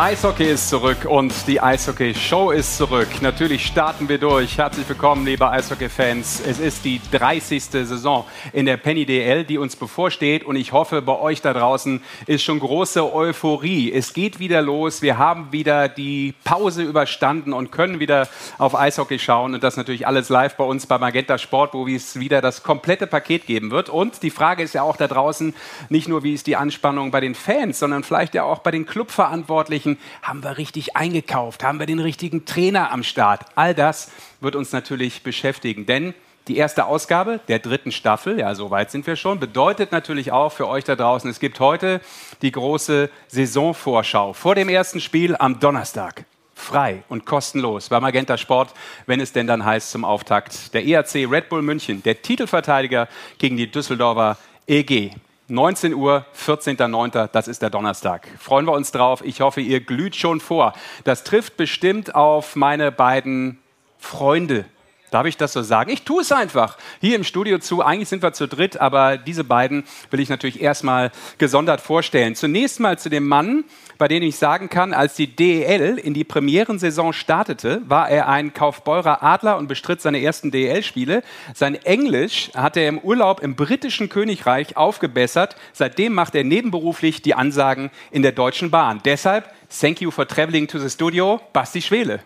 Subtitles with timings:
[0.00, 3.08] Eishockey ist zurück und die Eishockey-Show ist zurück.
[3.20, 4.56] Natürlich starten wir durch.
[4.56, 6.40] Herzlich willkommen, liebe Eishockey-Fans.
[6.46, 7.64] Es ist die 30.
[7.64, 10.44] Saison in der Penny DL, die uns bevorsteht.
[10.44, 13.92] Und ich hoffe, bei euch da draußen ist schon große Euphorie.
[13.92, 15.02] Es geht wieder los.
[15.02, 19.54] Wir haben wieder die Pause überstanden und können wieder auf Eishockey schauen.
[19.54, 23.08] Und das natürlich alles live bei uns bei Magenta Sport, wo es wieder das komplette
[23.08, 23.88] Paket geben wird.
[23.88, 25.56] Und die Frage ist ja auch da draußen
[25.88, 28.86] nicht nur, wie ist die Anspannung bei den Fans, sondern vielleicht ja auch bei den
[28.86, 33.46] Clubverantwortlichen Anführungsstrichen, haben wir richtig eingekauft, haben wir den richtigen Trainer am Start.
[33.54, 34.10] All das
[34.40, 36.14] wird uns natürlich beschäftigen, denn
[36.48, 40.50] die erste Ausgabe der dritten Staffel, ja, so weit sind wir schon, bedeutet natürlich auch
[40.50, 42.00] für euch da draußen, es gibt heute
[42.42, 46.24] die große Saisonvorschau vor dem ersten Spiel am Donnerstag.
[46.54, 48.74] Frei und kostenlos bei Magenta Sport,
[49.06, 50.74] wenn es denn dann heißt zum Auftakt.
[50.74, 55.12] Der ERC Red Bull München, der Titelverteidiger gegen die Düsseldorfer EG.
[55.50, 58.28] 19 Uhr, 14.09., das ist der Donnerstag.
[58.38, 59.22] Freuen wir uns drauf.
[59.24, 60.74] Ich hoffe, ihr glüht schon vor.
[61.04, 63.58] Das trifft bestimmt auf meine beiden
[63.98, 64.66] Freunde.
[65.10, 65.90] Darf ich das so sagen?
[65.90, 66.76] Ich tue es einfach.
[67.00, 67.82] Hier im Studio zu.
[67.82, 72.34] Eigentlich sind wir zu dritt, aber diese beiden will ich natürlich erstmal gesondert vorstellen.
[72.34, 73.64] Zunächst mal zu dem Mann,
[73.96, 78.52] bei dem ich sagen kann, als die DEL in die Premierensaison startete, war er ein
[78.52, 81.22] Kaufbeurer Adler und bestritt seine ersten DEL-Spiele.
[81.54, 85.56] Sein Englisch hat er im Urlaub im britischen Königreich aufgebessert.
[85.72, 89.00] Seitdem macht er nebenberuflich die Ansagen in der Deutschen Bahn.
[89.04, 92.20] Deshalb, thank you for traveling to the studio, Basti Schwele.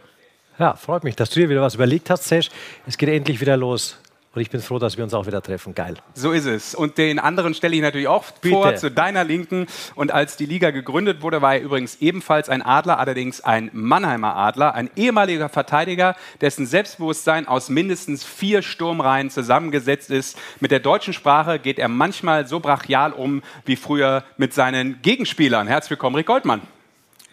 [0.58, 2.50] Ja, freut mich, dass du dir wieder was überlegt hast, Sesh.
[2.86, 3.98] Es geht endlich wieder los.
[4.34, 5.74] Und ich bin froh, dass wir uns auch wieder treffen.
[5.74, 5.94] Geil.
[6.14, 6.74] So ist es.
[6.74, 8.54] Und den anderen stelle ich natürlich auch Bitte.
[8.54, 9.66] vor, zu deiner Linken.
[9.94, 14.34] Und als die Liga gegründet wurde, war er übrigens ebenfalls ein Adler, allerdings ein Mannheimer
[14.34, 20.38] Adler, ein ehemaliger Verteidiger, dessen Selbstbewusstsein aus mindestens vier Sturmreihen zusammengesetzt ist.
[20.60, 25.66] Mit der deutschen Sprache geht er manchmal so brachial um wie früher mit seinen Gegenspielern.
[25.66, 26.62] Herzlich willkommen, Rick Goldmann.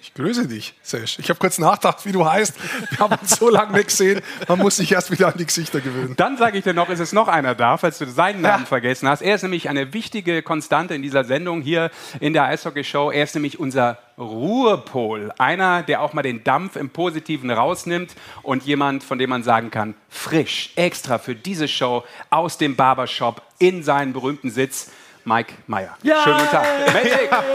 [0.10, 1.20] Ich grüße dich, Sesh.
[1.20, 2.56] Ich habe kurz nachgedacht, wie du heißt.
[2.90, 4.22] Wir haben uns so lange nicht gesehen.
[4.48, 6.16] Man muss sich erst wieder an die Gesichter gewöhnen.
[6.18, 8.68] Dann sage ich dir noch, ist es noch einer da, falls du seinen Namen ja.
[8.68, 9.22] vergessen hast.
[9.22, 13.12] Er ist nämlich eine wichtige Konstante in dieser Sendung hier in der Eishockey-Show.
[13.12, 15.32] Er ist nämlich unser Ruhepol.
[15.38, 19.70] Einer, der auch mal den Dampf im Positiven rausnimmt und jemand, von dem man sagen
[19.70, 24.92] kann, frisch, extra für diese Show aus dem Barbershop in seinen berühmten Sitz.
[25.24, 25.96] Mike Meyer.
[26.02, 26.24] Ja.
[26.24, 26.66] Schönen guten Tag.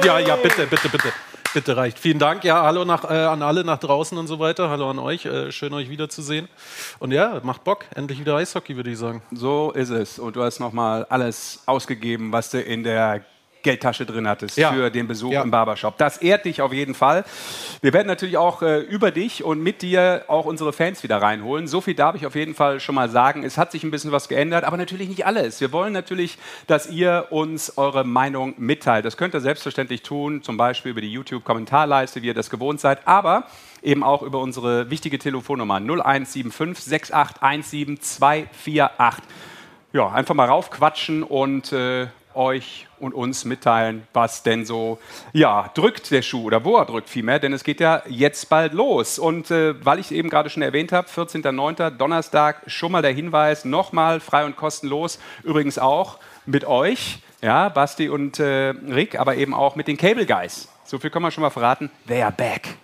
[0.05, 1.13] Ja, ja, bitte, bitte, bitte.
[1.55, 2.01] Bitte reicht.
[2.01, 2.43] Vielen Dank.
[2.43, 4.71] Ja, hallo nach, äh, an alle nach draußen und so weiter.
[4.71, 5.25] Hallo an euch.
[5.25, 6.49] Äh, schön, euch wiederzusehen.
[6.99, 7.85] Und ja, macht Bock.
[7.95, 9.23] Endlich wieder Eishockey, würde ich sagen.
[9.31, 10.19] So ist es.
[10.19, 13.25] Und du hast nochmal alles ausgegeben, was du in der
[13.65, 14.73] Geldtasche drin hattest ja.
[14.73, 15.43] für den Besuch ja.
[15.43, 15.99] im Barbershop.
[15.99, 17.25] Das ehrt dich auf jeden Fall.
[17.83, 21.67] Wir werden natürlich auch äh, über dich und mit dir auch unsere Fans wieder reinholen.
[21.67, 23.43] So viel darf ich auf jeden Fall schon mal sagen.
[23.43, 25.61] Es hat sich ein bisschen was geändert, aber natürlich nicht alles.
[25.61, 26.39] Wir wollen natürlich,
[26.69, 29.05] dass ihr uns eure Meinung mitteilt.
[29.05, 33.09] Das könnt ihr selbstverständlich tun, zum Beispiel über die YouTube-Kommentarleiste, wie ihr das gewohnt seid,
[33.09, 33.49] aber
[33.83, 39.25] eben auch über unsere wichtige Telefonnummer 0175 6817 248.
[39.93, 44.99] Ja, einfach mal raufquatschen und äh, euch und uns mitteilen, was denn so,
[45.33, 48.73] ja, drückt der Schuh oder wo er drückt vielmehr, denn es geht ja jetzt bald
[48.73, 49.19] los.
[49.19, 51.91] Und äh, weil ich eben gerade schon erwähnt habe, 14.09.
[51.91, 58.09] Donnerstag, schon mal der Hinweis, nochmal frei und kostenlos, übrigens auch mit euch, ja, Basti
[58.09, 60.69] und äh, Rick, aber eben auch mit den Cable Guys.
[60.85, 62.77] So viel können wir schon mal verraten, they are back.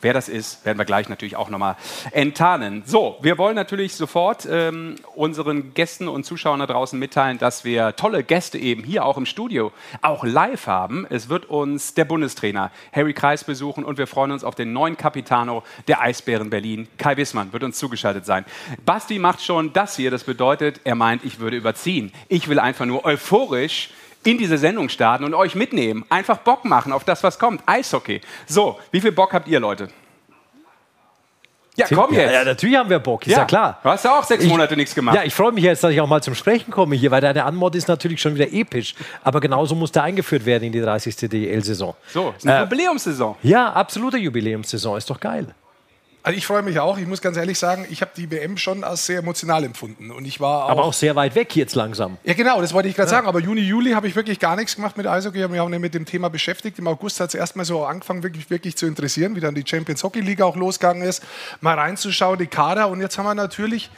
[0.00, 1.76] Wer das ist, werden wir gleich natürlich auch nochmal
[2.12, 2.84] enttarnen.
[2.86, 7.96] So, wir wollen natürlich sofort ähm, unseren Gästen und Zuschauern da draußen mitteilen, dass wir
[7.96, 11.06] tolle Gäste eben hier auch im Studio, auch live haben.
[11.10, 14.96] Es wird uns der Bundestrainer Harry Kreis besuchen und wir freuen uns auf den neuen
[14.96, 16.86] Capitano der Eisbären Berlin.
[16.96, 18.44] Kai Wissmann wird uns zugeschaltet sein.
[18.84, 22.12] Basti macht schon das hier, das bedeutet, er meint, ich würde überziehen.
[22.28, 23.90] Ich will einfach nur euphorisch
[24.24, 26.04] in diese Sendung starten und euch mitnehmen.
[26.08, 27.62] Einfach Bock machen auf das, was kommt.
[27.66, 28.20] Eishockey.
[28.46, 29.88] So, wie viel Bock habt ihr, Leute?
[31.78, 32.32] Ja, komm jetzt.
[32.32, 33.78] Ja, natürlich haben wir Bock, ist ja, ja klar.
[33.84, 35.14] Du hast ja auch sechs Monate ich, nichts gemacht.
[35.14, 37.44] Ja, ich freue mich jetzt, dass ich auch mal zum Sprechen komme hier, weil deine
[37.44, 38.96] Anmod ist natürlich schon wieder episch.
[39.22, 41.16] Aber genauso muss der eingeführt werden in die 30.
[41.30, 41.94] DL-Saison.
[42.08, 43.36] So, ist eine äh, Jubiläumssaison.
[43.44, 45.54] Ja, absolute Jubiläumssaison, ist doch geil.
[46.22, 46.98] Also ich freue mich auch.
[46.98, 50.10] Ich muss ganz ehrlich sagen, ich habe die WM schon als sehr emotional empfunden.
[50.10, 52.18] Und ich war auch Aber auch sehr weit weg jetzt langsam.
[52.24, 53.16] Ja, genau, das wollte ich gerade ja.
[53.16, 53.28] sagen.
[53.28, 55.38] Aber Juni, Juli habe ich wirklich gar nichts gemacht mit Eishockey.
[55.38, 56.78] Ich habe mich auch nicht mit dem Thema beschäftigt.
[56.78, 60.02] Im August hat es erstmal so angefangen, wirklich, wirklich zu interessieren, wie dann die Champions
[60.02, 61.22] Hockey Liga auch losgegangen ist.
[61.60, 62.88] Mal reinzuschauen, die Kader.
[62.88, 63.90] Und jetzt haben wir natürlich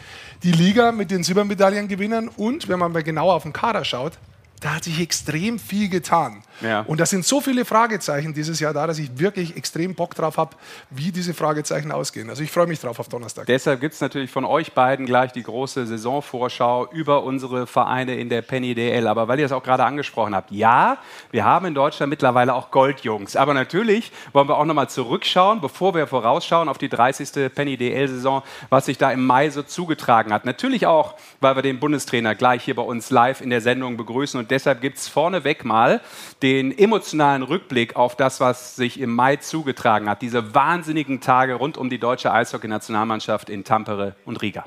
[0.42, 2.28] die Liga mit den Silbermedaillengewinnern.
[2.28, 4.12] Und wenn man mal genauer auf den Kader schaut,
[4.60, 6.42] da hat sich extrem viel getan.
[6.60, 6.80] Ja.
[6.86, 10.36] Und da sind so viele Fragezeichen dieses Jahr da, dass ich wirklich extrem Bock drauf
[10.36, 10.56] habe,
[10.90, 12.30] wie diese Fragezeichen ausgehen.
[12.30, 13.46] Also ich freue mich drauf auf Donnerstag.
[13.46, 18.28] Deshalb gibt es natürlich von euch beiden gleich die große Saisonvorschau über unsere Vereine in
[18.28, 19.06] der Penny DL.
[19.06, 20.98] Aber weil ihr es auch gerade angesprochen habt, ja,
[21.30, 23.36] wir haben in Deutschland mittlerweile auch Goldjungs.
[23.36, 27.52] Aber natürlich wollen wir auch nochmal zurückschauen, bevor wir vorausschauen auf die 30.
[27.54, 30.44] Penny DL-Saison, was sich da im Mai so zugetragen hat.
[30.44, 34.38] Natürlich auch, weil wir den Bundestrainer gleich hier bei uns live in der Sendung begrüßen.
[34.38, 36.00] Und deshalb gibt es vorneweg mal
[36.42, 40.22] den emotionalen Rückblick auf das, was sich im Mai zugetragen hat.
[40.22, 44.64] Diese wahnsinnigen Tage rund um die deutsche Eishockey-Nationalmannschaft in Tampere und Riga.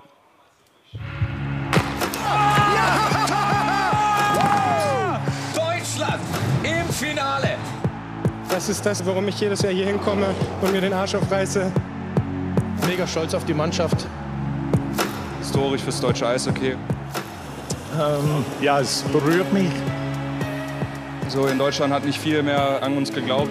[5.55, 6.21] Deutschland
[6.63, 7.57] im Finale.
[8.49, 10.27] Das ist das, warum ich jedes Jahr hier hinkomme
[10.61, 11.71] und mir den Arsch aufreiße.
[12.87, 14.05] Mega stolz auf die Mannschaft.
[15.39, 16.71] Historisch fürs deutsche Eishockey.
[16.71, 19.71] Ähm, ja, es berührt mich.
[21.33, 23.49] So in Deutschland hat nicht viel mehr an uns geglaubt.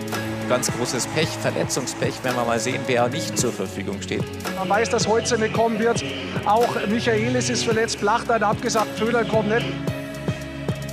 [0.49, 4.23] Ganz großes Pech, Verletzungspech, wenn wir mal sehen, wer nicht zur Verfügung steht.
[4.56, 6.00] Man weiß, dass heute nicht kommen wird.
[6.44, 9.67] Auch Michaelis ist verletzt, Blachter hat abgesagt, Föder kommt nicht.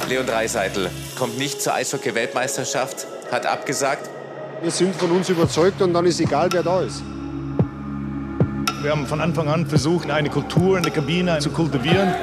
[0.07, 4.09] Leon Dreiseitel kommt nicht zur Eishockey-Weltmeisterschaft, hat abgesagt.
[4.63, 7.03] Wir sind von uns überzeugt und dann ist egal, wer da ist.
[8.81, 12.15] Wir haben von Anfang an versucht, eine Kultur in der Kabine zu kultivieren.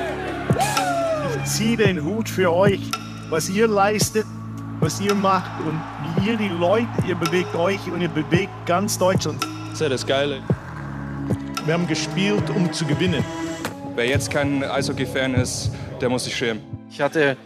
[1.44, 2.80] Ich ziehe den Hut für euch,
[3.30, 4.26] was ihr leistet,
[4.86, 5.80] was ihr macht und
[6.24, 9.42] ihr die Leute, ihr bewegt euch und ihr bewegt ganz Deutschland.
[9.42, 10.40] Das ist ja das Geile.
[11.64, 13.24] Wir haben gespielt, um zu gewinnen.
[13.96, 16.62] Wer jetzt kein Eishockey-Fan ist, der muss sich schämen.
[16.88, 17.36] Ich hatte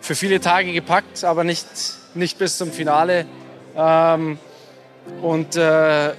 [0.00, 1.66] für viele Tage gepackt, aber nicht,
[2.14, 3.26] nicht bis zum Finale.
[3.76, 4.38] Ähm,
[5.22, 6.12] und äh,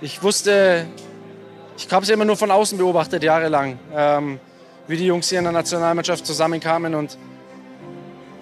[0.00, 0.86] ich wusste,
[1.76, 4.40] ich habe es immer nur von außen beobachtet, jahrelang, ähm,
[4.86, 6.94] wie die Jungs hier in der Nationalmannschaft zusammenkamen.
[6.94, 7.18] Und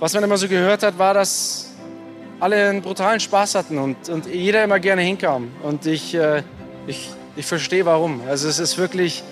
[0.00, 1.70] was man immer so gehört hat, war, dass
[2.40, 5.50] alle einen brutalen Spaß hatten und, und jeder immer gerne hinkam.
[5.62, 6.42] Und ich, äh,
[6.86, 8.20] ich, ich verstehe warum.
[8.28, 9.24] Also es ist wirklich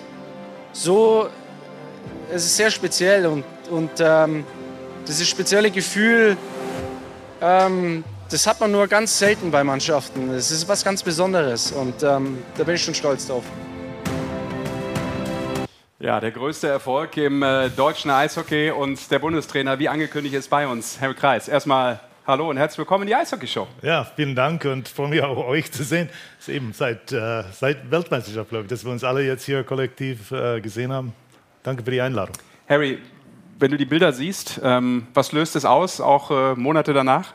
[0.72, 1.28] so,
[2.32, 4.44] es ist sehr speziell und, und ähm,
[5.06, 6.36] dieses spezielle Gefühl,
[7.40, 10.30] ähm, das hat man nur ganz selten bei Mannschaften.
[10.30, 13.44] Es ist was ganz Besonderes und ähm, da bin ich schon stolz drauf.
[16.06, 20.68] Ja, der größte Erfolg im äh, deutschen Eishockey und der Bundestrainer, wie angekündigt, ist bei
[20.68, 21.48] uns, Harry Kreis.
[21.48, 23.66] Erstmal hallo und herzlich willkommen in die Eishockey-Show.
[23.82, 26.08] Ja, vielen Dank und freue mich auch, euch zu sehen.
[26.38, 29.64] Das ist eben seit, äh, seit Weltmeisterschaft, glaube ich, dass wir uns alle jetzt hier
[29.64, 31.12] kollektiv äh, gesehen haben.
[31.64, 32.36] Danke für die Einladung.
[32.68, 33.00] Harry,
[33.58, 37.34] wenn du die Bilder siehst, ähm, was löst es aus, auch äh, Monate danach?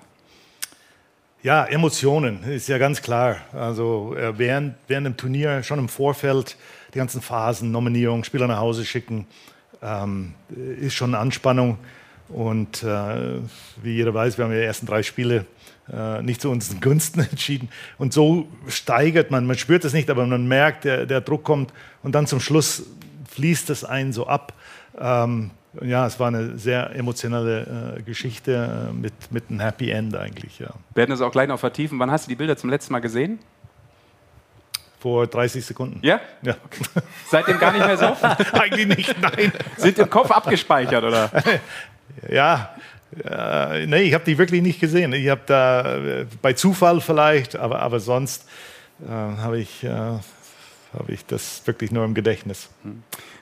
[1.44, 3.38] Ja, Emotionen ist ja ganz klar.
[3.52, 6.56] Also äh, während, während dem Turnier, schon im Vorfeld,
[6.94, 9.28] die ganzen Phasen, Nominierung, Spieler nach Hause schicken,
[9.82, 10.34] ähm,
[10.80, 11.78] ist schon eine Anspannung.
[12.30, 13.40] Und äh,
[13.82, 15.46] wie jeder weiß, wir haben ja die ersten drei Spiele
[15.92, 17.70] äh, nicht zu unseren Gunsten entschieden.
[17.98, 21.74] Und so steigert man, man spürt es nicht, aber man merkt, der, der Druck kommt
[22.04, 22.84] und dann zum Schluss
[23.30, 24.54] fließt es einen so ab.
[24.98, 25.52] Ähm,
[25.82, 30.60] ja, es war eine sehr emotionale äh, Geschichte äh, mit, mit einem Happy End eigentlich.
[30.60, 30.68] Ja.
[30.94, 31.98] Wir werden das auch gleich noch vertiefen.
[32.00, 33.40] Wann hast du die Bilder zum letzten Mal gesehen?
[35.02, 36.00] Vor 30 Sekunden.
[36.04, 36.22] Ja?
[36.44, 36.56] Ja.
[37.28, 38.06] Seitdem gar nicht mehr so?
[38.54, 39.52] Eigentlich nicht, nein.
[39.76, 41.32] Sind im Kopf abgespeichert, oder?
[42.30, 42.76] ja,
[43.26, 45.14] äh, nee, ich habe die wirklich nicht gesehen.
[45.14, 48.46] Ich habe da äh, bei Zufall vielleicht, aber, aber sonst
[49.04, 52.70] äh, habe ich, äh, hab ich das wirklich nur im Gedächtnis.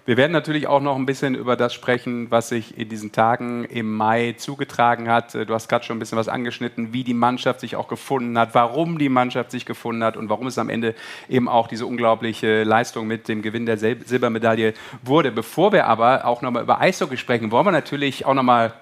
[0.10, 3.66] Wir werden natürlich auch noch ein bisschen über das sprechen, was sich in diesen Tagen
[3.66, 5.36] im Mai zugetragen hat.
[5.36, 8.56] Du hast gerade schon ein bisschen was angeschnitten, wie die Mannschaft sich auch gefunden hat,
[8.56, 10.96] warum die Mannschaft sich gefunden hat und warum es am Ende
[11.30, 14.74] eben auch diese unglaubliche Leistung mit dem Gewinn der Sil Silbermedaille
[15.04, 15.32] wurde.
[15.32, 18.74] Bevor wir aber auch nochmal über Eishockey sprechen, wollen wir natürlich auch nochmal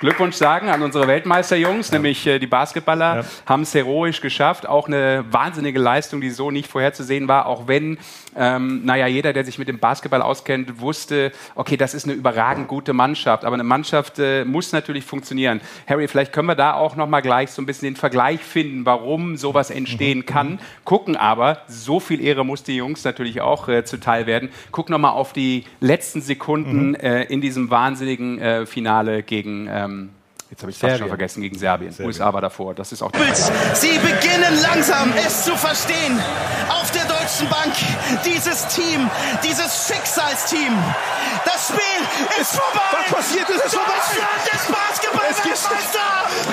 [0.00, 1.94] Glückwunsch sagen an unsere Weltmeisterjungs, ja.
[1.94, 3.24] nämlich äh, die Basketballer ja.
[3.46, 4.68] haben es heroisch geschafft.
[4.68, 7.98] Auch eine wahnsinnige Leistung, die so nicht vorherzusehen war, auch wenn,
[8.36, 12.68] ähm, naja, jeder, der sich mit dem Basketball auskennt, wusste, okay, das ist eine überragend
[12.68, 15.60] gute Mannschaft, aber eine Mannschaft äh, muss natürlich funktionieren.
[15.88, 18.86] Harry, vielleicht können wir da auch noch mal gleich so ein bisschen den Vergleich finden,
[18.86, 20.60] warum sowas entstehen kann.
[20.84, 24.50] Gucken aber, so viel Ehre muss die Jungs natürlich auch äh, zuteil werden.
[24.70, 26.94] Guck noch mal auf die letzten Sekunden mhm.
[26.94, 30.10] äh, in diesem wahnsinnigen äh, Finale gegen ähm,
[30.50, 31.92] Jetzt habe ich fast schon vergessen gegen Serbien.
[31.92, 32.06] Serbien.
[32.08, 32.72] USA war davor.
[32.74, 33.12] Das ist auch.
[33.74, 36.18] Sie beginnen langsam es zu verstehen.
[36.70, 37.74] Auf der deutschen Bank
[38.24, 39.10] dieses Team,
[39.44, 40.72] dieses Schicksalsteam.
[41.44, 42.00] Das Spiel
[42.40, 42.80] ist vorbei.
[42.96, 43.92] Was passiert ist es vorbei.
[43.92, 46.08] Deutschland ist Basketball-Weltmeister.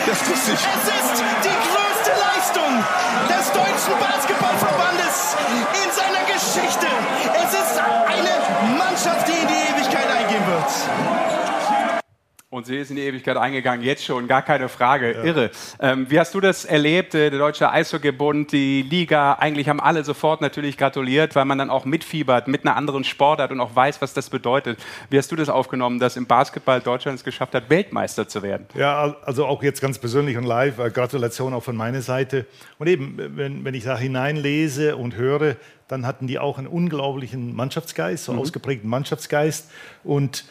[0.05, 0.59] Das ich.
[0.59, 2.71] Es ist die größte Leistung
[3.31, 5.37] des deutschen Basketballverbandes
[5.71, 6.87] in seiner Geschichte.
[7.31, 11.44] Es ist eine Mannschaft, die in die Ewigkeit eingehen wird.
[12.55, 15.11] Und sie ist in die Ewigkeit eingegangen, jetzt schon, gar keine Frage.
[15.11, 15.23] Ja.
[15.25, 15.51] Irre.
[15.81, 17.13] Ähm, wie hast du das erlebt?
[17.13, 21.69] Äh, der Deutsche Eishockeybund, die Liga, eigentlich haben alle sofort natürlich gratuliert, weil man dann
[21.69, 24.79] auch mitfiebert mit einer anderen Sportart und auch weiß, was das bedeutet.
[25.09, 28.67] Wie hast du das aufgenommen, dass im Basketball Deutschland es geschafft hat, Weltmeister zu werden?
[28.73, 30.79] Ja, also auch jetzt ganz persönlich und live.
[30.79, 32.45] Äh, Gratulation auch von meiner Seite.
[32.79, 35.57] Und eben, wenn, wenn ich da hineinlese und höre,
[35.89, 38.39] dann hatten die auch einen unglaublichen Mannschaftsgeist, so mhm.
[38.39, 39.69] ausgeprägten Mannschaftsgeist.
[40.05, 40.45] Und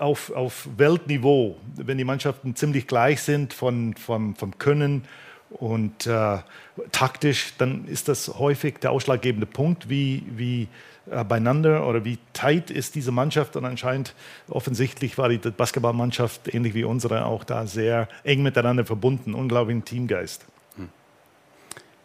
[0.00, 5.04] auf, auf Weltniveau, wenn die Mannschaften ziemlich gleich sind von, vom, vom Können
[5.50, 6.38] und äh,
[6.92, 10.68] taktisch, dann ist das häufig der ausschlaggebende Punkt, wie, wie
[11.10, 13.56] äh, beieinander oder wie tight ist diese Mannschaft.
[13.56, 14.14] Und anscheinend
[14.48, 19.34] offensichtlich war die Basketballmannschaft, ähnlich wie unsere, auch da sehr eng miteinander verbunden.
[19.34, 20.46] Unglaublichen Teamgeist.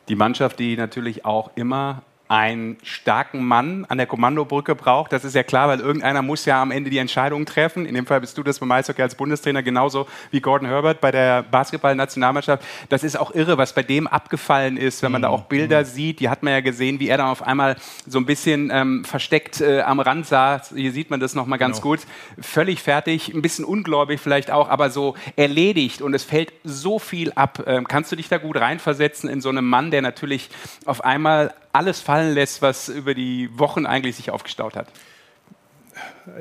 [0.07, 5.13] Die Mannschaft, die natürlich auch immer einen starken Mann an der Kommandobrücke braucht.
[5.13, 7.85] Das ist ja klar, weil irgendeiner muss ja am Ende die Entscheidung treffen.
[7.85, 11.11] In dem Fall bist du das beim Eishockey als Bundestrainer genauso wie Gordon Herbert bei
[11.11, 12.63] der Basketball-Nationalmannschaft.
[12.89, 15.35] Das ist auch irre, was bei dem abgefallen ist, wenn man da mhm.
[15.35, 15.85] auch Bilder mhm.
[15.85, 16.19] sieht.
[16.19, 17.75] Die hat man ja gesehen, wie er dann auf einmal
[18.07, 20.73] so ein bisschen ähm, versteckt äh, am Rand saß.
[20.75, 21.95] Hier sieht man das nochmal ganz genau.
[21.95, 21.99] gut.
[22.41, 27.31] Völlig fertig, ein bisschen ungläubig vielleicht auch, aber so erledigt und es fällt so viel
[27.33, 27.63] ab.
[27.67, 30.49] Ähm, kannst du dich da gut reinversetzen in so einen Mann, der natürlich
[30.85, 34.87] auf einmal alles fallen lässt, was über die Wochen eigentlich sich aufgestaut hat?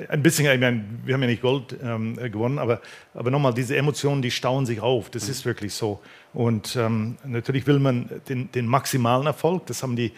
[0.09, 2.81] Ein bisschen, ich meine, wir haben ja nicht Gold ähm, gewonnen, aber,
[3.13, 5.11] aber nochmal, diese Emotionen, die stauen sich auf.
[5.11, 5.31] Das mhm.
[5.31, 6.01] ist wirklich so.
[6.33, 10.13] Und ähm, natürlich will man den, den, maximalen Erfolg, das haben die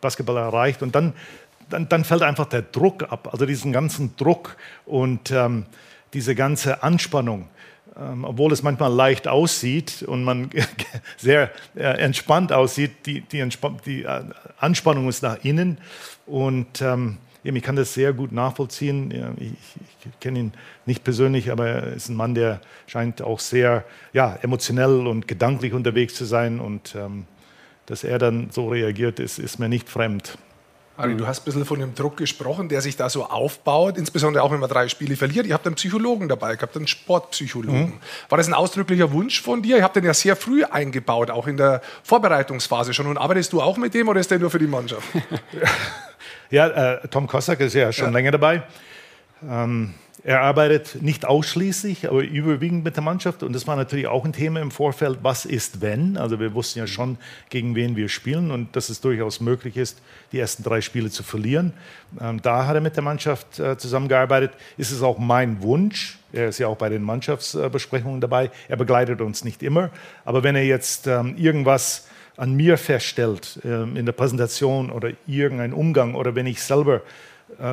[0.00, 0.82] Basketballer erreicht.
[0.82, 1.14] Und dann,
[1.70, 5.66] dann, dann fällt einfach der Druck ab, also diesen ganzen Druck und ähm,
[6.12, 7.48] diese ganze Anspannung
[7.98, 10.50] ähm, obwohl es manchmal leicht aussieht und man
[11.18, 13.46] sehr äh, entspannt aussieht, die, die,
[13.84, 14.24] die äh,
[14.58, 15.78] Anspannung ist nach innen.
[16.26, 19.36] Und ähm, ich kann das sehr gut nachvollziehen.
[19.38, 19.52] Ich,
[20.04, 20.52] ich kenne ihn
[20.86, 25.72] nicht persönlich, aber er ist ein Mann, der scheint auch sehr ja, emotionell und gedanklich
[25.72, 26.60] unterwegs zu sein.
[26.60, 27.26] Und ähm,
[27.86, 30.38] dass er dann so reagiert, ist, ist mir nicht fremd.
[30.96, 34.42] Ari, du hast ein bisschen von dem Druck gesprochen, der sich da so aufbaut, insbesondere
[34.42, 35.46] auch wenn man drei Spiele verliert.
[35.46, 37.80] Ihr habt einen Psychologen dabei gehabt, einen Sportpsychologen.
[37.80, 37.92] Mhm.
[38.28, 39.78] War das ein ausdrücklicher Wunsch von dir?
[39.78, 43.06] Ihr habt den ja sehr früh eingebaut, auch in der Vorbereitungsphase schon.
[43.06, 45.08] Und arbeitest du auch mit dem oder ist der nur für die Mannschaft?
[46.50, 48.12] ja, äh, Tom Kossack ist ja schon ja.
[48.12, 48.62] länger dabei.
[49.48, 53.42] Ähm, er arbeitet nicht ausschließlich, aber überwiegend mit der Mannschaft.
[53.42, 55.18] Und das war natürlich auch ein Thema im Vorfeld.
[55.22, 56.16] Was ist, wenn?
[56.16, 57.18] Also wir wussten ja schon,
[57.50, 60.00] gegen wen wir spielen und dass es durchaus möglich ist,
[60.30, 61.72] die ersten drei Spiele zu verlieren.
[62.20, 64.52] Ähm, da hat er mit der Mannschaft äh, zusammengearbeitet.
[64.76, 66.18] Ist es auch mein Wunsch.
[66.32, 68.50] Er ist ja auch bei den Mannschaftsbesprechungen dabei.
[68.68, 69.90] Er begleitet uns nicht immer.
[70.24, 75.72] Aber wenn er jetzt ähm, irgendwas an mir feststellt ähm, in der Präsentation oder irgendein
[75.72, 77.02] Umgang oder wenn ich selber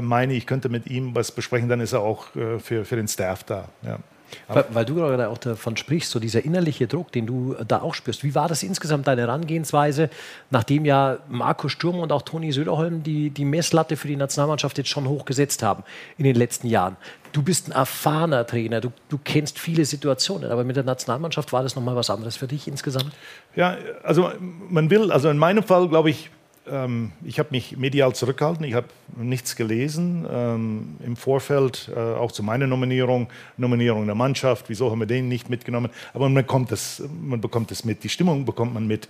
[0.02, 3.08] meine, ich könnte mit ihm was besprechen, dann ist er auch äh, für, für den
[3.08, 3.70] Staff da.
[3.82, 4.00] Ja.
[4.48, 7.94] Weil, weil, du gerade auch davon sprichst, so dieser innerliche Druck, den du da auch
[7.94, 8.24] spürst.
[8.24, 10.10] Wie war das insgesamt deine Herangehensweise,
[10.50, 14.90] nachdem ja Marco Sturm und auch Toni Söderholm die, die Messlatte für die Nationalmannschaft jetzt
[14.90, 15.84] schon hochgesetzt haben
[16.18, 16.98] in den letzten Jahren?
[17.32, 21.62] Du bist ein erfahrener Trainer, du, du kennst viele Situationen, aber mit der Nationalmannschaft war
[21.62, 23.12] das nochmal was anderes für dich insgesamt?
[23.56, 24.32] Ja, also
[24.70, 26.32] man will, also in meinem Fall glaube ich,
[26.68, 28.88] ähm, ich habe mich medial zurückgehalten, ich habe
[29.18, 35.00] nichts gelesen ähm, im Vorfeld, äh, auch zu meiner Nominierung, Nominierung der Mannschaft, wieso haben
[35.00, 38.74] wir den nicht mitgenommen, aber man, kommt das, man bekommt es mit, die Stimmung bekommt
[38.74, 39.10] man mit.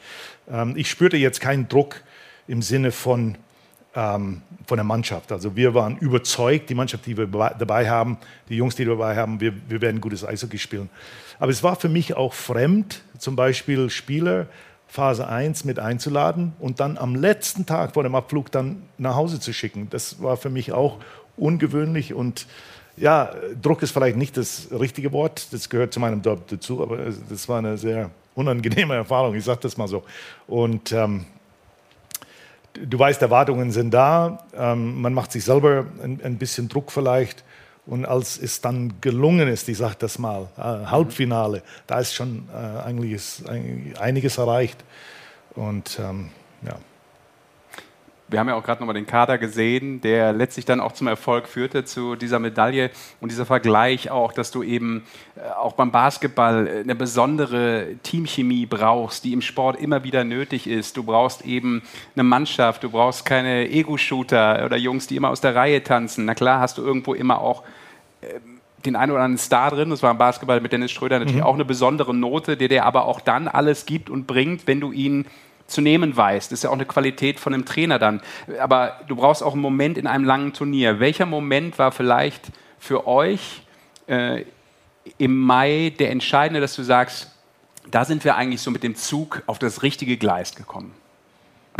[0.50, 2.02] Ähm, ich spürte jetzt keinen Druck
[2.48, 3.36] im Sinne von,
[3.96, 5.32] ähm, von der Mannschaft.
[5.32, 8.18] Also wir waren überzeugt, die Mannschaft, die wir dabei haben,
[8.50, 10.90] die Jungs, die wir dabei haben, wir, wir werden gutes Eishockey spielen.
[11.40, 14.48] Aber es war für mich auch fremd, zum Beispiel Spieler,
[14.90, 19.40] Phase 1 mit einzuladen und dann am letzten Tag vor dem Abflug dann nach Hause
[19.40, 19.88] zu schicken.
[19.92, 20.98] Das war für mich auch
[21.38, 22.48] ungewöhnlich und
[22.98, 23.32] ja,
[23.62, 26.98] Druck ist vielleicht nicht das richtige Wort, das gehört zu meinem Job dazu, aber
[27.30, 30.04] das war eine sehr unangenehme Erfahrung, ich sage das mal so.
[30.48, 31.26] Und ähm,
[32.74, 37.44] du weißt, Erwartungen sind da, ähm, man macht sich selber ein, ein bisschen Druck vielleicht
[37.90, 42.48] und als es dann gelungen ist, ich sage das mal, äh, Halbfinale, da ist schon
[42.54, 43.42] äh, eigentlich
[44.00, 44.84] einiges erreicht.
[45.56, 46.30] Und ähm,
[46.66, 46.78] ja.
[48.30, 51.48] Wir haben ja auch gerade nochmal den Kader gesehen, der letztlich dann auch zum Erfolg
[51.48, 55.04] führte, zu dieser Medaille und dieser Vergleich auch, dass du eben
[55.36, 60.68] äh, auch beim Basketball äh, eine besondere Teamchemie brauchst, die im Sport immer wieder nötig
[60.68, 60.96] ist.
[60.98, 61.82] Du brauchst eben
[62.16, 66.26] eine Mannschaft, du brauchst keine Ego-Shooter oder Jungs, die immer aus der Reihe tanzen.
[66.26, 67.64] Na klar, hast du irgendwo immer auch
[68.22, 69.90] ähm, den einen oder anderen Star drin.
[69.90, 71.48] Das war im Basketball mit Dennis Schröder natürlich mhm.
[71.48, 74.92] auch eine besondere Note, der dir aber auch dann alles gibt und bringt, wenn du
[74.92, 75.26] ihn
[75.70, 76.52] zu nehmen weißt.
[76.52, 78.22] Das ist ja auch eine Qualität von einem Trainer dann.
[78.60, 81.00] Aber du brauchst auch einen Moment in einem langen Turnier.
[81.00, 82.48] Welcher Moment war vielleicht
[82.80, 83.62] für euch
[84.08, 84.46] äh,
[85.18, 87.32] im Mai der entscheidende, dass du sagst,
[87.90, 90.94] da sind wir eigentlich so mit dem Zug auf das richtige Gleis gekommen?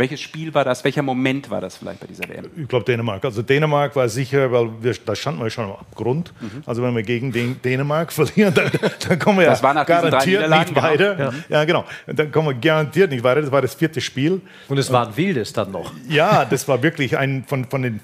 [0.00, 0.82] Welches Spiel war das?
[0.82, 2.46] Welcher Moment war das vielleicht bei dieser WM?
[2.56, 3.22] Ich glaube Dänemark.
[3.22, 6.32] Also Dänemark war sicher, weil wir, da standen wir schon am Abgrund.
[6.40, 6.62] Mhm.
[6.64, 8.70] Also wenn wir gegen den Dänemark verlieren, dann,
[9.06, 10.82] dann kommen wir das ja war garantiert nicht genau.
[10.82, 11.18] weiter.
[11.18, 11.32] Ja.
[11.50, 11.64] ja.
[11.66, 11.84] genau.
[12.06, 13.42] Dann kommen wir garantiert nicht weiter.
[13.42, 14.40] Das war das vierte Spiel.
[14.68, 15.92] Und es war ein wildes dann noch.
[16.08, 18.00] Ja, das war wirklich ein von, von den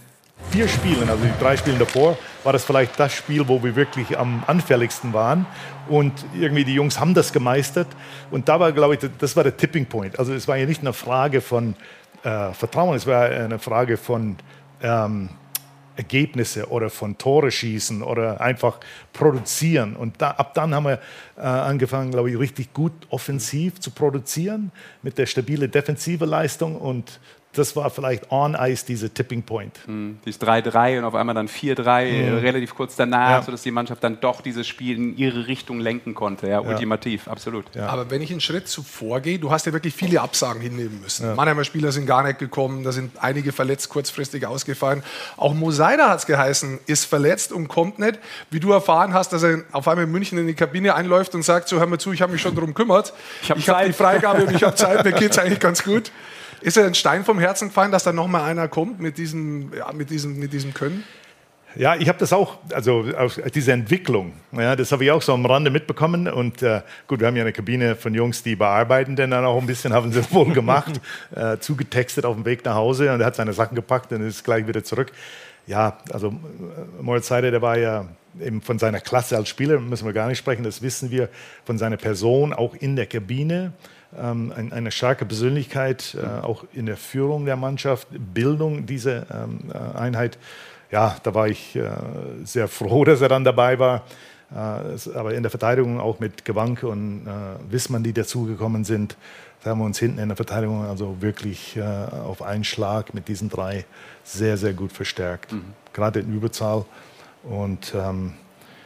[0.50, 4.18] vier Spielen, also die drei Spielen davor, war das vielleicht das Spiel, wo wir wirklich
[4.18, 5.46] am anfälligsten waren.
[5.88, 7.88] Und irgendwie die Jungs haben das gemeistert.
[8.30, 10.18] Und da war, glaube ich, das war der Tipping Point.
[10.18, 11.74] Also es war ja nicht eine Frage von
[12.22, 14.36] äh, Vertrauen, es war eine Frage von
[14.82, 15.28] ähm,
[15.96, 18.78] Ergebnisse oder von Tore schießen oder einfach
[19.12, 19.96] produzieren.
[19.96, 21.00] Und da, ab dann haben wir
[21.36, 24.70] äh, angefangen, glaube ich, richtig gut offensiv zu produzieren
[25.02, 27.18] mit der stabilen defensive Leistung und
[27.58, 29.80] das war vielleicht on ice diese Tipping Point.
[29.86, 30.18] Mhm.
[30.24, 32.38] Dieses 3-3 und auf einmal dann 4-3, mhm.
[32.38, 33.42] relativ kurz danach, ja.
[33.42, 36.48] sodass die Mannschaft dann doch dieses Spiel in ihre Richtung lenken konnte.
[36.48, 37.64] Ja, ultimativ, absolut.
[37.74, 37.88] Ja.
[37.88, 41.26] Aber wenn ich einen Schritt zuvor gehe, du hast ja wirklich viele Absagen hinnehmen müssen.
[41.26, 41.34] Ja.
[41.34, 45.02] Mannheimer Spieler sind gar nicht gekommen, da sind einige verletzt, kurzfristig ausgefallen.
[45.36, 48.18] Auch Mosaida hat es geheißen, ist verletzt und kommt nicht.
[48.50, 51.42] Wie du erfahren hast, dass er auf einmal in München in die Kabine einläuft und
[51.42, 53.12] sagt, so hör mal zu, ich habe mich schon darum gekümmert.
[53.42, 56.10] Ich habe hab die Freigabe und ich habe Zeit, mir geht es eigentlich ganz gut.
[56.66, 59.72] Ist er ein Stein vom Herzen gefallen, dass da noch mal einer kommt mit diesem,
[59.72, 61.04] ja, mit diesem, mit diesem Können?
[61.76, 63.04] Ja, ich habe das auch, also
[63.54, 66.26] diese Entwicklung, ja, das habe ich auch so am Rande mitbekommen.
[66.26, 69.60] Und äh, gut, wir haben ja eine Kabine von Jungs, die bearbeiten denn dann auch
[69.60, 71.00] ein bisschen, haben sie wohl gemacht,
[71.36, 74.42] äh, zugetextet auf dem Weg nach Hause und er hat seine Sachen gepackt und ist
[74.42, 75.12] gleich wieder zurück.
[75.68, 78.06] Ja, also äh, Moritz Heide, der war ja
[78.40, 81.28] eben von seiner Klasse als Spieler, müssen wir gar nicht sprechen, das wissen wir,
[81.64, 83.72] von seiner Person auch in der Kabine
[84.20, 89.98] ähm, eine starke Persönlichkeit, äh, auch in der Führung der Mannschaft, Bildung dieser ähm, äh,
[89.98, 90.38] Einheit.
[90.90, 91.90] Ja, da war ich äh,
[92.44, 94.02] sehr froh, dass er dann dabei war.
[94.48, 97.26] aber in der Verteidigung auch mit Gewanke und
[97.68, 99.16] Wissmann, die dazugekommen sind,
[99.64, 101.76] da haben wir uns hinten in der Verteidigung also wirklich
[102.24, 103.84] auf einen Schlag mit diesen drei
[104.22, 105.52] sehr, sehr gut verstärkt.
[105.52, 105.64] Mhm.
[105.92, 106.84] Gerade in Überzahl.
[107.42, 108.34] Und ähm,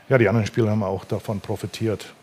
[0.08, 2.14] ja, die anderen Spieler haben auch davon profitiert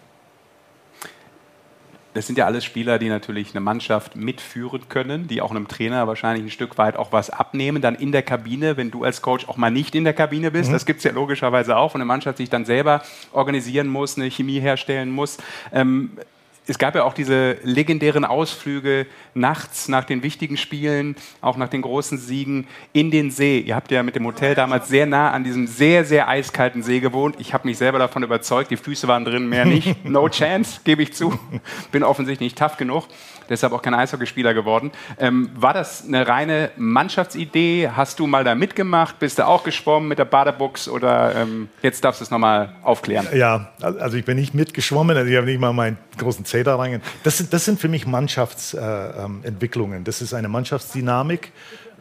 [2.18, 6.08] das sind ja alles Spieler, die natürlich eine Mannschaft mitführen können, die auch einem Trainer
[6.08, 9.48] wahrscheinlich ein Stück weit auch was abnehmen, dann in der Kabine, wenn du als Coach
[9.48, 10.70] auch mal nicht in der Kabine bist.
[10.70, 10.74] Mhm.
[10.74, 13.04] Das gibt es ja logischerweise auch, und eine Mannschaft sich dann selber
[13.34, 15.38] organisieren muss, eine Chemie herstellen muss.
[15.72, 16.10] Ähm,
[16.68, 21.82] es gab ja auch diese legendären Ausflüge nachts nach den wichtigen Spielen, auch nach den
[21.82, 23.60] großen Siegen in den See.
[23.60, 27.00] Ihr habt ja mit dem Hotel damals sehr nah an diesem sehr, sehr eiskalten See
[27.00, 27.36] gewohnt.
[27.40, 29.96] Ich habe mich selber davon überzeugt, die Füße waren drin, mehr nicht.
[30.08, 31.38] No chance, gebe ich zu.
[31.92, 33.08] Bin offensichtlich nicht tough genug
[33.50, 34.92] deshalb auch kein Eishockeyspieler geworden.
[35.20, 37.90] Ähm, war das eine reine Mannschaftsidee?
[37.96, 39.20] Hast du mal da mitgemacht?
[39.20, 43.28] Bist du auch geschwommen mit der Badebuchs oder ähm, jetzt darfst du es nochmal aufklären?
[43.34, 46.76] Ja, also ich bin nicht mitgeschwommen, also ich habe nicht mal meinen großen Zeh da
[46.76, 47.02] rein.
[47.24, 50.02] Das sind, das sind für mich Mannschaftsentwicklungen.
[50.02, 51.52] Äh, das ist eine Mannschaftsdynamik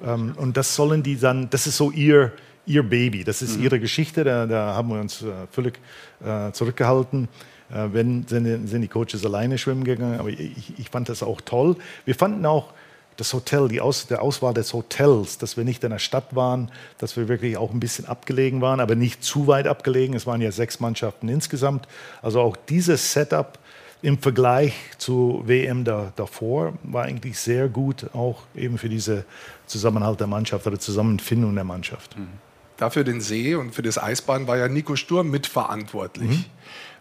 [0.05, 2.33] ähm, und das sollen die dann, das ist so ihr,
[2.67, 3.65] ihr Baby, das ist mhm.
[3.65, 5.79] ihre Geschichte, da, da, haben wir uns äh, völlig
[6.25, 7.29] äh, zurückgehalten.
[7.71, 11.41] Äh, wenn sind, sind die Coaches alleine schwimmen gegangen, aber ich, ich fand das auch
[11.41, 11.77] toll.
[12.05, 12.73] Wir fanden auch
[13.17, 16.71] das Hotel, die Aus, der Auswahl des Hotels, dass wir nicht in der Stadt waren,
[16.99, 20.15] dass wir wirklich auch ein bisschen abgelegen waren, aber nicht zu weit abgelegen.
[20.15, 21.89] Es waren ja sechs Mannschaften insgesamt.
[22.21, 23.59] Also auch dieses Setup
[24.07, 29.25] im Vergleich zu WM da, davor war eigentlich sehr gut, auch eben für diese
[29.67, 32.17] Zusammenhalt der Mannschaft oder Zusammenfindung der Mannschaft.
[32.17, 32.29] Mhm.
[32.77, 36.31] Dafür den See und für das Eisbahn war ja Nico Sturm mitverantwortlich.
[36.31, 36.45] Mhm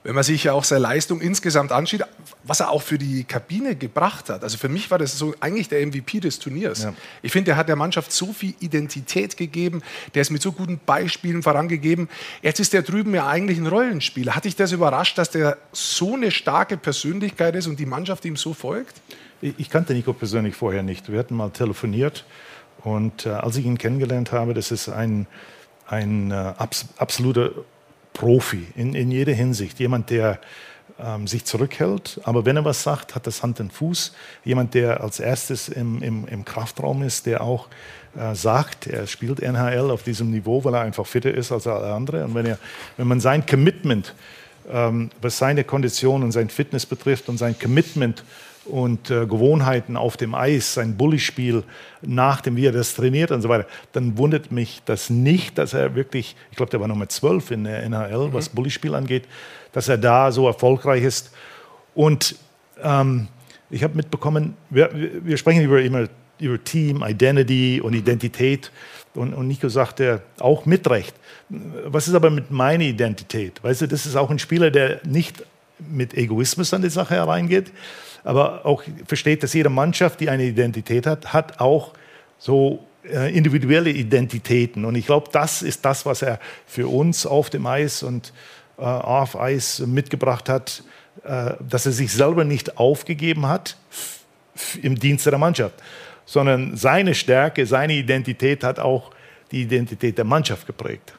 [0.06, 2.02] wenn man sich ja auch seine Leistung insgesamt anschaut,
[2.44, 4.44] was er auch für die Kabine gebracht hat.
[4.44, 6.84] Also für mich war das so eigentlich der MVP des Turniers.
[6.84, 6.94] Ja.
[7.24, 9.82] Ich finde, er hat der Mannschaft so viel Identität gegeben,
[10.14, 12.08] der ist mit so guten Beispielen vorangegeben.
[12.44, 14.36] Jetzt ist der drüben ja eigentlich ein Rollenspieler.
[14.36, 18.36] Hat dich das überrascht, dass der so eine starke Persönlichkeit ist und die Mannschaft ihm
[18.36, 19.02] so folgt?
[19.42, 21.12] Ich kannte Nico persönlich vorher nicht.
[21.12, 22.26] Wir hatten mal telefoniert
[22.84, 25.26] und äh, als ich ihn kennengelernt habe, das ist ein,
[25.88, 27.50] ein äh, abs absoluter
[28.16, 29.80] Profi in, in jeder Hinsicht.
[29.80, 30.40] Jemand, der
[30.98, 34.14] ähm, sich zurückhält, aber wenn er was sagt, hat das Hand und Fuß.
[34.44, 37.68] Jemand, der als erstes im, im, im Kraftraum ist, der auch
[38.18, 41.94] äh, sagt, er spielt NHL auf diesem Niveau, weil er einfach fitter ist als alle
[41.94, 42.24] anderen.
[42.24, 42.58] Und wenn, er,
[42.98, 44.16] wenn man sein Commitment,
[44.72, 48.24] ähm, was seine Kondition und sein Fitness betrifft und sein Commitment
[48.66, 51.64] und äh, Gewohnheiten auf dem Eis, sein Bullyspiel
[52.02, 55.74] nach dem, wie er das trainiert und so weiter, dann wundert mich das nicht, dass
[55.74, 58.34] er wirklich, ich glaube, der war Nummer 12 in der NHL, mhm.
[58.34, 59.28] was Bullyspiel angeht,
[59.72, 61.32] dass er da so erfolgreich ist.
[61.94, 62.36] Und
[62.82, 63.28] ähm,
[63.70, 66.08] ich habe mitbekommen, wir, wir, sprechen über immer
[66.40, 68.72] über Team, Identity und Identität.
[69.14, 71.16] Und, und Nico sagte auch mit Recht.
[71.50, 73.64] Was ist aber mit meiner Identität?
[73.64, 75.44] Weißt du, das ist auch ein Spieler, der nicht
[75.80, 77.72] mit Egoismus an die Sache hereingeht,
[78.26, 81.94] aber auch versteht, dass jede Mannschaft, die eine Identität hat, hat auch
[82.40, 84.84] so äh, individuelle Identitäten.
[84.84, 88.34] Und ich glaube, das ist das, was er für uns auf dem Eis und
[88.78, 90.84] äh, auf Eis mitgebracht hat,
[91.24, 93.78] äh, dass er sich selber nicht aufgegeben hat
[94.82, 95.76] im Dienste der Mannschaft,
[96.26, 99.12] sondern seine Stärke, seine Identität hat auch
[99.52, 101.14] die Identität der Mannschaft geprägt.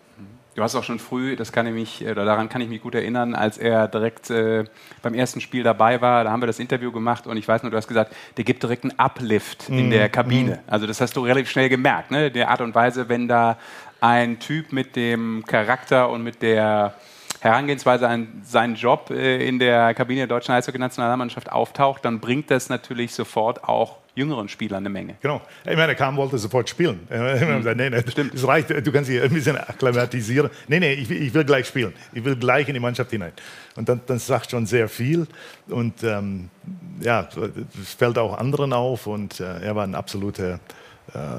[0.57, 2.95] Du hast auch schon früh, das kann ich mich, oder daran kann ich mich gut
[2.95, 4.65] erinnern, als er direkt äh,
[5.03, 7.71] beim ersten Spiel dabei war, da haben wir das Interview gemacht und ich weiß nur,
[7.71, 10.63] du hast gesagt, der gibt direkt einen Uplift mm, in der Kabine.
[10.67, 10.71] Mm.
[10.71, 12.31] Also das hast du relativ schnell gemerkt, ne?
[12.31, 13.59] Der Art und Weise, wenn da
[14.01, 16.95] ein Typ mit dem Charakter und mit der
[17.41, 22.69] Herangehensweise an seinen Job äh, in der Kabine der deutschen Eishockey-Nationalmannschaft auftaucht, dann bringt das
[22.69, 25.15] natürlich sofort auch jüngeren Spielern eine Menge.
[25.21, 25.43] Genau.
[25.65, 27.07] Ich meine, Kam wollte sofort spielen.
[27.11, 27.65] Mhm.
[27.77, 28.35] Nee, nee, Stimmt.
[28.35, 30.51] Es reicht, du kannst dich ein bisschen akklimatisieren.
[30.69, 31.93] Nee, nee, ich, ich, will gleich spielen.
[32.13, 33.33] Ich will gleich in die Mannschaft hinein.
[33.75, 35.27] Und dann, das sagt schon sehr viel.
[35.69, 36.49] Und ähm,
[37.01, 37.29] ja,
[37.81, 39.07] es fällt auch anderen auf.
[39.07, 40.61] Und äh, er war ein absoluter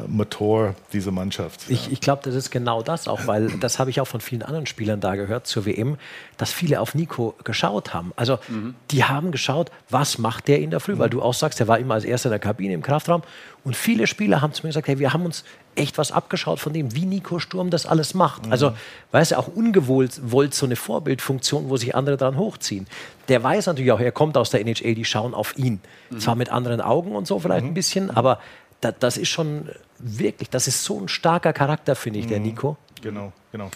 [0.07, 1.69] Motor dieser Mannschaft.
[1.69, 4.41] Ich, ich glaube, das ist genau das auch, weil das habe ich auch von vielen
[4.41, 5.97] anderen Spielern da gehört zur WM,
[6.37, 8.13] dass viele auf Nico geschaut haben.
[8.15, 8.75] Also mhm.
[8.91, 10.99] die haben geschaut, was macht der in der Früh, mhm.
[10.99, 13.23] weil du auch sagst, der war immer als erster in der Kabine im Kraftraum
[13.67, 15.43] und viele Spieler haben zu mir gesagt, hey, wir haben uns
[15.75, 18.45] echt was abgeschaut von dem, wie Nico Sturm das alles macht.
[18.45, 18.51] Mhm.
[18.53, 18.71] Also,
[19.11, 22.87] weißt du, auch ungewollt wollt so eine Vorbildfunktion, wo sich andere dran hochziehen.
[23.27, 25.81] Der weiß natürlich auch, er kommt aus der NHL, die schauen auf ihn.
[26.09, 26.19] Mhm.
[26.19, 27.71] Zwar mit anderen Augen und so vielleicht mhm.
[27.71, 28.39] ein bisschen, aber
[28.81, 32.29] da, das ist schon wirklich, das ist so ein starker Charakter, finde ich, mhm.
[32.29, 32.77] der Nico.
[33.01, 33.69] Genau, genau.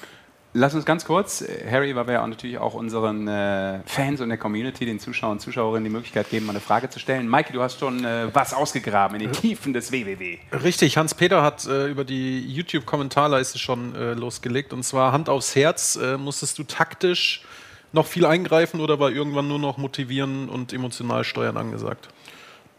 [0.53, 4.27] Lass uns ganz kurz, Harry, weil wir ja auch natürlich auch unseren äh, Fans und
[4.27, 7.25] der Community, den Zuschauern und Zuschauerinnen die Möglichkeit geben, mal eine Frage zu stellen.
[7.25, 10.39] Maike, du hast schon äh, was ausgegraben in den Tiefen des WWW.
[10.61, 14.73] Richtig, Hans-Peter hat äh, über die YouTube-Kommentarleiste schon äh, losgelegt.
[14.73, 17.45] Und zwar Hand aufs Herz, äh, musstest du taktisch
[17.93, 22.09] noch viel eingreifen oder war irgendwann nur noch motivieren und emotional steuern angesagt?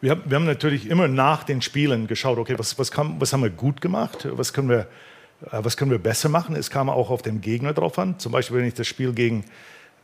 [0.03, 3.33] Wir haben, wir haben natürlich immer nach den Spielen geschaut, okay, was, was, kam, was
[3.33, 4.89] haben wir gut gemacht, was können wir,
[5.53, 6.57] äh, was können wir besser machen.
[6.57, 8.19] Es kam auch auf den Gegner drauf an.
[8.19, 9.45] Zum Beispiel, wenn ich das Spiel gegen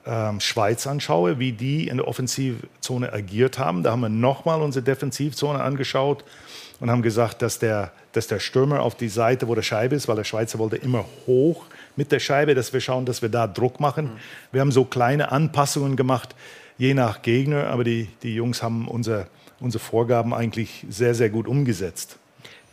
[0.06, 3.82] ähm, Schweiz anschaue, wie die in der Offensivzone agiert haben.
[3.82, 6.22] Da haben wir nochmal unsere Defensivzone angeschaut
[6.78, 10.06] und haben gesagt, dass der, dass der Stürmer auf die Seite, wo der Scheibe ist,
[10.06, 11.64] weil der Schweizer wollte immer hoch
[11.96, 14.04] mit der Scheibe, dass wir schauen, dass wir da Druck machen.
[14.04, 14.18] Mhm.
[14.52, 16.37] Wir haben so kleine Anpassungen gemacht,
[16.78, 19.26] je nach Gegner, aber die, die Jungs haben unser
[19.61, 22.18] unsere Vorgaben eigentlich sehr, sehr gut umgesetzt.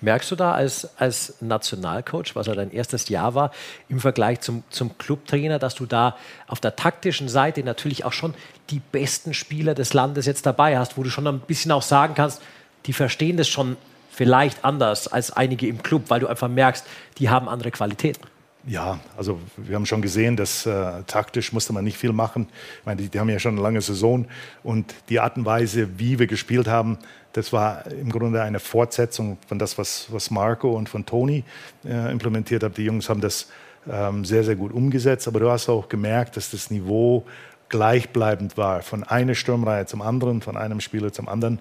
[0.02, 3.52] Merkst du da als, als Nationalcoach, was ja dein erstes Jahr war,
[3.88, 6.18] im Vergleich zum, zum Clubtrainer, dass du da
[6.48, 8.34] auf der taktischen Seite natürlich auch schon
[8.70, 12.14] die besten Spieler des Landes jetzt dabei hast, wo du schon ein bisschen auch sagen
[12.14, 12.42] kannst,
[12.86, 13.78] die verstehen das schon
[14.12, 16.86] vielleicht anders als einige im Club, weil du einfach merkst,
[17.18, 18.22] die haben andere Qualitäten.
[18.68, 22.48] Ja, also wir haben schon gesehen, dass äh, taktisch musste man nicht viel machen.
[22.80, 24.26] Ich meine, die, die, haben ja schon eine lange Saison
[24.64, 26.98] und die Art und Weise, wie wir gespielt haben,
[27.34, 31.44] das war im Grunde eine Fortsetzung von das, was, was Marco und von Toni
[31.86, 32.74] äh, implementiert haben.
[32.74, 33.50] Die Jungs haben das
[33.88, 37.24] ähm, sehr, sehr gut umgesetzt, aber du hast auch gemerkt, dass das Niveau
[37.70, 41.60] gleichbleibend war, von einer Sturmreihe zum anderen, von einem Spieler zum anderen.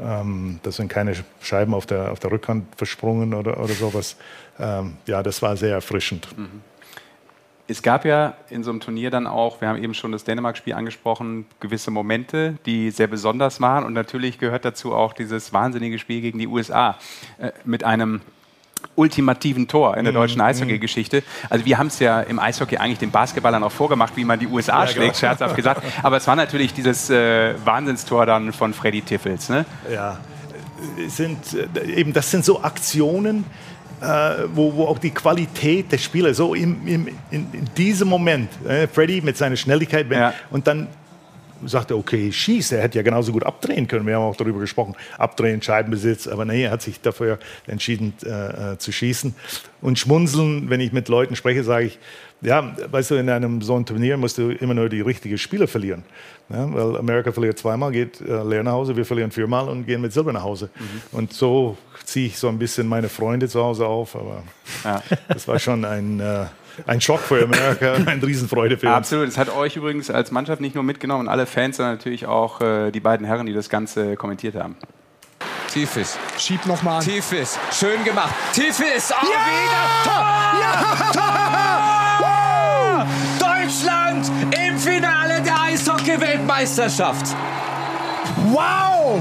[0.00, 4.16] Ähm, das sind keine Scheiben auf der, auf der Rückhand versprungen oder, oder sowas.
[4.58, 6.28] Ähm, ja, das war sehr erfrischend.
[6.36, 6.62] Mhm.
[7.66, 10.74] Es gab ja in so einem Turnier dann auch, wir haben eben schon das Dänemark-Spiel
[10.74, 13.84] angesprochen, gewisse Momente, die sehr besonders waren.
[13.84, 16.98] Und natürlich gehört dazu auch dieses wahnsinnige Spiel gegen die USA
[17.38, 18.20] äh, mit einem
[18.96, 20.46] ultimativen Tor in der mhm, deutschen mhm.
[20.46, 21.22] Eishockey-Geschichte.
[21.50, 24.46] Also wir haben es ja im Eishockey eigentlich den Basketballern auch vorgemacht, wie man die
[24.46, 25.32] USA ja, schlägt, genau.
[25.32, 25.82] scherzhaft gesagt.
[26.02, 29.48] Aber es war natürlich dieses äh, Wahnsinnstor dann von Freddy Tiffels.
[29.48, 29.64] Ne?
[29.92, 30.18] Ja,
[31.08, 33.44] sind, äh, eben, das sind so Aktionen,
[34.00, 38.50] äh, wo, wo, auch die Qualität der Spieler so im, im, in, in, diesem Moment,
[38.66, 40.34] äh, Freddy mit seiner Schnelligkeit ja.
[40.50, 40.88] und dann
[41.66, 42.72] sagte, okay, schieß.
[42.72, 44.06] Er hätte ja genauso gut abdrehen können.
[44.06, 46.26] Wir haben auch darüber gesprochen, abdrehen, Scheibenbesitz.
[46.26, 49.34] Aber nee, er hat sich dafür entschieden äh, äh, zu schießen.
[49.80, 51.98] Und schmunzeln, wenn ich mit Leuten spreche, sage ich,
[52.40, 55.66] ja, weißt du, in einem so einem Turnier musst du immer nur die richtigen Spieler
[55.66, 56.04] verlieren.
[56.50, 60.02] Ja, weil Amerika verliert zweimal, geht äh, leer nach Hause, wir verlieren viermal und gehen
[60.02, 60.68] mit Silber nach Hause.
[60.78, 61.18] Mhm.
[61.18, 64.14] Und so ziehe ich so ein bisschen meine Freunde zu Hause auf.
[64.14, 64.42] Aber
[64.84, 65.02] ja.
[65.28, 66.20] das war schon ein...
[66.20, 66.46] Äh,
[66.86, 68.96] ein Schock für Amerika, eine Riesenfreude für uns.
[68.96, 69.28] Absolut.
[69.28, 72.90] Es hat euch übrigens als Mannschaft nicht nur mitgenommen, alle Fans, sondern natürlich auch äh,
[72.90, 74.76] die beiden Herren, die das Ganze kommentiert haben.
[75.72, 76.18] Tiefes.
[76.38, 77.02] Schieb nochmal.
[77.02, 77.58] Tiefes.
[77.72, 78.32] Schön gemacht.
[78.52, 79.12] Tiefes.
[79.12, 79.30] Oh, ja!
[79.50, 80.04] wieder.
[80.04, 80.22] Tor.
[80.60, 81.10] Ja!
[82.20, 83.06] Tor.
[83.40, 84.30] Deutschland
[84.66, 87.34] im Finale der Eishockey-Weltmeisterschaft.
[88.52, 89.20] Wow!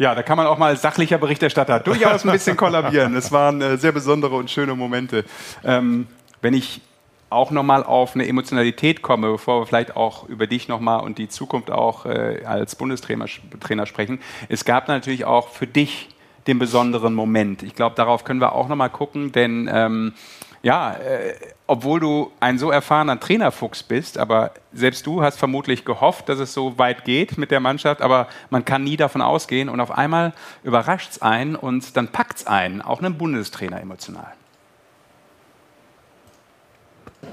[0.00, 3.12] Ja, da kann man auch mal als sachlicher Berichterstatter durchaus ein bisschen kollabieren.
[3.12, 5.26] Das waren äh, sehr besondere und schöne Momente.
[5.62, 6.06] Ähm,
[6.40, 6.80] wenn ich
[7.28, 11.28] auch nochmal auf eine Emotionalität komme, bevor wir vielleicht auch über dich nochmal und die
[11.28, 13.26] Zukunft auch äh, als Bundestrainer
[13.60, 14.20] Trainer sprechen.
[14.48, 16.08] Es gab natürlich auch für dich
[16.46, 17.62] den besonderen Moment.
[17.62, 20.14] Ich glaube, darauf können wir auch nochmal gucken, denn ähm,
[20.62, 21.34] ja, äh,
[21.66, 26.52] obwohl du ein so erfahrener Trainerfuchs bist, aber selbst du hast vermutlich gehofft, dass es
[26.52, 30.32] so weit geht mit der Mannschaft, aber man kann nie davon ausgehen und auf einmal
[30.62, 34.32] überrascht es einen und dann packt es einen, auch einen Bundestrainer emotional.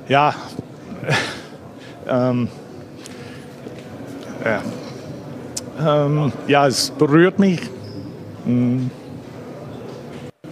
[0.08, 0.34] Ja,
[2.08, 2.48] ähm,
[4.44, 4.62] ja.
[5.80, 7.62] Ähm, ja, es berührt mich.
[8.46, 8.90] Mhm.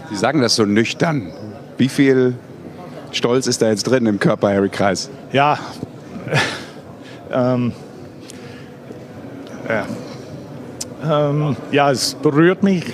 [0.09, 1.33] Sie sagen das so nüchtern.
[1.77, 2.35] Wie viel
[3.15, 5.09] Stolz ist da jetzt drin im Körper, Harry Kreis?
[5.31, 5.57] Ja,
[7.31, 7.71] ähm,
[9.69, 9.85] ja.
[11.03, 12.83] Ähm, ja, es berührt mich.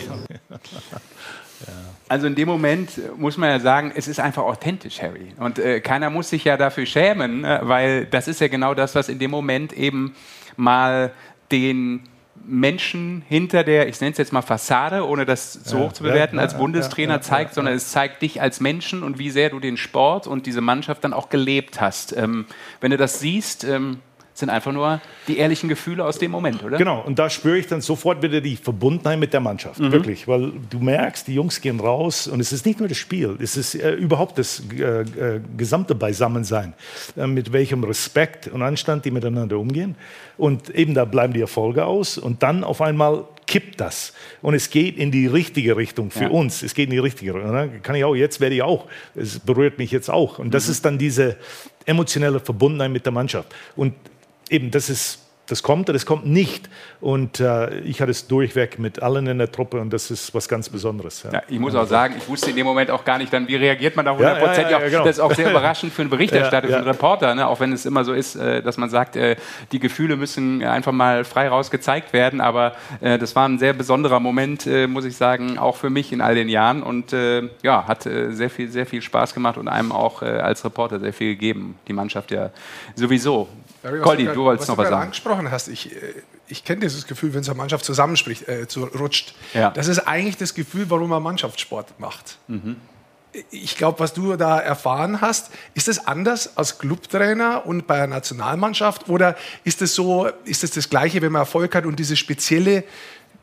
[2.08, 5.32] Also in dem Moment muss man ja sagen, es ist einfach authentisch, Harry.
[5.38, 8.96] Und äh, keiner muss sich ja dafür schämen, äh, weil das ist ja genau das,
[8.96, 10.14] was in dem Moment eben
[10.58, 11.14] mal
[11.54, 12.02] den
[12.46, 16.04] Menschen hinter der, ich nenne es jetzt mal Fassade, ohne das zu ja, hoch zu
[16.04, 19.50] bewerten, ja, als Bundestrainer ja, zeigt, sondern es zeigt dich als Menschen und wie sehr
[19.50, 22.16] du den Sport und diese Mannschaft dann auch gelebt hast.
[22.16, 22.46] Ähm,
[22.80, 24.00] wenn du das siehst, ähm,
[24.42, 26.78] sind einfach nur die ehrlichen Gefühle aus dem Moment, oder?
[26.78, 29.94] Genau, und da spüre ich dann sofort wieder die Verbundenheit mit der Mannschaft, mhm.
[29.94, 33.38] wirklich, weil du merkst, die Jungs gehen raus und es ist nicht nur das Spiel,
[33.40, 36.74] es ist äh, überhaupt das äh, äh, gesamte Beisammensein,
[37.16, 39.96] äh, mit welchem Respekt und Anstand die miteinander umgehen
[40.38, 44.70] und eben da bleiben die Erfolge aus und dann auf einmal kippt das und es
[44.70, 46.30] geht in die richtige Richtung für ja.
[46.30, 46.64] uns.
[46.64, 47.52] Es geht in die richtige Richtung.
[47.52, 47.70] Ne?
[47.84, 48.88] Kann ich auch, jetzt werde ich auch.
[49.14, 50.40] Es berührt mich jetzt auch.
[50.40, 50.72] Und das mhm.
[50.72, 51.36] ist dann diese
[51.86, 53.54] emotionelle Verbundenheit mit der Mannschaft.
[53.76, 53.94] Und
[54.52, 55.20] eben, das ist
[55.52, 56.70] das kommt oder das kommt nicht.
[57.02, 60.48] Und äh, ich hatte es durchweg mit allen in der Truppe und das ist was
[60.48, 61.24] ganz Besonderes.
[61.24, 61.34] Ja.
[61.34, 63.56] Ja, ich muss auch sagen, ich wusste in dem Moment auch gar nicht dann, wie
[63.56, 64.72] reagiert man da hundertprozentig.
[64.72, 65.04] Ja, genau.
[65.04, 67.48] Das ist auch sehr überraschend für einen Berichterstatter, für einen Reporter, ne?
[67.48, 69.36] auch wenn es immer so ist, äh, dass man sagt, äh,
[69.74, 72.40] die Gefühle müssen einfach mal frei raus gezeigt werden.
[72.40, 76.14] Aber äh, das war ein sehr besonderer Moment, äh, muss ich sagen, auch für mich
[76.14, 77.12] in all den Jahren und
[77.62, 81.34] ja, hat sehr, viel, sehr viel Spaß gemacht und einem auch als Reporter sehr viel
[81.34, 81.78] gegeben.
[81.88, 82.52] Die Mannschaft ja
[82.96, 83.50] sowieso.
[83.84, 85.04] Barry, Coldi, du, wolltest noch was sagen.
[85.04, 86.14] angesprochen hast, ich, äh,
[86.48, 89.34] ich kenne dieses Gefühl, wenn so eine Mannschaft zusammenspricht, äh, zu, rutscht.
[89.54, 89.72] Ja.
[89.72, 92.38] Das ist eigentlich das Gefühl, warum man Mannschaftssport macht.
[92.48, 92.78] Mhm.
[93.50, 98.08] Ich glaube, was du da erfahren hast, ist es anders als Clubtrainer und bei einer
[98.08, 102.20] Nationalmannschaft oder ist es so, ist es das Gleiche, wenn man Erfolg hat und dieses
[102.20, 102.84] spezielle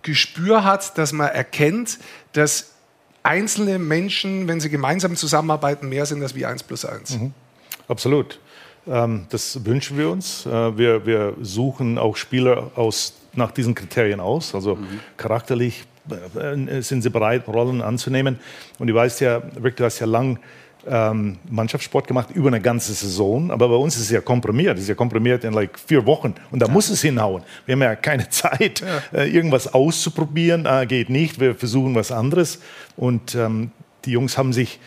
[0.03, 1.99] Gespür hat, dass man erkennt,
[2.35, 2.73] dass
[3.23, 7.19] einzelne Menschen, wenn sie gemeinsam zusammenarbeiten, mehr sind als wie eins plus eins?
[7.19, 7.33] Mhm.
[7.89, 8.39] Absolut.
[8.89, 10.47] Ähm, das wünschen wir uns.
[10.47, 14.55] Äh, wir, wir suchen auch Spieler aus, nach diesen Kriterien aus.
[14.55, 15.01] Also mhm.
[15.17, 18.39] charakterlich äh, sind sie bereit, Rollen anzunehmen.
[18.79, 20.39] Und du weißt ja, Rick, du hast ja lang
[20.87, 24.77] ähm, Mannschaftssport gemacht über eine ganze Saison, aber bei uns ist es ja komprimiert.
[24.77, 26.73] Es ist ja komprimiert in like vier Wochen und da ja.
[26.73, 27.43] muss es hinhauen.
[27.67, 29.21] Wir haben ja keine Zeit, ja.
[29.21, 30.67] Äh, irgendwas auszuprobieren.
[30.67, 31.41] Äh, geht nicht.
[31.41, 32.61] Wir versuchen was anderes.
[32.97, 33.71] Und ähm,
[34.05, 34.81] die Jungs haben sich,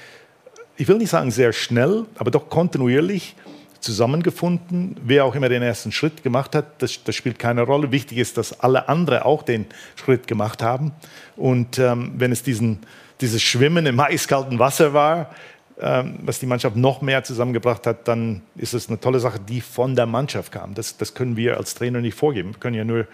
[0.77, 3.35] ich will nicht sagen sehr schnell, aber doch kontinuierlich
[3.81, 4.95] zusammengefunden.
[5.03, 7.91] Wer auch immer den ersten Schritt gemacht hat, das, das spielt keine Rolle.
[7.91, 9.65] Wichtig ist, dass alle anderen auch den
[9.95, 10.93] Schritt gemacht haben.
[11.35, 12.79] Und ähm, wenn es diesen,
[13.19, 15.31] dieses Schwimmen im eiskalten Wasser war,
[15.79, 19.61] ähm, was die Mannschaft noch mehr zusammengebracht hat, dann ist es eine tolle Sache, die
[19.61, 20.75] von der Mannschaft kam.
[20.75, 22.53] Das, das können wir als Trainer nicht vorgeben.
[22.53, 23.07] Wir können ja nur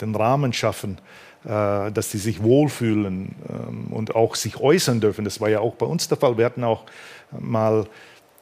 [0.00, 0.98] den Rahmen schaffen,
[1.44, 5.24] äh, dass sie sich wohlfühlen ähm, und auch sich äußern dürfen.
[5.24, 6.38] Das war ja auch bei uns der Fall.
[6.38, 6.84] Wir hatten auch
[7.36, 7.86] mal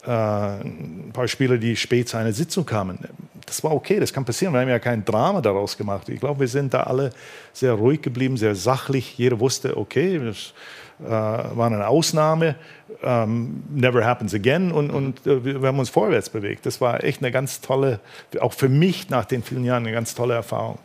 [0.05, 2.99] äh, ein paar Spieler, die spät zu einer Sitzung kamen.
[3.45, 4.53] Das war okay, das kann passieren.
[4.53, 6.09] Wir haben ja kein Drama daraus gemacht.
[6.09, 7.11] Ich glaube, wir sind da alle
[7.51, 9.17] sehr ruhig geblieben, sehr sachlich.
[9.17, 10.53] Jeder wusste, okay, das
[10.99, 12.55] äh, war eine Ausnahme.
[13.01, 16.65] Ähm, never happens again und, und uh, wir haben uns vorwärts bewegt.
[16.65, 17.99] Das war echt eine ganz tolle,
[18.39, 20.79] auch für mich nach den vielen Jahren eine ganz tolle Erfahrung.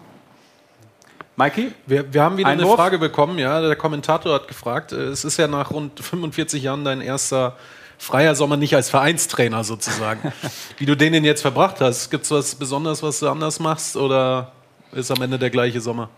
[1.36, 1.70] Mikey?
[1.86, 2.70] Wir, wir haben wieder Einwurf?
[2.70, 3.60] eine Frage bekommen, ja.
[3.60, 7.56] Der Kommentator hat gefragt, äh, es ist ja nach rund 45 Jahren dein erster
[7.98, 10.32] freier Sommer nicht als Vereinstrainer sozusagen.
[10.78, 13.96] Wie du den denn jetzt verbracht hast, gibt es was Besonderes, was du anders machst
[13.96, 14.52] oder
[14.92, 16.08] ist am Ende der gleiche Sommer?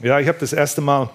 [0.00, 1.10] Ja, ich habe das erste Mal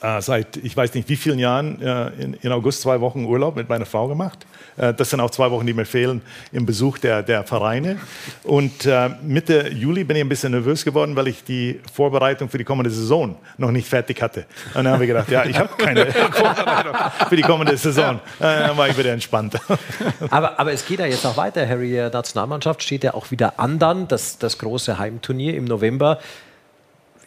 [0.00, 3.56] äh, seit ich weiß nicht wie vielen Jahren äh, in, in, August zwei Wochen Urlaub
[3.56, 4.46] mit meiner Frau gemacht.
[4.76, 7.98] Äh, das sind auch zwei Wochen, die mir fehlen im Besuch der, der Vereine.
[8.44, 12.58] Und äh, Mitte Juli bin ich ein bisschen nervös geworden, weil ich die Vorbereitung für
[12.58, 14.46] die kommende Saison noch nicht fertig hatte.
[14.74, 16.94] Und dann haben wir gedacht, ja, ich habe keine Vorbereitung
[17.28, 18.16] für die kommende Saison.
[18.38, 19.56] Äh, dann war ich wieder entspannt.
[20.30, 21.88] aber, aber es geht ja jetzt noch weiter, Harry.
[22.12, 26.18] Nationalmannschaft steht ja auch wieder an dann, das, das große Heimturnier im November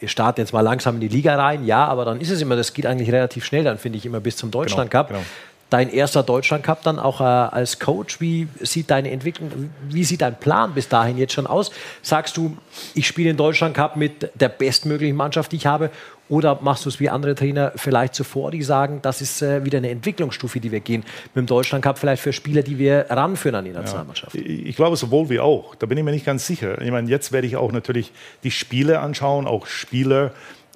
[0.02, 2.56] ihr startet jetzt mal langsam in die Liga rein, ja, aber dann ist es immer,
[2.56, 5.08] das geht eigentlich relativ schnell, dann finde ich immer bis zum Deutschland Cup.
[5.08, 5.30] Genau, genau.
[5.72, 8.20] Dein erster Deutschland Cup dann auch äh, als Coach.
[8.20, 11.70] Wie sieht deine Entwicklung, wie sieht dein Plan bis dahin jetzt schon aus?
[12.02, 12.58] Sagst du,
[12.94, 15.90] ich spiele den Deutschland Cup mit der bestmöglichen Mannschaft, die ich habe?
[16.28, 19.78] Oder machst du es wie andere Trainer vielleicht zuvor, die sagen, das ist äh, wieder
[19.78, 21.04] eine Entwicklungsstufe, die wir gehen
[21.34, 24.34] mit dem Deutschland Cup, vielleicht für Spieler, die wir ranführen an die Nationalmannschaft?
[24.34, 24.42] Ja.
[24.42, 25.74] Ich glaube sowohl wie auch.
[25.74, 26.82] Da bin ich mir nicht ganz sicher.
[26.82, 28.12] Ich meine, jetzt werde ich auch natürlich
[28.44, 30.32] die Spiele anschauen, auch Spieler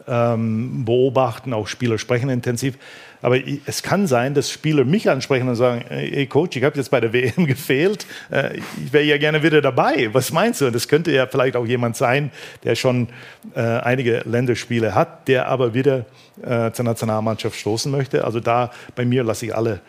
[0.08, 2.78] ähm, beobachten, auch Spieler sprechen intensiv.
[3.22, 6.90] Aber es kann sein, dass Spieler mich ansprechen und sagen, hey Coach, ich habe jetzt
[6.90, 10.08] bei der WM gefehlt, äh, ich wäre ja gerne wieder dabei.
[10.12, 10.66] Was meinst du?
[10.66, 12.30] Und das könnte ja vielleicht auch jemand sein,
[12.64, 13.08] der schon
[13.54, 16.04] äh, einige Länderspiele hat, der aber wieder
[16.42, 18.24] äh, zur Nationalmannschaft stoßen möchte.
[18.24, 19.80] Also da bei mir lasse ich alle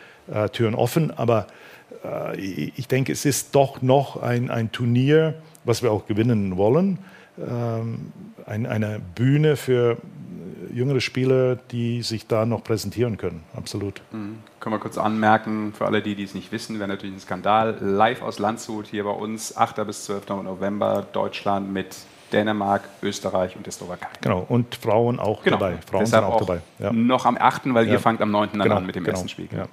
[0.52, 1.10] Türen offen.
[1.16, 1.46] Aber
[2.36, 6.98] ich denke, es ist doch noch ein, ein Turnier, was wir auch gewinnen wollen.
[7.38, 8.12] Ähm,
[8.46, 9.98] ein, eine Bühne für
[10.72, 13.44] jüngere Spieler, die sich da noch präsentieren können.
[13.56, 14.00] Absolut.
[14.12, 14.38] Mhm.
[14.60, 17.76] Können wir kurz anmerken, für alle, die, die es nicht wissen, wäre natürlich ein Skandal.
[17.80, 19.86] Live aus Landshut hier bei uns, 8.
[19.86, 20.28] bis 12.
[20.28, 21.96] November, Deutschland mit
[22.32, 24.08] Dänemark, Österreich und der Slowakei.
[24.20, 25.56] Genau, und Frauen auch genau.
[25.56, 25.78] dabei.
[25.88, 26.60] Frauen Deshalb sind auch, auch dabei.
[26.78, 26.92] Ja.
[26.92, 27.94] Noch am 8., weil ja.
[27.94, 28.50] ihr fangt am 9.
[28.52, 29.14] Genau, an mit dem genau.
[29.14, 29.48] ersten Spiel.
[29.50, 29.66] Ja.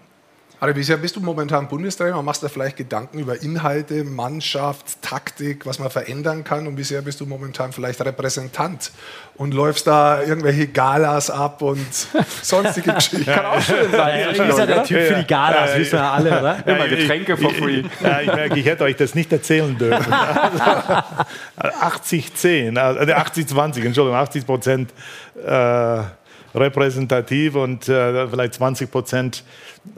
[0.59, 5.79] Also bisher bist du momentan Bundestrainer, machst du vielleicht Gedanken über Inhalte, Mannschaft, Taktik, was
[5.79, 8.91] man verändern kann und bisher bist du momentan vielleicht Repräsentant
[9.35, 11.85] und läufst da irgendwelche Galas ab und
[12.41, 13.25] sonstige Geschichten.
[13.25, 14.19] Kann auch schön sein.
[14.19, 16.67] Ja, ist ja der Typ für die Galas, ja, wissen wir alle, oder?
[16.67, 17.83] Immer Getränke for free.
[18.01, 20.13] Ja, ich merke, ich hätte euch das nicht erzählen dürfen.
[21.57, 24.93] 80-10, also 80-20, äh, Entschuldigung, 80 Prozent
[25.45, 26.01] äh,
[26.55, 29.43] repräsentativ und äh, vielleicht 20 Prozent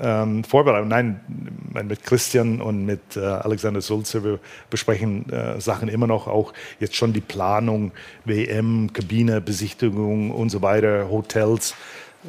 [0.02, 0.90] ähm, Vorbereitung.
[0.90, 1.22] Nein,
[1.88, 4.40] mit Christian und mit äh, Alexander Sulze, wir
[4.70, 7.92] besprechen äh, Sachen immer noch, auch jetzt schon die Planung,
[8.26, 11.76] WM, Kabine, Besichtigung und so weiter, Hotels.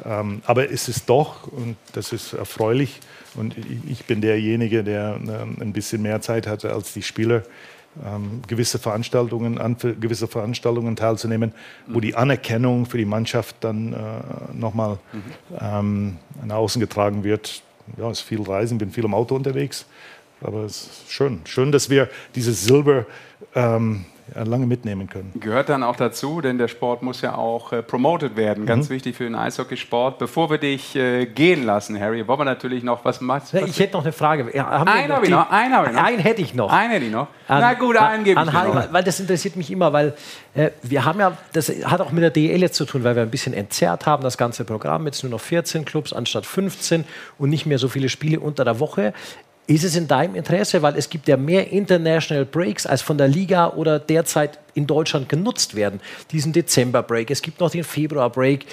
[0.05, 2.99] Ähm, aber es ist doch, und das ist erfreulich,
[3.35, 3.55] und
[3.87, 7.43] ich bin derjenige, der äh, ein bisschen mehr Zeit hatte als die Spieler,
[8.05, 11.53] ähm, gewisse Veranstaltungen, an gewisse Veranstaltungen teilzunehmen,
[11.87, 11.95] mhm.
[11.95, 13.97] wo die Anerkennung für die Mannschaft dann äh,
[14.53, 15.21] nochmal mhm.
[15.59, 17.61] ähm, nach außen getragen wird.
[17.97, 19.85] Ja, es ist viel Reisen, bin viel im Auto unterwegs,
[20.41, 21.41] aber es ist schön.
[21.45, 23.05] Schön, dass wir dieses Silber
[23.55, 25.31] ähm, lange mitnehmen können.
[25.39, 28.65] Gehört dann auch dazu, denn der Sport muss ja auch äh, promoted werden.
[28.65, 28.93] Ganz mhm.
[28.93, 30.17] wichtig für den Eishockeysport.
[30.19, 33.65] Bevor wir dich äh, gehen lassen, Harry, wollen wir natürlich noch was machen.
[33.65, 34.49] Ich hätte noch eine Frage.
[34.53, 35.49] Ja, einen habe ich noch.
[35.49, 36.03] Einen, hab ich noch.
[36.03, 36.71] einen hätte ich noch.
[36.71, 37.27] Einen hätte ich noch.
[37.47, 38.93] An, Na gut, einen gebe ich noch.
[38.93, 40.13] Weil das interessiert mich immer, weil
[40.53, 43.23] äh, wir haben ja, das hat auch mit der DL jetzt zu tun, weil wir
[43.23, 45.05] ein bisschen entzerrt haben, das ganze Programm.
[45.05, 47.05] Jetzt nur noch 14 Clubs anstatt 15
[47.37, 49.13] und nicht mehr so viele Spiele unter der Woche.
[49.69, 53.27] Ist es in deinem Interesse, weil es gibt ja mehr International Breaks, als von der
[53.27, 56.01] Liga oder derzeit in Deutschland genutzt werden.
[56.31, 58.65] Diesen Dezember-Break, es gibt noch den Februar-Break.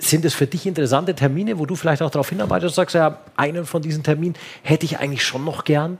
[0.00, 3.20] Sind es für dich interessante Termine, wo du vielleicht auch darauf hinarbeitest und sagst, ja,
[3.36, 4.34] einen von diesen Terminen
[4.64, 5.98] hätte ich eigentlich schon noch gern?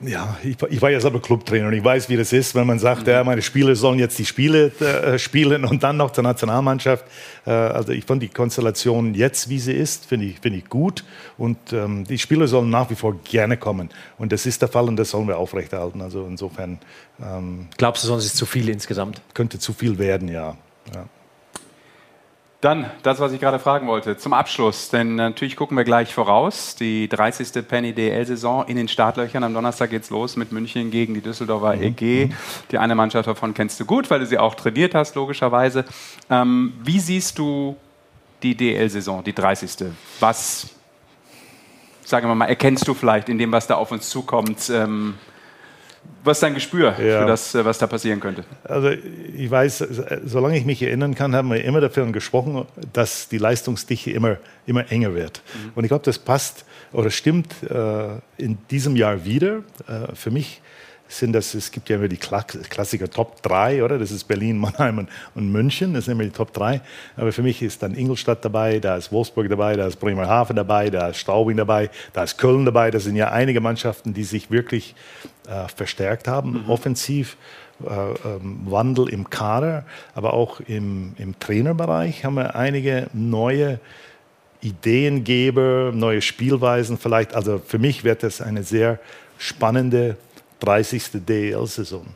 [0.00, 2.78] Ja, ich, ich, war ja selber Clubtrainer und ich weiß, wie das ist, wenn man
[2.78, 3.12] sagt, mhm.
[3.12, 7.04] ja, meine Spieler sollen jetzt die Spiele äh, spielen und dann noch zur Nationalmannschaft.
[7.46, 11.02] Äh, also ich fand die Konstellation jetzt, wie sie ist, finde ich, find ich gut
[11.38, 14.86] und ähm, die Spieler sollen nach wie vor gerne kommen und das ist der Fall
[14.86, 16.02] und das sollen wir aufrechterhalten.
[16.02, 16.78] Also insofern.
[17.18, 19.22] Ähm, Glaubst du, sonst ist zu viel insgesamt?
[19.32, 20.58] Könnte zu viel werden, ja.
[20.94, 21.06] ja.
[22.66, 24.88] Dann das, was ich gerade fragen wollte, zum Abschluss.
[24.88, 26.74] Denn natürlich gucken wir gleich voraus.
[26.74, 27.64] Die 30.
[27.64, 29.44] Penny DL-Saison in den Startlöchern.
[29.44, 31.82] Am Donnerstag geht's los mit München gegen die Düsseldorfer mhm.
[31.82, 32.30] EG.
[32.72, 35.84] Die eine Mannschaft davon kennst du gut, weil du sie auch trainiert hast, logischerweise.
[36.28, 37.76] Ähm, wie siehst du
[38.42, 39.86] die DL-Saison, die 30.
[40.18, 40.66] Was,
[42.04, 44.70] sagen wir mal, erkennst du vielleicht in dem, was da auf uns zukommt?
[44.70, 45.14] Ähm,
[46.24, 47.20] was ist dein Gespür ja.
[47.20, 48.44] für das, äh, was da passieren könnte?
[48.64, 49.84] Also ich weiß,
[50.24, 54.90] solange ich mich erinnern kann, haben wir immer davon gesprochen, dass die Leistungsdichte immer, immer
[54.90, 55.42] enger wird.
[55.54, 55.72] Mhm.
[55.74, 59.62] Und ich glaube, das passt oder stimmt äh, in diesem Jahr wieder.
[59.88, 60.60] Äh, für mich
[61.08, 63.98] sind das, es gibt ja immer die Klassiker Top 3, oder?
[63.98, 66.80] Das ist Berlin, Mannheim und, München, das sind immer die Top 3.
[67.16, 70.90] Aber für mich ist dann Ingolstadt dabei, da ist Wolfsburg dabei, da ist Bremerhaven dabei,
[70.90, 72.90] da ist Straubing dabei, da ist Köln dabei.
[72.90, 74.94] Das sind ja einige Mannschaften, die sich wirklich
[75.48, 76.70] äh, verstärkt haben, mhm.
[76.70, 77.36] offensiv.
[77.84, 83.80] Äh, ähm, Wandel im Kader, aber auch im, im Trainerbereich haben wir einige neue
[84.62, 87.34] Ideengeber, neue Spielweisen vielleicht.
[87.34, 88.98] Also für mich wird das eine sehr
[89.36, 90.16] spannende
[90.60, 91.24] 30.
[91.26, 92.06] DEL-Saison.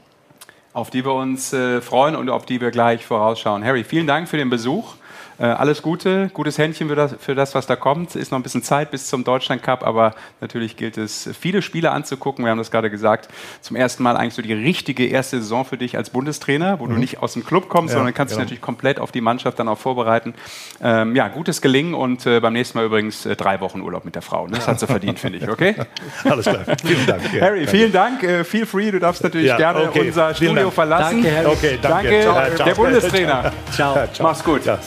[0.73, 3.65] Auf die wir uns äh, freuen und auf die wir gleich vorausschauen.
[3.65, 4.95] Harry, vielen Dank für den Besuch.
[5.41, 8.15] Äh, alles Gute, gutes Händchen für das, für das, was da kommt.
[8.15, 11.93] Ist noch ein bisschen Zeit bis zum Deutschland Cup, aber natürlich gilt es, viele Spiele
[11.93, 12.45] anzugucken.
[12.45, 13.29] Wir haben das gerade gesagt.
[13.63, 16.91] Zum ersten Mal eigentlich so die richtige erste Saison für dich als Bundestrainer, wo mhm.
[16.91, 18.41] du nicht aus dem Club kommst, ja, sondern kannst genau.
[18.41, 20.35] dich natürlich komplett auf die Mannschaft dann auch vorbereiten.
[20.83, 24.17] Ähm, ja, gutes Gelingen und äh, beim nächsten Mal übrigens äh, drei Wochen Urlaub mit
[24.17, 24.47] der Frau.
[24.47, 24.57] Ne?
[24.57, 25.75] Das hat sie verdient, finde ich, okay?
[26.25, 26.65] Alles klar.
[26.85, 27.23] Vielen Dank.
[27.33, 28.23] Ja, Harry, vielen Dank.
[28.23, 28.91] Äh, feel free.
[28.91, 30.09] Du darfst natürlich ja, gerne okay.
[30.09, 31.23] unser Studio verlassen.
[31.23, 31.47] Danke, Harry.
[31.47, 32.11] Okay, danke.
[32.11, 32.67] danke ciao, ciao.
[32.67, 33.53] der Bundestrainer.
[33.73, 34.09] Ciao.
[34.13, 34.27] ciao.
[34.27, 34.63] Mach's gut.
[34.65, 34.79] Ciao.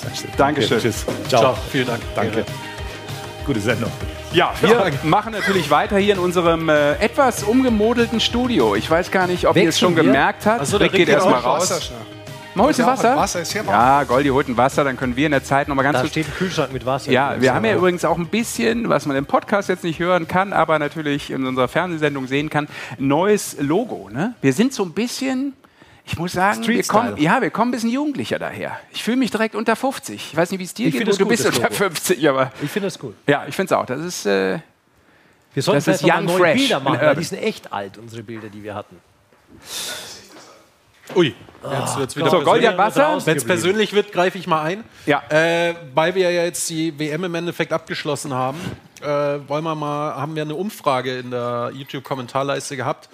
[0.45, 0.77] Dankeschön.
[0.77, 1.05] Okay, tschüss.
[1.29, 1.41] Ciao.
[1.41, 1.57] ciao.
[1.71, 2.01] Vielen Dank.
[2.15, 2.45] Danke.
[3.45, 3.91] Gute Sendung.
[4.33, 8.75] Ja, wir machen natürlich weiter hier in unserem äh, etwas umgemodelten Studio.
[8.75, 10.03] Ich weiß gar nicht, ob ihr es schon wir?
[10.03, 10.59] gemerkt habt.
[10.59, 11.71] Also, Rick geht erstmal raus.
[11.71, 11.93] Wasser
[12.55, 13.15] Mal holst du Wasser?
[13.15, 15.75] Wasser ist hier ja, Goldi holt ein Wasser, dann können wir in der Zeit noch
[15.75, 17.11] mal ganz Da steht ein Kühlschrank mit Wasser.
[17.11, 20.27] Ja, wir haben ja übrigens auch ein bisschen, was man im Podcast jetzt nicht hören
[20.27, 22.67] kann, aber natürlich in unserer Fernsehsendung sehen kann,
[22.99, 24.09] neues Logo.
[24.13, 24.35] Ne?
[24.41, 25.53] Wir sind so ein bisschen
[26.05, 28.77] ich muss sagen, wir kommen, ja, wir kommen ein bisschen jugendlicher daher.
[28.91, 30.15] Ich fühle mich direkt unter 50.
[30.15, 31.07] Ich weiß nicht, wie es dir ich geht.
[31.07, 32.51] Du gut, bist unter 50, aber.
[32.61, 33.15] Ich finde das gut.
[33.27, 33.85] Ja, ich finde es auch.
[33.85, 34.25] Das ist.
[34.25, 34.59] Äh,
[35.53, 38.23] wir sollten das ist young neue fresh Bilder machen, weil die sind echt alt, unsere
[38.23, 38.97] Bilder, die wir hatten.
[41.15, 41.35] Ui.
[41.63, 43.17] Jetzt wird's wieder so, Goldiak Wasser.
[43.25, 44.83] Wenn es persönlich wird, greife ich mal ein.
[45.05, 45.21] Ja.
[45.29, 48.59] Äh, weil wir ja jetzt die WM im Endeffekt abgeschlossen haben,
[49.01, 49.05] äh,
[49.47, 53.09] wollen wir mal, haben wir eine Umfrage in der YouTube-Kommentarleiste gehabt.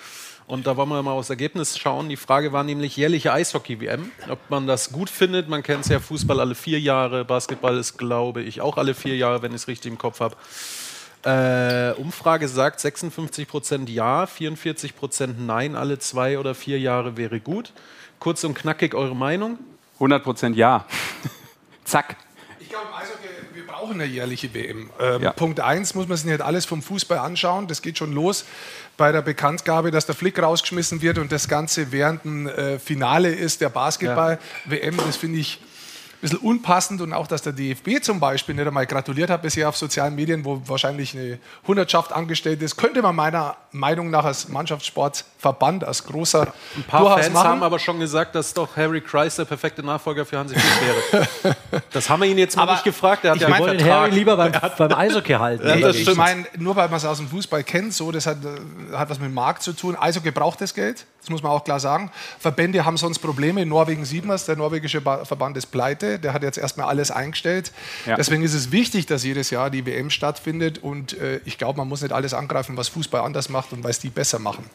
[0.50, 2.10] Und da wollen wir mal aufs Ergebnis schauen.
[2.10, 4.12] Die Frage war nämlich jährliche Eishockey-WM.
[4.30, 5.48] Ob man das gut findet.
[5.48, 7.24] Man kennt es ja, Fußball alle vier Jahre.
[7.24, 10.36] Basketball ist, glaube ich, auch alle vier Jahre, wenn ich es richtig im Kopf habe.
[11.24, 17.72] Äh, Umfrage sagt 56% ja, 44% nein, alle zwei oder vier Jahre wäre gut.
[18.18, 19.60] Kurz und knackig eure Meinung?
[20.00, 20.88] 100% ja.
[21.84, 22.16] Zack.
[22.60, 23.29] Ich glaube, im Eishockey,
[23.80, 24.90] wir brauchen eine jährliche WM.
[25.00, 25.32] Ähm, ja.
[25.32, 27.68] Punkt 1 muss man sich nicht alles vom Fußball anschauen.
[27.68, 28.46] Das geht schon los
[28.98, 33.30] bei der Bekanntgabe, dass der Flick rausgeschmissen wird und das Ganze während dem äh, Finale
[33.30, 34.98] ist der Basketball-WM.
[34.98, 35.62] Das finde ich
[36.22, 39.78] bisschen unpassend und auch, dass der DFB zum Beispiel nicht einmal gratuliert hat bisher auf
[39.78, 45.84] sozialen Medien, wo wahrscheinlich eine Hundertschaft angestellt ist, könnte man meiner Meinung nach als Mannschaftssportverband,
[45.84, 47.48] als großer Ein paar Fans machen.
[47.48, 51.56] haben aber schon gesagt, dass doch Harry Kreis der perfekte Nachfolger für Hansi Flick wäre.
[51.92, 53.24] das haben wir ihn jetzt mal aber nicht gefragt.
[53.24, 55.68] Er hat ich ja wollte Harry lieber beim, beim Eishockey halten.
[55.68, 58.38] Ja, das ich meine, nur weil man es aus dem Fußball kennt, so, das hat,
[58.94, 59.96] hat was mit Markt zu tun.
[59.96, 62.12] Eishockey braucht das Geld, das muss man auch klar sagen.
[62.40, 63.62] Verbände haben sonst Probleme.
[63.62, 67.12] In Norwegen sieht man es, der norwegische Verband ist pleite der hat jetzt erstmal alles
[67.12, 67.72] eingestellt.
[68.06, 68.16] Ja.
[68.16, 70.78] Deswegen ist es wichtig, dass jedes Jahr die WM stattfindet.
[70.78, 74.00] Und äh, ich glaube, man muss nicht alles angreifen, was Fußball anders macht und was
[74.00, 74.66] die besser machen.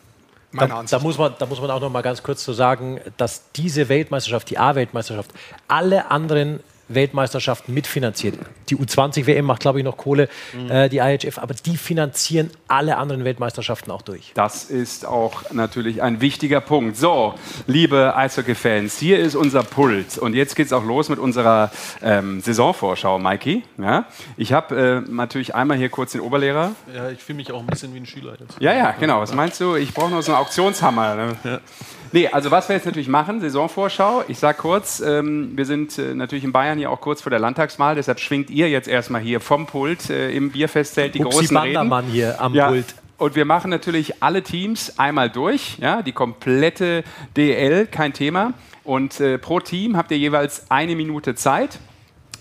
[0.53, 3.51] Da, da, muss man, da muss man auch noch mal ganz kurz so sagen, dass
[3.57, 5.31] diese Weltmeisterschaft, die A-Weltmeisterschaft,
[5.67, 8.39] alle anderen Weltmeisterschaften mitfinanziert.
[8.69, 10.71] Die U20-WM macht, glaube ich, noch Kohle, mhm.
[10.71, 14.33] äh, die IHF, aber die finanzieren alle anderen Weltmeisterschaften auch durch.
[14.35, 16.97] Das ist auch natürlich ein wichtiger Punkt.
[16.97, 17.35] So,
[17.67, 20.19] liebe Eishockey-Fans, hier ist unser Pult.
[20.19, 21.71] Und jetzt geht es auch los mit unserer
[22.03, 23.63] ähm, Saisonvorschau, Mikey.
[23.79, 24.07] Ja?
[24.37, 26.73] Ich habe äh, natürlich einmal hier kurz den Oberlehrer.
[26.95, 28.61] Ja, ich fühle mich auch ein bisschen wie ein Schüler jetzt.
[28.61, 29.21] Ja, ja, genau.
[29.21, 29.77] Was meinst du?
[29.77, 31.15] Ich brauche noch so einen Auktionshammer.
[31.15, 31.37] Ne?
[31.45, 31.61] Ja.
[32.15, 34.23] Nee, also was wir jetzt natürlich machen, Saisonvorschau.
[34.29, 37.39] Ich sage kurz, ähm, wir sind äh, natürlich in Bayern hier auch kurz vor der
[37.39, 41.55] Landtagswahl, deshalb schwingt ihr jetzt erstmal hier vom Pult äh, im Bierfestzelt die Upsi großen
[41.55, 42.15] Bandermann Reden.
[42.15, 42.69] hier am ja.
[42.69, 42.95] Pult.
[43.17, 47.05] Und wir machen natürlich alle Teams einmal durch, ja, die komplette
[47.37, 48.55] DL, kein Thema.
[48.83, 51.79] Und äh, pro Team habt ihr jeweils eine Minute Zeit.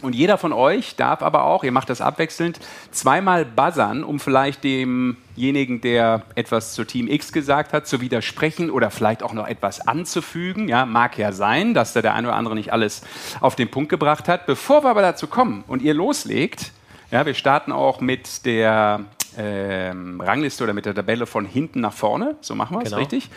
[0.04, 2.60] Und jeder von euch darf aber auch, ihr macht das abwechselnd,
[2.92, 8.92] zweimal buzzern, um vielleicht demjenigen, der etwas zu Team X gesagt hat, zu widersprechen oder
[8.92, 10.68] vielleicht auch noch etwas anzufügen.
[10.68, 13.02] Ja, mag ja sein, dass da der eine oder andere nicht alles
[13.40, 14.46] auf den Punkt gebracht hat.
[14.46, 16.72] Bevor wir aber dazu kommen und ihr loslegt,
[17.12, 19.02] ja, wir starten auch mit der
[19.38, 22.36] ähm, Rangliste oder mit der Tabelle von hinten nach vorne.
[22.42, 22.98] So machen wir es, genau.
[22.98, 23.30] richtig?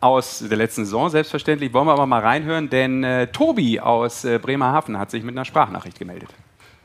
[0.00, 1.72] Aus der letzten Saison selbstverständlich.
[1.72, 5.44] Wollen wir aber mal reinhören, denn äh, Tobi aus äh, Bremerhaven hat sich mit einer
[5.44, 6.28] Sprachnachricht gemeldet.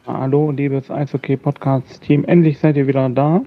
[0.06, 2.26] Hallo, liebes Eishockey-Podcast-Team.
[2.26, 3.42] Endlich seid ihr wieder da.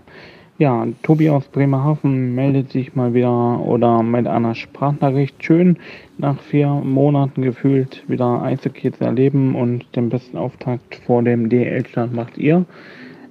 [0.59, 5.45] Ja, Tobi aus Bremerhaven meldet sich mal wieder oder mit einer Sprachnachricht.
[5.45, 5.77] Schön,
[6.17, 12.15] nach vier Monaten gefühlt wieder Eishockey zu erleben und den besten Auftakt vor dem DL-Start
[12.15, 12.65] macht ihr.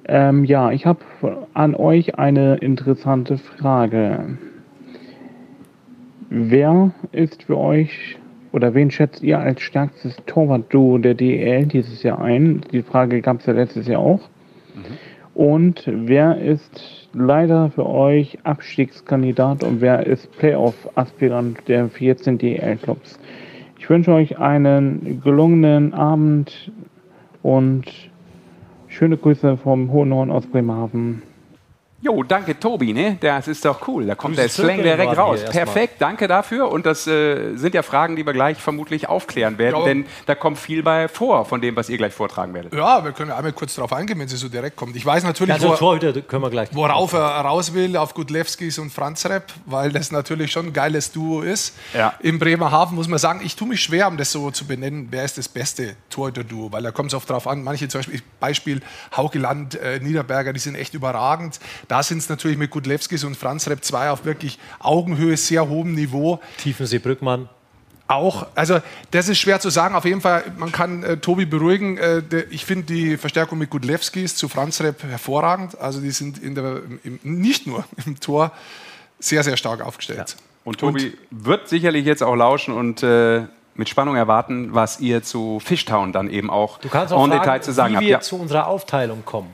[0.07, 0.99] Ähm, ja, ich habe
[1.53, 4.37] an euch eine interessante Frage.
[6.29, 8.17] Wer ist für euch
[8.51, 12.61] oder wen schätzt ihr als stärkstes Torwart-Duo der DEL dieses Jahr ein?
[12.71, 14.21] Die Frage gab es ja letztes Jahr auch.
[14.75, 14.97] Mhm.
[15.33, 23.19] Und wer ist leider für euch Abstiegskandidat und wer ist Playoff-Aspirant der 14 DEL-Clubs?
[23.77, 26.71] Ich wünsche euch einen gelungenen Abend
[27.43, 27.85] und
[28.97, 31.21] Schöne Grüße vom Hohen Norden aus Bremerhaven.
[32.01, 33.17] Jo, danke Tobi, ne?
[33.19, 34.05] Das ist doch cool.
[34.05, 35.39] Da kommt der Slang direkt raus.
[35.49, 36.69] Perfekt, danke dafür.
[36.71, 39.85] Und das äh, sind ja Fragen, die wir gleich vermutlich aufklären werden, Ja.
[39.85, 42.73] denn da kommt viel bei vor von dem, was ihr gleich vortragen werdet.
[42.75, 44.95] Ja, wir können einmal kurz darauf eingehen, wenn sie so direkt kommt.
[44.95, 46.69] Ich weiß natürlich, Also wo, Torhüter können wir gleich.
[46.73, 51.11] worauf er raus will, auf Gudlewskis und Franz Repp, weil das natürlich schon ein geiles
[51.11, 51.75] Duo ist.
[51.95, 52.13] Ja.
[52.19, 55.23] Im Bremerhaven muss man sagen, ich tue mich schwer, um das so zu benennen, wer
[55.23, 57.63] ist das beste Torhüter-Duo, weil da kommt es oft drauf an.
[57.63, 58.81] Manche zum Beispiel, Beispiel
[59.15, 61.59] Hauke Land, äh, Niederberger, die sind echt überragend.
[61.87, 65.93] Da sind es natürlich mit Gudlewskis und Franz Repp zwei auf wirklich Augenhöhe, sehr hohem
[65.93, 66.39] Niveau.
[66.57, 67.49] Tiefensee Brückmann.
[68.07, 68.79] Auch, also
[69.11, 69.95] das ist schwer zu sagen.
[69.95, 71.97] Auf jeden Fall, man kann äh, Tobi beruhigen.
[71.97, 75.79] Äh, der, ich finde die Verstärkung mit Gudlewskis zu Franz Repp hervorragend.
[75.79, 78.51] Also die sind in der, im, nicht nur im Tor
[79.19, 80.35] sehr, sehr stark aufgestellt.
[80.63, 83.43] Und Tobi wird sicherlich jetzt auch lauschen und äh,
[83.75, 87.41] mit Spannung erwarten, was ihr zu Fishtown dann eben auch Du kannst auch en fragen,
[87.43, 88.05] Detail zu sagen wie habt.
[88.05, 88.19] wir Ja.
[88.21, 89.51] zu unserer Aufteilung kommen.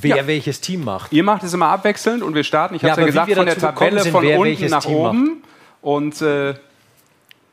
[0.00, 0.26] Wer Ja.
[0.26, 1.12] welches Team macht.
[1.12, 3.36] Ihr macht es immer abwechselnd und wir starten, ich Ja, habe ja wie gesagt, wir
[3.36, 5.42] von der Tabelle sind, von unten nach Team oben.
[5.80, 6.54] Und äh,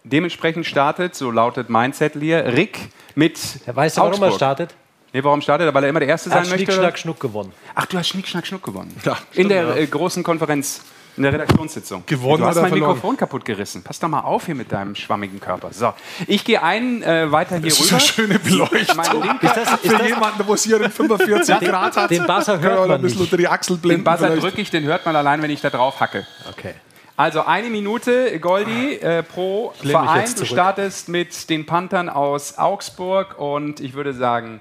[0.04, 3.38] dementsprechend startet, so lautet mein Zettel hier, Rick mit
[3.68, 4.74] Weißt du, warum er startet?
[5.14, 5.74] Nee, warum startet er?
[5.74, 6.66] Weil er immer der Erste Er sein hat möchte?
[6.72, 6.76] Schnick?
[6.82, 7.52] Schnack, Schnuck gewonnen.
[7.76, 8.96] Ach, du hast Schnick, Schnack, Schnuck gewonnen.
[9.04, 9.76] Ja, in der ja.
[9.76, 10.84] äh, großen Konferenz,
[11.26, 12.04] in der Redaktionssitzung.
[12.06, 12.90] Gewonnen du hast mein verloren?
[12.94, 13.84] Mikrofon kaputt gerissen.
[13.84, 15.72] Pass doch mal auf hier mit deinem schwammigen Körper.
[15.72, 15.94] So,
[16.28, 17.92] ich gehe einen äh, weiter hier Das ist rüber.
[17.92, 19.40] eine schöne Beleuchtung.
[19.42, 22.54] Ist das, ist Für das, jemanden, wo es hier in 45 Grad hat, den Buzzer
[22.54, 23.28] man hört ein man bisschen nicht.
[23.32, 24.04] unter die Achsel den.
[24.04, 26.26] Buzzer drücke ich, den hört man allein, wenn ich da drauf hacke.
[26.50, 26.74] Okay.
[27.18, 30.28] Also eine Minute, Goldi, äh, pro Verein.
[30.36, 34.60] Du startest mit den Panthern aus Augsburg und ich würde sagen,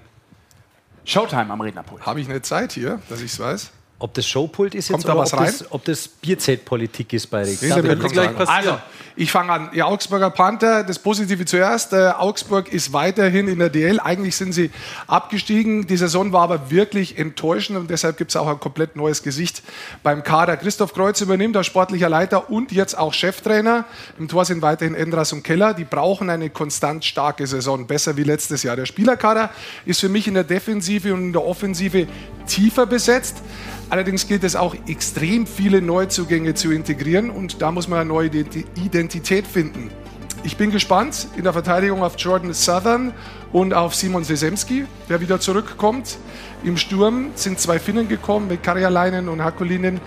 [1.07, 2.05] Showtime am Rednerpult.
[2.05, 3.71] Habe ich eine Zeit hier, dass ich es weiß?
[4.01, 5.47] Ob das Showpult ist Kommt jetzt da oder was ob, rein?
[5.47, 8.49] das, ob das Bierzeltpolitik ist bei gespannt.
[8.49, 8.79] Also,
[9.21, 9.69] ich fange an.
[9.75, 11.93] Die Augsburger Panther, das Positive zuerst.
[11.93, 14.01] Äh, Augsburg ist weiterhin in der DL.
[14.01, 14.71] Eigentlich sind sie
[15.07, 15.87] abgestiegen.
[15.87, 19.63] Die Saison war aber wirklich enttäuschend und deshalb gibt es auch ein komplett neues Gesicht
[20.03, 20.57] beim Kader.
[20.57, 23.85] Christoph Kreuz übernimmt als sportlicher Leiter und jetzt auch Cheftrainer.
[24.19, 25.75] Im Tor sind weiterhin Endras und Keller.
[25.75, 28.77] Die brauchen eine konstant starke Saison, besser wie letztes Jahr.
[28.77, 29.51] Der Spielerkader
[29.85, 32.07] ist für mich in der Defensive und in der Offensive
[32.47, 33.43] tiefer besetzt.
[33.91, 38.29] Allerdings gilt es auch, extrem viele Neuzugänge zu integrieren und da muss man eine neue
[38.29, 39.91] Identi- Identität finden.
[40.45, 43.13] Ich bin gespannt in der Verteidigung auf Jordan Southern
[43.53, 46.17] und auf Simon Sesemski, der wieder zurückkommt.
[46.63, 50.01] Im Sturm sind zwei Finnen gekommen mit Karjalainen und Hakulinen.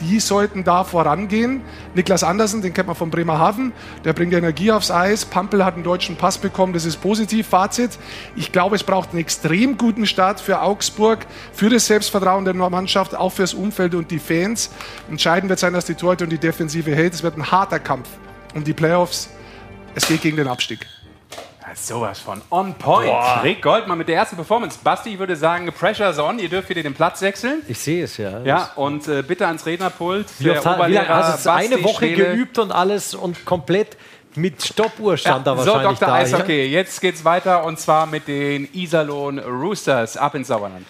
[0.00, 1.62] Die sollten da vorangehen.
[1.94, 3.72] Niklas Andersen, den kennt man von Bremerhaven,
[4.04, 5.24] der bringt Energie aufs Eis.
[5.24, 7.48] Pampel hat einen deutschen Pass bekommen, das ist positiv.
[7.48, 7.98] Fazit,
[8.36, 13.14] ich glaube, es braucht einen extrem guten Start für Augsburg, für das Selbstvertrauen der Mannschaft,
[13.14, 14.70] auch fürs Umfeld und die Fans.
[15.08, 17.14] Entscheidend wird sein, dass die Torhüter und die Defensive hält.
[17.14, 18.08] Es wird ein harter Kampf
[18.54, 19.28] um die Playoffs.
[19.94, 20.86] Es geht gegen den Abstieg.
[21.62, 23.06] Ja, sowas von on point.
[23.08, 23.40] Boah.
[23.44, 24.78] Rick Goldmann mit der ersten Performance.
[24.82, 26.38] Basti, ich würde sagen, Pressure's on.
[26.38, 27.62] Ihr dürft wieder den Platz wechseln.
[27.68, 28.40] Ich sehe es ja.
[28.42, 30.26] Ja, und äh, bitte ans Rednerpult.
[30.38, 31.56] Wie, oft, Der hat- wie lange hast du es?
[31.56, 32.24] Eine Woche Scheele.
[32.34, 33.96] geübt und alles und komplett
[34.36, 36.08] mit Stoppuhr Ja, stand da so, wahrscheinlich Dr.
[36.08, 36.14] da.
[36.14, 40.86] Eishockey, jetzt geht's weiter und zwar mit den Iserlohn Roosters ab ins Sauerland.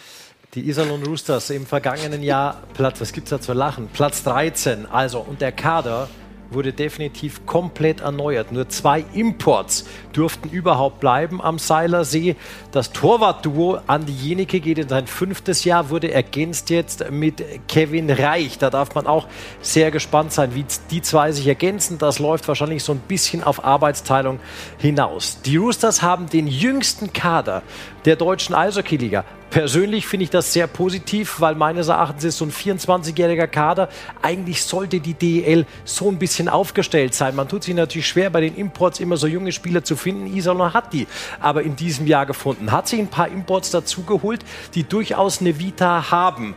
[0.54, 3.88] Die Iserlohn Roosters im vergangenen Jahr Platz, was gibt's da zu lachen?
[3.92, 4.86] Platz 13.
[4.90, 6.08] Also, und der Kader
[6.50, 8.52] wurde definitiv komplett erneuert.
[8.52, 12.36] Nur zwei Imports durften überhaupt bleiben am Seiler See.
[12.72, 18.58] Das Torwartduo Andi Jenike geht in sein fünftes Jahr, wurde ergänzt jetzt mit Kevin Reich.
[18.58, 19.26] Da darf man auch
[19.60, 21.98] sehr gespannt sein, wie die zwei sich ergänzen.
[21.98, 24.40] Das läuft wahrscheinlich so ein bisschen auf Arbeitsteilung
[24.78, 25.40] hinaus.
[25.42, 27.62] Die Roosters haben den jüngsten Kader
[28.04, 29.24] der deutschen Eishockeyliga.
[29.50, 33.88] Persönlich finde ich das sehr positiv, weil meines Erachtens ist so ein 24-jähriger Kader.
[34.22, 37.34] Eigentlich sollte die DEL so ein bisschen aufgestellt sein.
[37.34, 40.26] Man tut sich natürlich schwer, bei den Imports immer so junge Spieler zu finden.
[40.26, 41.08] Iserlohn hat die
[41.40, 42.70] aber in diesem Jahr gefunden.
[42.70, 44.44] Hat sich ein paar Imports dazugeholt,
[44.76, 46.54] die durchaus eine Vita haben.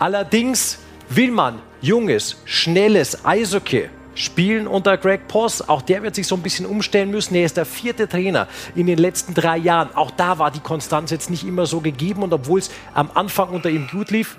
[0.00, 5.68] Allerdings will man junges, schnelles Eishockey spielen unter Greg Poss.
[5.68, 7.34] Auch der wird sich so ein bisschen umstellen müssen.
[7.34, 9.94] Er ist der vierte Trainer in den letzten drei Jahren.
[9.94, 12.22] Auch da war die Konstanz jetzt nicht immer so gegeben.
[12.22, 14.36] Und obwohl es am Anfang unter ihm gut lief,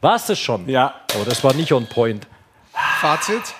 [0.00, 0.68] war es das schon.
[0.68, 0.94] Ja.
[1.18, 2.26] Oh, das war nicht on point.
[3.00, 3.54] Fazit?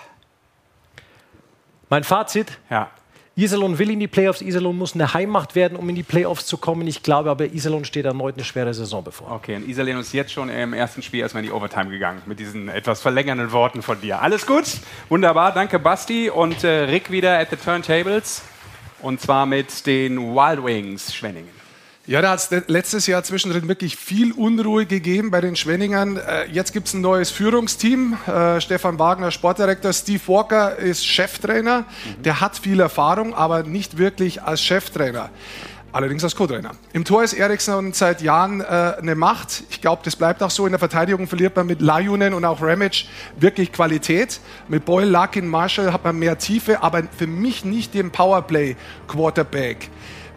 [1.88, 2.58] Mein Fazit?
[2.70, 2.90] Ja.
[3.40, 4.42] Iserlohn will in die Playoffs.
[4.42, 6.86] Iserlohn muss eine Heimmacht werden, um in die Playoffs zu kommen.
[6.86, 9.32] Ich glaube aber, Iserlohn steht erneut eine schwere Saison bevor.
[9.32, 12.38] Okay, und Iserlohn ist jetzt schon im ersten Spiel erstmal in die Overtime gegangen mit
[12.38, 14.20] diesen etwas verlängernden Worten von dir.
[14.20, 14.64] Alles gut?
[15.08, 18.42] Wunderbar, danke Basti und äh, Rick wieder at the Turntables
[19.00, 21.59] und zwar mit den Wild Wings Schwenningen.
[22.10, 26.16] Ja, da hat es letztes Jahr zwischendrin wirklich viel Unruhe gegeben bei den Schwenningern.
[26.16, 28.16] Äh, jetzt gibt es ein neues Führungsteam.
[28.26, 29.92] Äh, Stefan Wagner, Sportdirektor.
[29.92, 31.84] Steve Walker ist Cheftrainer.
[32.24, 35.30] Der hat viel Erfahrung, aber nicht wirklich als Cheftrainer.
[35.92, 36.72] allerdings als Co-Trainer.
[36.92, 39.62] Im Tor ist Eriksson seit Jahren äh, eine Macht.
[39.70, 40.66] Ich glaube, das bleibt auch so.
[40.66, 43.04] In der Verteidigung verliert man mit Lajunen und auch Ramage
[43.38, 44.40] wirklich Qualität.
[44.66, 49.90] Mit Boyle, Larkin, Marshall hat man mehr Tiefe, aber für mich nicht den Powerplay-Quarterback.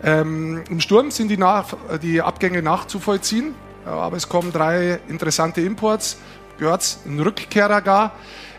[0.04, 6.18] Ähm, Im Sturm sind die, nach, die Abgänge nachzuvollziehen, aber es kommen drei interessante Imports.
[6.60, 8.14] Görz, ein Rückkehrer gar.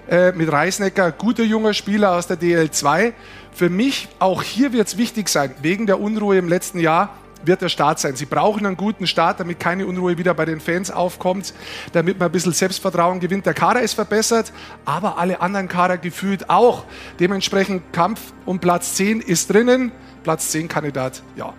[0.08, 3.12] Äh, mit Reisnecker, guter junger Spieler aus der DL2.
[3.52, 7.16] Für mich, auch hier wird es wichtig sein, wegen der Unruhe im letzten Jahr,
[7.46, 8.16] wird der Start sein.
[8.16, 11.54] Sie brauchen einen guten Start, damit keine Unruhe wieder bei den Fans aufkommt,
[11.92, 13.46] damit man ein bisschen Selbstvertrauen gewinnt.
[13.46, 14.52] Der Kader ist verbessert,
[14.84, 16.84] aber alle anderen Kader gefühlt auch.
[17.20, 19.92] Dementsprechend Kampf um Platz 10 ist drinnen.
[20.24, 21.52] Platz 10 Kandidat, ja.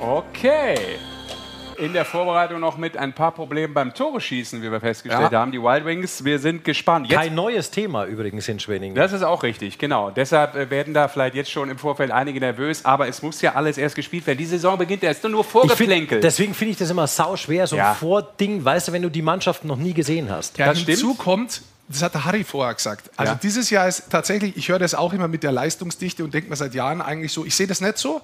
[0.00, 0.74] Okay.
[1.78, 5.40] In der Vorbereitung noch mit ein paar Problemen beim Tore schießen, wie wir festgestellt Ja.
[5.40, 5.52] haben.
[5.52, 7.08] Die Wild Wings, wir sind gespannt.
[7.08, 8.94] Jetzt Kein neues Thema übrigens in Schwenningen.
[8.94, 10.10] Das ist auch richtig, genau.
[10.10, 13.54] Deshalb äh, werden da vielleicht jetzt schon im Vorfeld einige nervös, aber es muss ja
[13.54, 14.38] alles erst gespielt werden.
[14.38, 16.22] Die Saison beginnt erst nur Ich find, vorgeplänkelt.
[16.22, 17.90] deswegen finde ich das immer sau schwer, so Ja.
[17.92, 20.58] ein Vording, weißt du, wenn du die Mannschaft noch nie gesehen hast.
[20.58, 23.10] Ja, hinzu kommt, das hat der Harry vorher gesagt.
[23.16, 23.38] Also Ja.
[23.42, 26.56] dieses Jahr ist tatsächlich, ich höre das auch immer mit der Leistungsdichte und denke mir
[26.56, 28.22] seit Jahren eigentlich so, ich sehe das nicht so.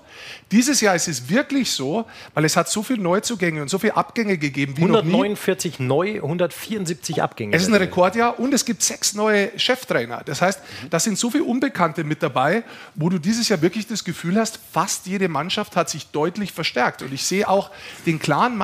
[0.52, 3.96] Dieses Jahr ist es wirklich so, weil es hat so viele Neuzugänge und so viele
[3.96, 5.12] Abgänge gegeben wie noch nie.
[5.12, 7.54] 149 neu, 174 Abgänge.
[7.54, 10.22] Es ist ein Rekordjahr und es gibt sechs neue Cheftrainer.
[10.24, 12.62] Das heißt, da sind so viele Unbekannte mit dabei,
[12.94, 17.02] wo du dieses Jahr wirklich das Gefühl hast, fast jede Mannschaft hat sich deutlich verstärkt.
[17.02, 17.70] Und ich sehe auch
[18.06, 18.56] den klaren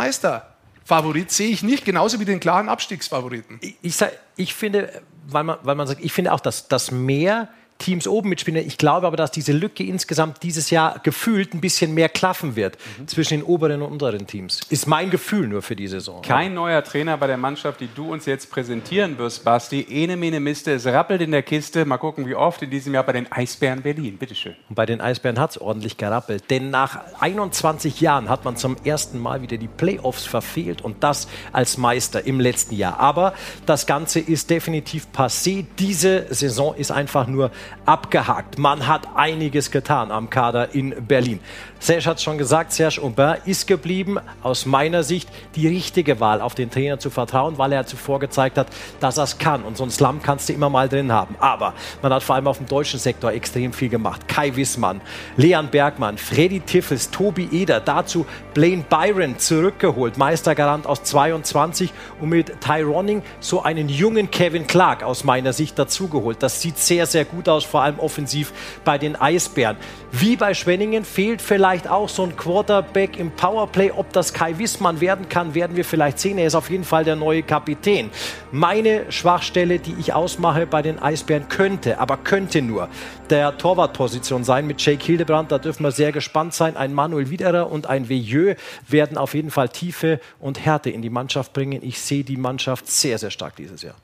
[0.84, 3.58] Meisterfavorit sehe ich nicht, genauso wie den klaren Abstiegsfavoriten.
[3.60, 3.96] Ich, ich,
[4.36, 7.48] ich finde, weil man, weil man sagt, ich finde auch, dass, dass mehr
[7.78, 8.66] Teams oben mitspielen.
[8.66, 12.78] Ich glaube aber, dass diese Lücke insgesamt dieses Jahr gefühlt ein bisschen mehr klaffen wird
[13.06, 14.60] zwischen den oberen und unteren Teams.
[14.70, 16.22] Ist mein Gefühl nur für die Saison.
[16.22, 19.86] Kein neuer Trainer bei der Mannschaft, die du uns jetzt präsentieren wirst, Basti.
[19.88, 21.84] Ene, mene, miste, es rappelt in der Kiste.
[21.84, 24.16] Mal gucken, wie oft in diesem Jahr bei den Eisbären Berlin.
[24.18, 24.54] Bitteschön.
[24.68, 26.50] Und bei den Eisbären hat es ordentlich gerappelt.
[26.50, 31.28] Denn nach 21 Jahren hat man zum ersten Mal wieder die Playoffs verfehlt und das
[31.52, 32.98] als Meister im letzten Jahr.
[33.00, 33.34] Aber
[33.66, 35.66] das Ganze ist definitiv passé.
[35.78, 37.50] Diese Saison ist einfach nur
[37.84, 38.58] abgehakt.
[38.58, 41.40] Man hat einiges getan am Kader in Berlin.
[41.84, 44.18] Serge hat es schon gesagt, Serge Aubin ist geblieben.
[44.42, 48.56] Aus meiner Sicht die richtige Wahl, auf den Trainer zu vertrauen, weil er zuvor gezeigt
[48.56, 48.68] hat,
[49.00, 49.64] dass er es kann.
[49.64, 51.36] Und so ein Slum kannst du immer mal drin haben.
[51.40, 54.26] Aber man hat vor allem auf dem deutschen Sektor extrem viel gemacht.
[54.28, 55.02] Kai Wissmann,
[55.36, 58.24] Leon Bergmann, Freddy Tiffels, Tobi Eder, dazu
[58.54, 65.22] Blaine Byron zurückgeholt, Meistergarant aus 22 und mit Tyroning so einen jungen Kevin Clark aus
[65.22, 66.42] meiner Sicht dazugeholt.
[66.42, 68.54] Das sieht sehr, sehr gut aus, vor allem offensiv
[68.86, 69.76] bei den Eisbären.
[70.12, 73.90] Wie bei Schwenningen fehlt vielleicht auch so ein Quarterback im Powerplay.
[73.90, 76.38] Ob das Kai Wissmann werden kann, werden wir vielleicht sehen.
[76.38, 78.10] Er ist auf jeden Fall der neue Kapitän.
[78.52, 82.88] Meine Schwachstelle, die ich ausmache bei den Eisbären, könnte, aber könnte nur
[83.28, 85.50] der Torwartposition sein mit Jake Hildebrand.
[85.50, 86.76] Da dürfen wir sehr gespannt sein.
[86.76, 88.56] Ein Manuel Widerer und ein Veilleux
[88.88, 91.80] werden auf jeden Fall Tiefe und Härte in die Mannschaft bringen.
[91.82, 93.96] Ich sehe die Mannschaft sehr, sehr stark dieses Jahr.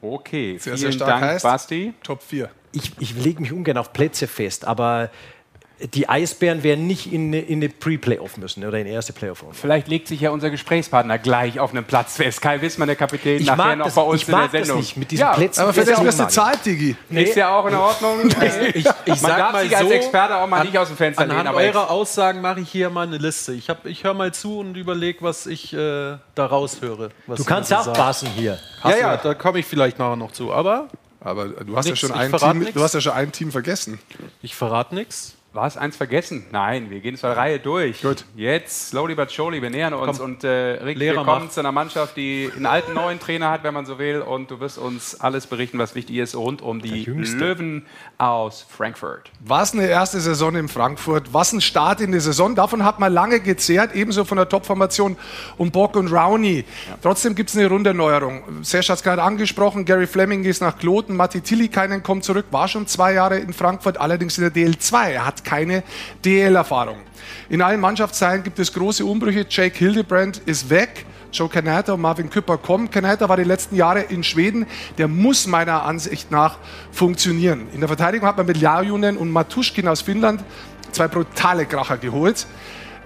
[0.00, 1.92] Okay, Sehr, vielen sehr stark Dank, heißt, Basti.
[2.02, 2.48] Top 4.
[2.72, 5.10] Ich, ich lege mich ungern auf Plätze fest, aber
[5.94, 9.54] die Eisbären werden nicht in eine, in eine Pre-Playoff müssen oder in die erste Playoff-Runde.
[9.56, 12.40] Vielleicht legt sich ja unser Gesprächspartner gleich auf einen Platz fest.
[12.42, 14.50] Kai Wissmann, der Kapitän, Ich nachher mag noch das- bei uns ich in der mag
[14.52, 14.76] das Sendung.
[14.78, 15.60] nicht mit diesen Plätzen.
[15.60, 16.96] Aber für Ist ja auch zahlt, Digi.
[17.10, 18.28] Ist ja auch in Ordnung.
[18.74, 20.96] Ich, ich Man sag darf mal sich als so, Experte auch mal nicht aus dem
[20.96, 23.52] Fenster anhand lehnen, aber eurer Aussagen mache ich hier mal eine Liste.
[23.52, 25.76] Ich, hab- ich höre mal zu und überlege, was ich äh,
[26.34, 27.10] da raushöre.
[27.26, 28.58] was Du kannst ja auch basen hier.
[28.82, 30.52] Ja, ja, da komme ich vielleicht nachher noch zu.
[30.52, 30.88] Aber
[31.20, 32.72] Aber du hast, ja schon ein Team, nix.
[32.72, 33.98] du hast ja schon ein Team vergessen.
[34.42, 35.34] ich verrate nichts.
[35.54, 36.44] War es eins vergessen?
[36.52, 38.02] Nein, wir gehen zur Reihe durch.
[38.02, 38.26] Gut.
[38.36, 40.18] Jetzt, slowly but surely, wir nähern uns.
[40.18, 40.32] Komm.
[40.32, 41.54] Und äh, Rick, Lehrer wir kommen macht.
[41.54, 44.20] zu einer Mannschaft, die einen alten neuen Trainer hat, wenn man so will.
[44.20, 47.86] Und du wirst uns alles berichten, was wichtig ist rund um die Löwen
[48.18, 49.30] aus Frankfurt.
[49.40, 52.54] Was eine erste Saison in Frankfurt, was ein Start in die Saison.
[52.54, 55.16] Davon hat man lange gezehrt, ebenso von der Top-Formation
[55.56, 56.66] um Bock und Rowney.
[57.00, 58.62] Trotzdem gibt es eine Runderneuerung.
[58.62, 62.68] Serge hat es gerade angesprochen, Gary Fleming ist nach Kloten, Matti Tillikainen kommt zurück, war
[62.68, 65.08] schon zwei Jahre in Frankfurt, allerdings in der DL2.
[65.08, 65.82] Er hat keine
[66.24, 66.98] DL-Erfahrung.
[67.48, 69.46] In allen Mannschaftsteilen gibt es große Umbrüche.
[69.48, 71.06] Jake Hildebrand ist weg.
[71.32, 72.90] Joe Canata und Marvin Küpper kommen.
[72.90, 74.66] Canata war die letzten Jahre in Schweden.
[74.96, 76.58] Der muss meiner Ansicht nach
[76.90, 77.68] funktionieren.
[77.74, 80.42] In der Verteidigung hat man mit Lajunen und Matuschkin aus Finnland
[80.92, 82.46] zwei brutale Kracher geholt.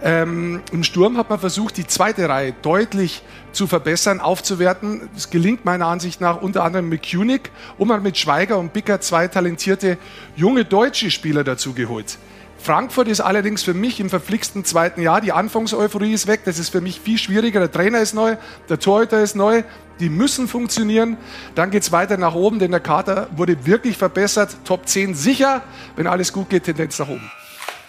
[0.04, 3.22] Ähm, Im Sturm hat man versucht, die zweite Reihe deutlich
[3.52, 5.08] zu verbessern, aufzuwerten.
[5.16, 8.72] Es gelingt meiner Ansicht nach unter anderem mit Kunig und man hat mit Schweiger und
[8.72, 9.98] Bicker zwei talentierte
[10.34, 12.18] junge deutsche Spieler dazu geholt.
[12.58, 15.20] Frankfurt ist allerdings für mich im verflixten zweiten Jahr.
[15.20, 16.42] Die Anfangseuphorie ist weg.
[16.44, 17.58] Das ist für mich viel schwieriger.
[17.58, 18.36] Der Trainer ist neu,
[18.68, 19.62] der Torhüter ist neu.
[19.98, 21.16] Die müssen funktionieren.
[21.54, 24.56] Dann geht es weiter nach oben, denn der Kater wurde wirklich verbessert.
[24.64, 25.62] Top 10 sicher.
[25.96, 27.30] Wenn alles gut geht, Tendenz nach oben.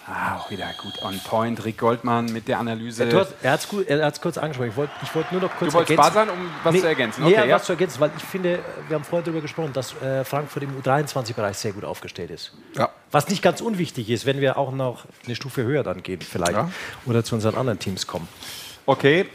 [0.06, 1.64] Ah, auch wieder gut on point.
[1.64, 3.06] Rick Goldmann mit der Analyse.
[3.06, 3.60] Du hast, er hat
[4.12, 4.68] es kurz angesprochen.
[4.68, 6.14] Ich wollte ich wollt nur noch kurz du wolltest ergänzen.
[6.14, 7.24] sein, um was nee, zu ergänzen.
[7.24, 7.56] Okay, nee, ja.
[7.56, 10.78] was zu ergänzen, weil ich finde, wir haben vorher darüber gesprochen, dass äh, Frankfurt im
[10.78, 12.52] U23-Bereich sehr gut aufgestellt ist.
[12.76, 12.90] Ja.
[13.12, 16.52] Was nicht ganz unwichtig ist, wenn wir auch noch eine Stufe höher dann gehen vielleicht.
[16.52, 16.70] Ja.
[17.06, 18.28] Oder zu unseren anderen Teams kommen.
[18.84, 19.26] Okay.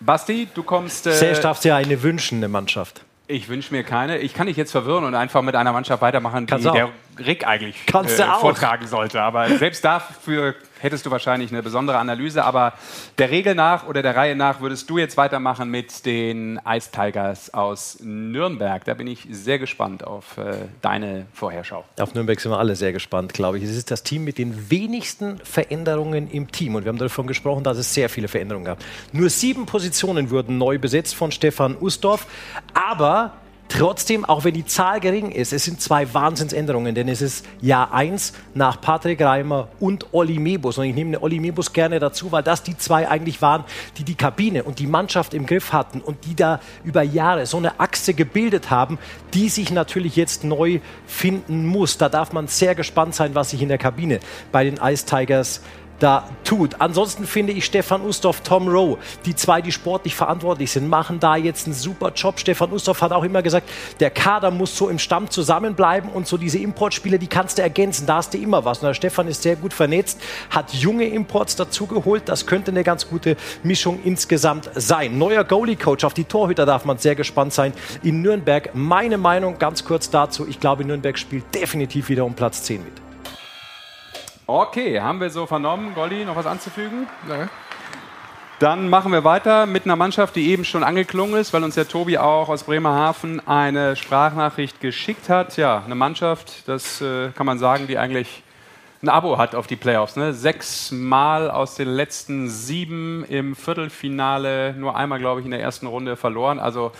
[0.00, 1.06] Basti, du kommst.
[1.06, 3.02] Äh, Selbst darfst du ja eine wünschen, eine Mannschaft.
[3.26, 4.16] Ich wünsche mir keine.
[4.18, 6.74] Ich kann dich jetzt verwirren und einfach mit einer Mannschaft weitermachen, die Kannst du auch.
[6.74, 6.88] der
[7.18, 8.40] Rick eigentlich Kannst du auch.
[8.40, 9.20] vortragen sollte.
[9.20, 12.44] Aber selbst dafür hättest du wahrscheinlich eine besondere Analyse.
[12.44, 12.74] Aber
[13.18, 17.52] der Regel nach oder der Reihe nach würdest du jetzt weitermachen mit den Ice Tigers
[17.52, 18.84] aus Nürnberg.
[18.84, 21.84] Da bin ich sehr gespannt auf äh, deine Vorherschau.
[21.98, 23.64] Auf Nürnberg sind wir alle sehr gespannt, glaube ich.
[23.64, 26.74] Es ist das Team mit den wenigsten Veränderungen im Team.
[26.74, 28.78] Und wir haben davon gesprochen, dass es sehr viele Veränderungen gab.
[29.12, 32.26] Nur sieben Positionen wurden neu besetzt von Stefan Ustorf.
[32.74, 33.32] Aber
[33.68, 36.94] trotzdem, auch wenn die Zahl gering ist, es sind zwei Wahnsinnsänderungen.
[36.94, 40.78] Denn es ist Jahr 1 nach Patrick Reimer und Olli Mebus.
[40.78, 43.64] Und ich nehme Olli Mebus gerne dazu, weil das die zwei eigentlich waren,
[43.96, 47.56] die die Kabine und die Mannschaft im Griff hatten und die da über Jahre so
[47.56, 48.98] eine Achse gebildet haben,
[49.34, 51.98] die sich natürlich jetzt neu finden muss.
[51.98, 54.20] Da darf man sehr gespannt sein, was sich in der Kabine
[54.52, 55.60] bei den Ice Tigers
[55.98, 56.80] da tut.
[56.80, 61.36] Ansonsten finde ich Stefan Ustorf, Tom Rowe, die zwei, die sportlich verantwortlich sind, machen da
[61.36, 62.38] jetzt einen super Job.
[62.38, 63.68] Stefan Ustorf hat auch immer gesagt,
[64.00, 68.06] der Kader muss so im Stamm zusammenbleiben und so diese Importspiele, die kannst du ergänzen.
[68.06, 68.78] Da hast du immer was.
[68.78, 70.20] Und der Stefan ist sehr gut vernetzt,
[70.50, 72.28] hat junge Imports dazugeholt.
[72.28, 75.18] Das könnte eine ganz gute Mischung insgesamt sein.
[75.18, 77.72] Neuer Goalie-Coach auf die Torhüter darf man sehr gespannt sein
[78.02, 78.70] in Nürnberg.
[78.74, 80.46] Meine Meinung ganz kurz dazu.
[80.48, 83.07] Ich glaube, Nürnberg spielt definitiv wieder um Platz 10 mit.
[84.50, 85.92] Okay, haben wir so vernommen.
[85.94, 87.06] Golli, noch was anzufügen?
[87.28, 87.48] Nee.
[88.60, 91.86] Dann machen wir weiter mit einer Mannschaft, die eben schon angeklungen ist, weil uns der
[91.86, 95.58] Tobi auch aus Bremerhaven eine Sprachnachricht geschickt hat.
[95.58, 98.42] Ja, eine Mannschaft, das äh, kann man sagen, die eigentlich
[99.02, 100.16] ein Abo hat auf die Playoffs.
[100.16, 100.32] Ne?
[100.32, 105.86] Sechs Mal aus den letzten sieben im Viertelfinale, nur einmal, glaube ich, in der ersten
[105.86, 106.58] Runde verloren.
[106.58, 106.92] Also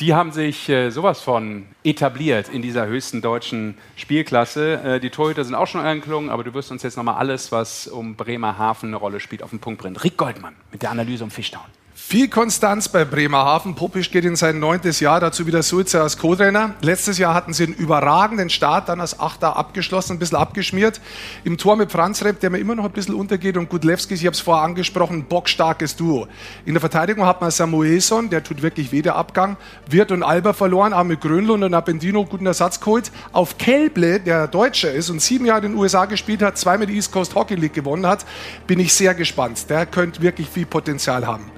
[0.00, 4.80] die haben sich äh, sowas von etabliert in dieser höchsten deutschen Spielklasse.
[4.82, 7.86] Äh, die Torhüter sind auch schon angeklungen, aber du wirst uns jetzt nochmal alles, was
[7.86, 9.96] um Bremerhaven eine Rolle spielt, auf den Punkt bringen.
[9.96, 11.64] Rick Goldmann mit der Analyse um Fischtown.
[12.10, 13.76] Viel Konstanz bei Bremerhaven.
[13.76, 16.74] Popisch geht in sein neuntes Jahr, dazu wieder Sulzer als Co-Trainer.
[16.82, 21.00] Letztes Jahr hatten sie einen überragenden Start, dann als Achter abgeschlossen, ein bisschen abgeschmiert.
[21.44, 24.26] Im Tor mit Franz Repp, der mir immer noch ein bisschen untergeht, und Gudlewski, ich
[24.26, 26.26] habe es vorher angesprochen, bockstarkes Duo.
[26.66, 29.56] In der Verteidigung hat man Samuelson, der tut wirklich weh, der Abgang.
[29.88, 33.12] Wirt und Alba verloren, aber mit Grönlund und Appendino guten Ersatz geholt.
[33.30, 36.96] Auf Kelble, der Deutscher ist und sieben Jahre in den USA gespielt hat, zweimal die
[36.96, 38.26] East Coast Hockey League gewonnen hat,
[38.66, 39.70] bin ich sehr gespannt.
[39.70, 41.52] Der könnte wirklich viel Potenzial haben.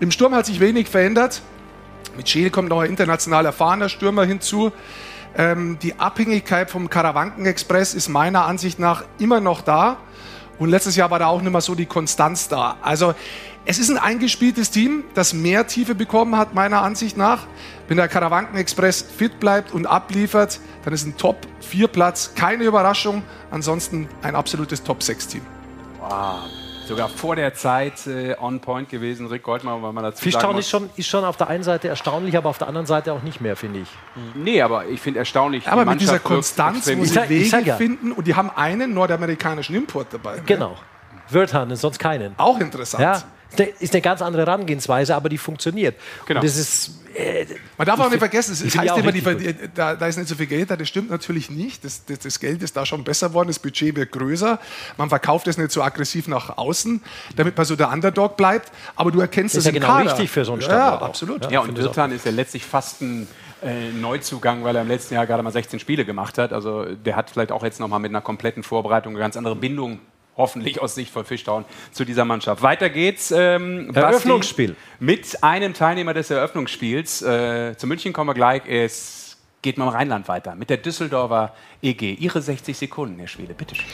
[0.00, 1.42] Im Sturm hat sich wenig verändert.
[2.16, 4.72] Mit Scheel kommt noch ein international erfahrener Stürmer hinzu.
[5.36, 9.98] Ähm, die Abhängigkeit vom Karawanken-Express ist meiner Ansicht nach immer noch da.
[10.58, 12.76] Und letztes Jahr war da auch nicht mehr so die Konstanz da.
[12.82, 13.14] Also
[13.64, 17.46] es ist ein eingespieltes Team, das mehr Tiefe bekommen hat, meiner Ansicht nach.
[17.86, 23.22] Wenn der Karawanken-Express fit bleibt und abliefert, dann ist ein Top-4-Platz keine Überraschung.
[23.50, 25.42] Ansonsten ein absolutes Top-6-Team.
[26.00, 26.67] Wow.
[26.88, 30.52] Sogar vor der Zeit äh, on point gewesen, Rick Goldmann, weil man dazu sagen Fischtown
[30.56, 30.64] muss.
[30.64, 33.22] ist schon, ist schon auf der einen Seite erstaunlich, aber auf der anderen Seite auch
[33.22, 33.88] nicht mehr, finde ich.
[34.34, 37.06] Nee, aber ich finde erstaunlich, Aber die mit dieser Konstanz gut.
[37.06, 37.76] sie Ich sag Wege ja.
[37.76, 40.36] finden und die haben einen nordamerikanischen Import dabei.
[40.36, 40.42] ne?
[40.46, 40.76] Genau.
[41.30, 42.34] Wirthan, sonst keinen.
[42.38, 43.02] Auch interessant.
[43.02, 45.96] Ja, ist eine- ist eine ganz andere Herangehensweise, aber die funktioniert.
[46.26, 46.40] Genau.
[46.40, 47.46] Und das ist, äh,
[47.76, 50.34] Man darf auch Ich nicht vergessen, es heißt immer, die, da, da ist nicht so
[50.34, 50.76] viel Geld da.
[50.76, 51.84] Das stimmt natürlich nicht.
[51.84, 54.58] Das, das, das Geld ist da schon besser worden, das Budget wird größer.
[54.96, 57.02] Man verkauft es nicht so aggressiv nach außen,
[57.36, 58.70] damit man so der Underdog bleibt.
[58.96, 60.10] Aber du erkennst Ist es ja genau Kader.
[60.12, 61.06] richtig für so einen Ja, Standort auch.
[61.06, 61.50] absolut.
[61.50, 63.26] Ja, und Wirtan ist ja letztlich fast ein
[63.62, 66.52] äh, Neuzugang, weil er im letzten Jahr gerade mal 16 Spiele gemacht hat.
[66.52, 69.98] Also der hat vielleicht auch jetzt nochmal mit einer kompletten Vorbereitung eine ganz andere Bindung,
[70.38, 72.62] hoffentlich aus Sicht von Fischtown, zu dieser Mannschaft.
[72.62, 73.30] Weiter geht's.
[73.30, 74.76] Ähm, Basti, Eröffnungsspiel.
[75.00, 77.20] Mit einem Teilnehmer des Eröffnungsspiels.
[77.20, 78.62] Äh, zu München kommen wir gleich.
[78.66, 80.54] Es geht mal im Rheinland weiter.
[80.54, 82.14] Mit der Düsseldorfer EG.
[82.14, 83.84] Ihre 60 Sekunden, Herr Schwede, bitteschön.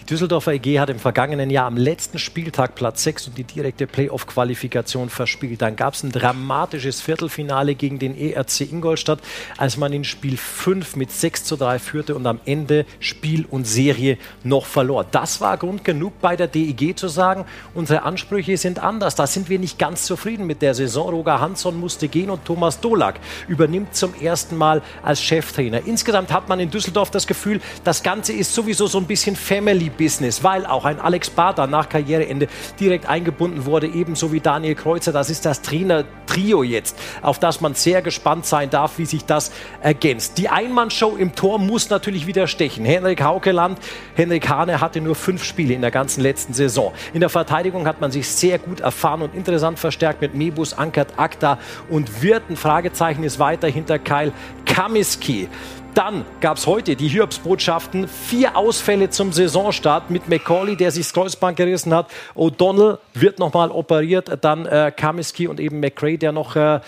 [0.00, 3.86] Die Düsseldorfer EG hat im vergangenen Jahr am letzten Spieltag Platz 6 und die direkte
[3.86, 5.60] Playoff-Qualifikation verspielt.
[5.62, 9.20] Dann gab es ein dramatisches Viertelfinale gegen den ERC Ingolstadt,
[9.58, 13.66] als man in Spiel 5 mit 6 zu 3 führte und am Ende Spiel und
[13.66, 15.04] Serie noch verlor.
[15.10, 17.44] Das war Grund genug bei der DEG zu sagen,
[17.74, 19.14] unsere Ansprüche sind anders.
[19.14, 21.10] Da sind wir nicht ganz zufrieden mit der Saison.
[21.10, 25.82] Roger Hansson musste gehen und Thomas Dolak übernimmt zum ersten Mal als Cheftrainer.
[25.86, 29.89] Insgesamt hat man in Düsseldorf das Gefühl, das Ganze ist sowieso so ein bisschen Family
[29.90, 35.12] Profibusiness, weil auch ein Alex Barter nach Karriereende direkt eingebunden wurde, ebenso wie Daniel Kreuzer.
[35.12, 39.52] Das ist das Trainer-Trio jetzt, auf das man sehr gespannt sein darf, wie sich das
[39.82, 40.38] ergänzt.
[40.38, 42.84] Die Einmannshow im Tor muss natürlich wieder stechen.
[42.84, 43.78] Henrik Haukeland,
[44.14, 46.92] Henrik Hane hatte nur fünf Spiele in der ganzen letzten Saison.
[47.12, 51.18] In der Verteidigung hat man sich sehr gut erfahren und interessant verstärkt mit Mebus, Ankert,
[51.18, 52.56] Akta und Wirten.
[52.56, 54.32] Fragezeichen ist weiter hinter Kyle
[54.64, 55.48] Kamiski.
[55.94, 58.06] Dann gab es heute die Hiobsbotschaften.
[58.06, 62.10] Vier Ausfälle zum Saisonstart mit McCauley, der sich das Kreuzband gerissen hat.
[62.36, 64.38] O'Donnell wird nochmal operiert.
[64.42, 66.80] Dann äh, Kamiski und eben McRae, der noch äh,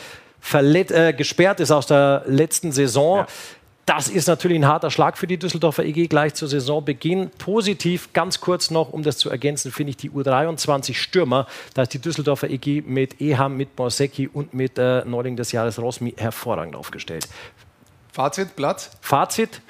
[0.52, 3.18] äh, gesperrt ist aus der letzten Saison.
[3.18, 3.26] Ja.
[3.84, 7.30] Das ist natürlich ein harter Schlag für die Düsseldorfer EG gleich zu Saisonbeginn.
[7.38, 11.48] Positiv, ganz kurz noch, um das zu ergänzen, finde ich die U23 Stürmer.
[11.74, 15.80] Da ist die Düsseldorfer EG mit Eham, mit Borsecki und mit äh, Neuling des Jahres
[15.80, 17.28] Rosmi hervorragend aufgestellt.
[18.12, 18.90] Fazit, Platz?
[19.00, 19.62] Fazit,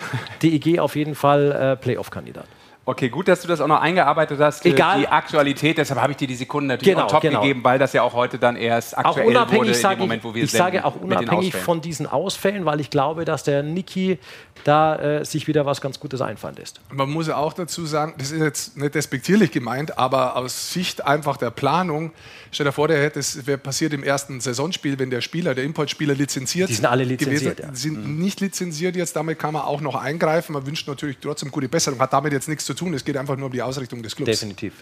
[0.42, 2.46] DEG auf jeden Fall äh, Playoff-Kandidat.
[2.84, 4.66] Okay, gut, dass du das auch noch eingearbeitet hast.
[4.66, 4.98] Egal.
[4.98, 7.40] Die Aktualität, deshalb habe ich dir die Sekunden natürlich Genau, top genau.
[7.40, 10.00] gegeben, weil das ja auch heute dann erst Auch aktuell wurde unabhängig in sage dem
[10.00, 13.24] Moment, wo wir ich, ich senden, sage auch unabhängig von diesen Ausfällen, weil ich glaube,
[13.24, 14.18] dass der Niki
[14.64, 16.80] da äh, sich wieder was ganz Gutes einfallen lässt.
[16.92, 21.04] Man muss ja auch dazu sagen, das ist jetzt nicht despektierlich gemeint, aber aus Sicht
[21.04, 22.12] einfach der Planung,
[22.50, 25.64] stell dir vor, der hätte, es wäre passiert im ersten Saisonspiel, wenn der Spieler, der
[25.64, 27.70] Importspieler lizenziert Die sind alle lizenziert, gewesen, ja.
[27.70, 30.52] die sind nicht lizenziert jetzt, damit kann man auch noch eingreifen.
[30.52, 33.36] Man wünscht natürlich trotzdem gute Besserung, hat damit jetzt nichts zu tun, es geht einfach
[33.36, 34.30] nur um die Ausrichtung des Clubs.
[34.30, 34.72] Definitiv.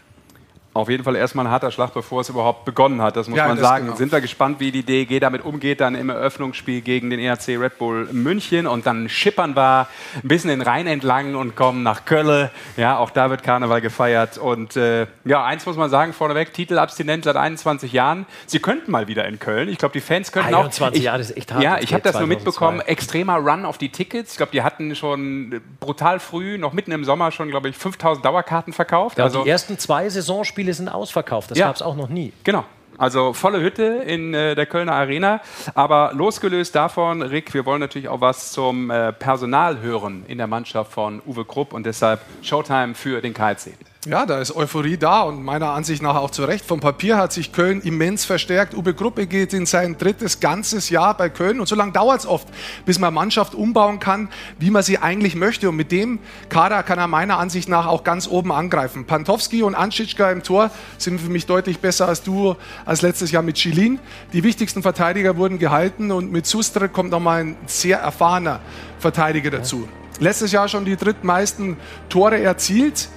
[0.73, 3.17] Auf jeden Fall erstmal ein harter Schlag, bevor es überhaupt begonnen hat.
[3.17, 3.87] Das muss Ja, man das sagen.
[3.87, 3.97] genau.
[3.97, 7.77] Sind wir gespannt, wie die DEG damit umgeht, dann im Eröffnungsspiel gegen den ERC Red
[7.79, 8.69] Bull München.
[8.69, 9.89] Und dann schippern wir
[10.23, 12.51] ein bisschen den Rhein entlang und kommen nach Köln.
[12.77, 14.39] Ja, auch da wird Karneval gefeiert.
[14.39, 18.27] Und äh, ja, eins muss man sagen, vorneweg, Titelabstinent seit 21 Jahren.
[18.47, 19.69] Sie könnten mal wieder in Köln.
[19.69, 20.97] Ich glaube, die Fans könnten 21 auch...
[20.97, 22.35] Ich, Jahre ist echt hart Ja, ich habe das nur 2002.
[22.37, 22.81] mitbekommen.
[22.83, 24.33] Extremer Run auf die Tickets.
[24.33, 28.25] Ich glaube, die hatten schon brutal früh, noch mitten im Sommer schon, glaube ich, 5000
[28.25, 29.19] Dauerkarten verkauft.
[29.19, 31.51] Ja, also die ersten zwei Saisonspiele sind ausverkauft.
[31.51, 31.67] Das Ja.
[31.67, 32.33] gab es auch noch nie.
[32.45, 32.65] Genau.
[32.99, 35.41] Also volle Hütte in äh, der Kölner Arena.
[35.75, 40.47] Aber losgelöst davon, Rick, wir wollen natürlich auch was zum äh, Personal hören in der
[40.47, 43.73] Mannschaft von Uwe Krupp und deshalb Showtime für den KLC.
[44.07, 46.65] Ja, da ist Euphorie da und meiner Ansicht nach auch zu Recht.
[46.65, 48.73] Vom Papier hat sich Köln immens verstärkt.
[48.73, 52.27] Uwe Gruppe geht in sein drittes ganzes Jahr bei Köln und so lange dauert es
[52.27, 52.49] oft,
[52.87, 55.69] bis man Mannschaft umbauen kann, wie man sie eigentlich möchte.
[55.69, 59.05] Und mit dem Kader kann er meiner Ansicht nach auch ganz oben angreifen.
[59.05, 63.43] Pantowski und Anschitschka im Tor sind für mich deutlich besser als du als letztes Jahr
[63.43, 63.99] mit Schilin.
[64.33, 68.61] Die wichtigsten Verteidiger wurden gehalten und mit Sustre kommt nochmal ein sehr erfahrener
[68.99, 69.87] Verteidiger dazu.
[70.21, 71.77] Letztes Jahr schon die drittmeisten
[72.09, 73.11] Tore erzielt.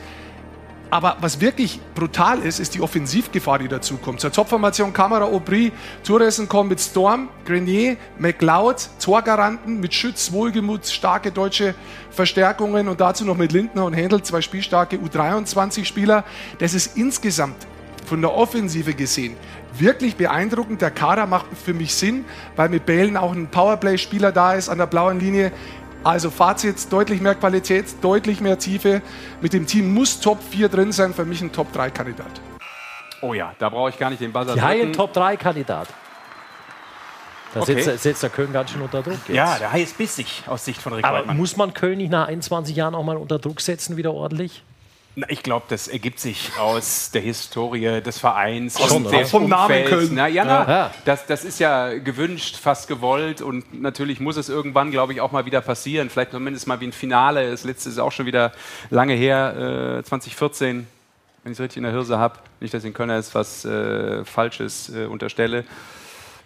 [0.94, 4.20] Aber was wirklich brutal ist, ist die Offensivgefahr, die dazu kommt.
[4.20, 5.72] Zur Topformation Kamera, Aubry,
[6.04, 11.74] Touresen kommen mit Storm, Grenier, McLeod, Torgaranten mit Schütz, Wohlgemut, starke deutsche
[12.12, 16.26] Verstärkungen und dazu noch mit Lindner und Händel zwei spielstarke U23-Spieler.
[16.60, 17.66] Das ist insgesamt
[18.06, 19.36] von der Offensive gesehen
[19.80, 20.82] wirklich beeindruckend.
[20.82, 22.26] Der Kader macht für mich Sinn,
[22.56, 25.52] weil mit Bällen auch ein Powerplay-Spieler da ist an der blauen Linie.
[26.04, 29.02] Also Fazit, deutlich mehr Qualität, deutlich mehr Tiefe.
[29.42, 32.28] Mit dem Team muss Top 4 drin sein, für mich ein Top 3 Kandidat.
[33.22, 34.94] Oh ja, da brauche ich gar nicht den Buzzer Die Haie drücken.
[34.94, 35.88] Top 3 Kandidat.
[37.54, 37.82] Da Okay.
[37.82, 39.20] setzt, setzt der Köln ganz schön unter Druck.
[39.28, 39.36] Jetzt.
[39.36, 41.38] Ja, der Hai ist bissig aus Sicht von Rick Aber Weidmann.
[41.38, 44.64] muss man Köln nicht nach 21 Jahren auch mal unter Druck setzen, wieder ordentlich?
[45.16, 49.48] Na, Ich glaube, das ergibt sich aus der Historie des Vereins Schon, und des Vom
[49.48, 49.86] Namen.
[49.86, 50.10] Köln.
[50.14, 50.92] Na, ja, na, Ja.
[51.06, 55.32] Das, das ist ja gewünscht, fast gewollt und natürlich muss es irgendwann, glaube ich, auch
[55.32, 56.10] mal wieder passieren.
[56.10, 57.52] Vielleicht zumindest mal wie ein Finale.
[57.52, 58.54] Das letzte ist auch schon wieder
[58.90, 60.88] lange her, äh, 2014,
[61.44, 62.40] wenn ich es richtig in der Hirse habe.
[62.60, 65.64] Nicht, dass ich in Köln jetzt was äh, Falsches äh, unterstelle.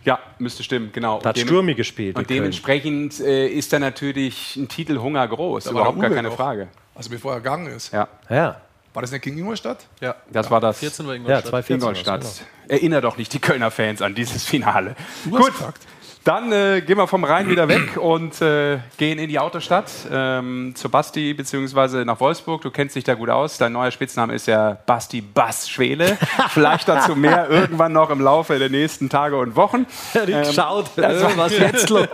[0.07, 1.19] Ja, müsste stimmen, genau.
[1.19, 2.15] Da hat Sturmi gespielt.
[2.17, 5.65] Und dementsprechend äh, ist da natürlich ein Titelhunger groß.
[5.65, 6.35] Da Überhaupt gar keine noch.
[6.37, 6.69] Frage.
[6.95, 7.91] Also bevor er gegangen ist.
[7.91, 8.61] Ja, Ja,
[8.93, 9.85] War das nicht gegen Ingolstadt?
[9.99, 10.79] Ja, das war das.
[10.79, 11.47] 14 war ja Ingolstadt.
[11.47, 11.75] 2014.
[11.75, 12.23] Ingolstadt.
[12.23, 14.95] war's, Erinnere doch nicht die Kölner Fans an dieses Finale.
[15.25, 15.85] Du hast gesagt.
[16.27, 20.73] Dann äh, gehen wir vom Rhein wieder weg und äh, gehen in die Autostadt ähm,
[20.75, 22.61] zu Basti beziehungsweise nach Wolfsburg.
[22.63, 23.57] Du kennst dich da gut aus.
[23.57, 26.17] Dein neuer Spitzname ist ja Basti Bass Schwele.
[26.49, 29.85] Vielleicht dazu mehr irgendwann noch im Laufe der nächsten Tage und Wochen.
[30.15, 32.07] Ähm, schaut, war- was jetzt los?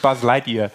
[0.00, 0.70] Buzz Lightyear.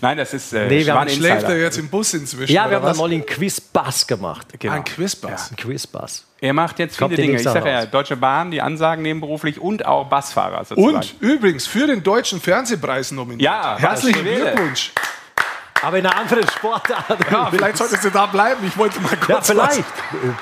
[0.00, 2.52] Nein, das ist äh, Nee, wir haben- Schläft er jetzt im Bus inzwischen?
[2.52, 2.98] Ja, wir oder haben dann was?
[2.98, 4.46] mal einen Quiz-Bass gemacht.
[4.58, 4.74] Genau.
[4.74, 5.50] Ein Quizbass.
[5.50, 6.24] Ein Quiz-Bass.
[6.40, 7.38] Er macht jetzt Kommt viele Dinge.
[7.38, 7.84] Ich sage ja.
[7.86, 10.96] Deutsche Bahn, die Ansagen nebenberuflich und auch Bassfahrer sozusagen.
[10.96, 13.42] Und übrigens für den Deutschen Fernsehpreis nominiert.
[13.42, 14.22] Ja, herzlichen.
[14.24, 14.92] Glückwunsch.
[15.82, 17.04] Aber in einer anderen Sportart.
[17.30, 18.66] Ja, vielleicht solltest du da bleiben.
[18.66, 19.84] Ich wollte mal kurz Ja, was- vielleicht.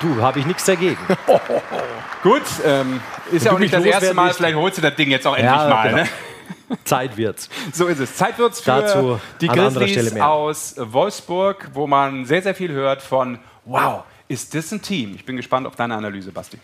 [0.01, 0.97] Du, habe ich nichts dagegen.
[2.23, 2.99] Gut, ähm,
[3.31, 4.33] ist ja auch nicht das erste Mal.
[4.33, 5.83] Vielleicht holst du das Ding jetzt auch endlich Ja, mal.
[5.89, 6.01] genau.
[6.03, 6.09] Ne?
[6.83, 7.49] Zeit wird's.
[7.73, 8.15] So ist es.
[8.15, 13.39] Zeit wird's für Dazu die Grizzlies aus Wolfsburg, wo man sehr, sehr viel hört von
[13.65, 15.15] Wow, ist das ein Team?
[15.15, 16.57] Ich bin gespannt auf deine Analyse, Basti.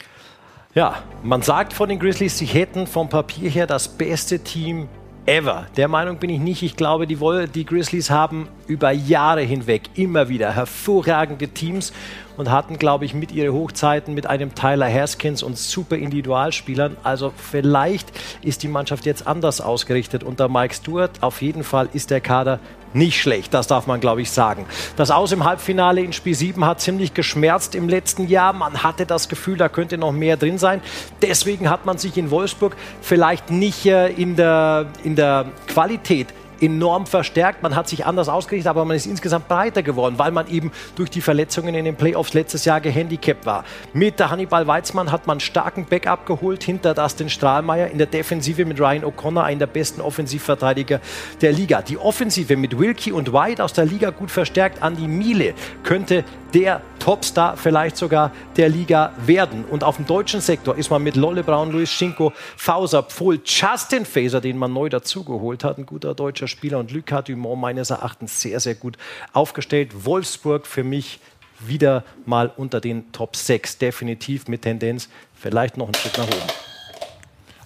[0.74, 4.90] Ja, man sagt von den Grizzlies, sie hätten vom Papier her das beste Team
[5.26, 5.68] ever.
[5.78, 6.64] Der Meinung bin ich nicht.
[6.64, 7.18] Ich glaube, die,
[7.54, 11.94] die Grizzlies haben über Jahre hinweg immer wieder hervorragende Teams
[12.38, 16.98] und hatten, glaube ich, mit ihren Hochzeiten mit einem Tyler Haskins und super Individualspielern.
[17.04, 18.12] Also vielleicht
[18.42, 21.22] ist die Mannschaft jetzt anders ausgerichtet unter Mike Stewart.
[21.22, 22.60] Auf jeden Fall ist der Kader
[22.96, 24.66] nicht schlecht, das darf man, glaube ich, sagen.
[24.96, 28.54] Das Aus im Halbfinale in Spiel 7 hat ziemlich geschmerzt im letzten Jahr.
[28.54, 30.82] Man hatte das Gefühl, da könnte noch mehr drin sein.
[31.22, 36.28] Deswegen hat man sich in Wolfsburg vielleicht nicht äh, in, der, in der Qualität
[36.64, 37.62] enorm verstärkt.
[37.62, 41.10] Man hat sich anders ausgerichtet, aber man ist insgesamt breiter geworden, weil man eben durch
[41.10, 43.66] die Verletzungen in den Playoffs letztes Jahr gehandicapt war.
[43.94, 48.66] Mit der Hannibal Weizmann hat man starken Backup geholt, hinter Dustin Strahlmeier in der Defensive
[48.66, 51.02] mit Ryan O'Connor, einen der besten Offensivverteidiger
[51.42, 51.82] der Liga.
[51.82, 54.82] Die Offensive mit Wilkie und White aus der Liga gut verstärkt.
[54.82, 55.54] Andy Miele
[55.84, 56.24] könnte
[56.54, 59.66] der Topstar vielleicht sogar der Liga werden.
[59.66, 64.06] Und auf dem deutschen Sektor ist man mit Lolle Braun, Luis Schinko, Fauser, Pfohl, Justin
[64.06, 68.40] Faser, den man neu dazugeholt hat, ein guter deutscher Spieler und Lucas Dumont meines Erachtens
[68.40, 68.98] sehr, sehr gut
[69.34, 70.06] aufgestellt.
[70.06, 71.20] Wolfsburg für mich
[71.60, 76.73] wieder mal unter den Top 6, definitiv mit Tendenz vielleicht noch ein Stück nach oben.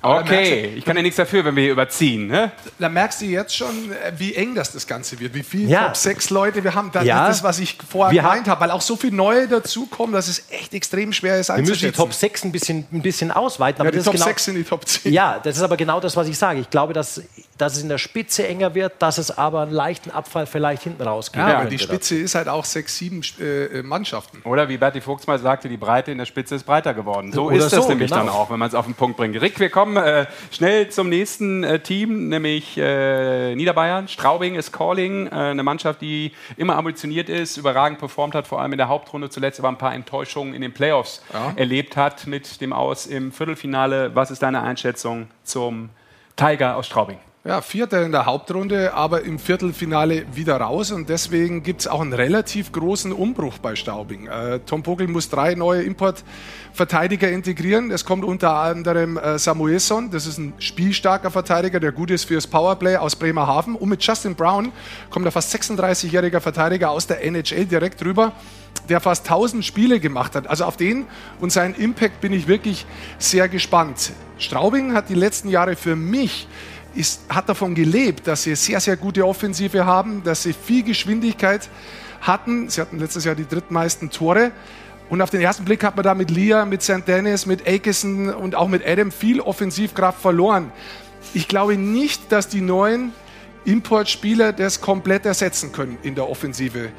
[0.01, 2.27] Aber Okay, ich kann ja nichts dafür, wenn wir hier überziehen.
[2.27, 2.51] Ne?
[2.77, 5.85] Da merkst du jetzt schon, äh, wie eng das, das Ganze wird, wie viele Ja.
[5.87, 6.91] Top 6 Leute wir haben.
[6.91, 7.27] Das Ja.
[7.27, 10.27] ist das, was ich vorher Wir gemeint habe, weil auch so viele neue dazukommen, dass
[10.27, 11.95] es echt extrem schwer ist Wir müssen die einzuschätzen.
[11.97, 13.83] Top 6 ein bisschen, ein bisschen ausweiten.
[13.83, 15.11] ja, die das Top ist genau, 6 sind die Top 10.
[15.13, 16.59] Ja, das ist aber genau das, was ich sage.
[16.59, 17.21] Ich glaube, dass,
[17.57, 21.01] dass es in der Spitze enger wird, dass es aber einen leichten Abfall vielleicht hinten
[21.01, 21.41] rausgeht.
[21.41, 24.41] Ja, aber die Spitze ist halt auch 6, 7 äh, Mannschaften.
[24.43, 27.31] Oder wie Berti Fuchs mal sagte, die Breite in der Spitze ist breiter geworden.
[27.31, 28.25] So Oder ist das so, nämlich genau.
[28.25, 29.39] dann auch, wenn man es auf den Punkt bringt.
[29.41, 34.07] Rick, wir kommen äh, schnell zum nächsten äh, Team, nämlich äh, Niederbayern.
[34.07, 38.71] Straubing ist Calling, äh, eine Mannschaft, die immer ambitioniert ist, überragend performt hat, vor allem
[38.73, 41.53] in der Hauptrunde, zuletzt aber ein paar Enttäuschungen in den Playoffs Ja.
[41.55, 44.15] erlebt hat mit dem Aus im Viertelfinale.
[44.15, 45.89] Was ist deine Einschätzung zum
[46.35, 47.17] Tiger aus Straubing?
[47.47, 50.91] Ja, Vierter in der Hauptrunde, aber im Viertelfinale wieder raus.
[50.91, 54.27] Und deswegen gibt es auch einen relativ großen Umbruch bei Staubing.
[54.27, 57.89] Äh, Tom Pogel muss drei neue Importverteidiger integrieren.
[57.89, 62.47] Es kommt unter anderem äh, Samuelson, das ist ein spielstarker Verteidiger, der gut ist fürs
[62.47, 63.75] Powerplay aus Bremerhaven.
[63.75, 64.73] Und mit Justin Brown
[65.09, 68.33] kommt ein fast 36-jähriger Verteidiger aus der NHL direkt rüber
[68.89, 70.47] der fast 1000 Spiele gemacht hat.
[70.47, 71.07] Also auf den
[71.41, 72.85] und seinen Impact bin ich wirklich
[73.17, 74.11] sehr gespannt.
[74.37, 76.47] Straubing hat die letzten Jahre für mich
[76.97, 81.69] ist, hat davon gelebt, dass sie sehr, sehr gute Offensive haben, dass sie viel Geschwindigkeit
[82.21, 82.69] hatten.
[82.69, 84.51] Sie hatten letztes Jahr die drittmeisten Tore.
[85.09, 87.07] Und auf den ersten Blick hat man da mit Lia, mit St.
[87.07, 90.71] Dennis, mit Aikison und auch mit Adam viel Offensivkraft verloren.
[91.33, 93.13] Ich glaube nicht, dass die neuen
[93.67, 96.89] Importspieler das komplett ersetzen können in der Offensive.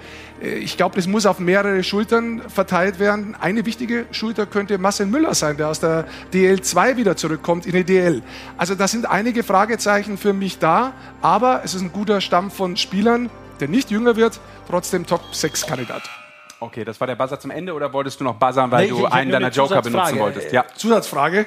[0.42, 3.34] Äh, Ich glaube, das muss auf mehrere Schultern verteilt werden.
[3.40, 7.84] Eine wichtige Schulter könnte Marcel Müller sein, der aus der DL2 wieder zurückkommt in die
[7.84, 8.22] DL.
[8.58, 10.92] Also da sind einige Fragezeichen für mich da,
[11.22, 14.38] aber es ist ein guter Stamm von Spielern, der nicht jünger wird,
[14.68, 16.02] trotzdem Top-6-Kandidat.
[16.60, 18.98] Okay, das war der Buzzer zum Ende oder wolltest du noch buzzern, weil Nee, ich-
[18.98, 20.52] du einen deiner eine Joker benutzen wolltest?
[20.52, 20.64] Ja.
[20.76, 21.46] Zusatzfrage.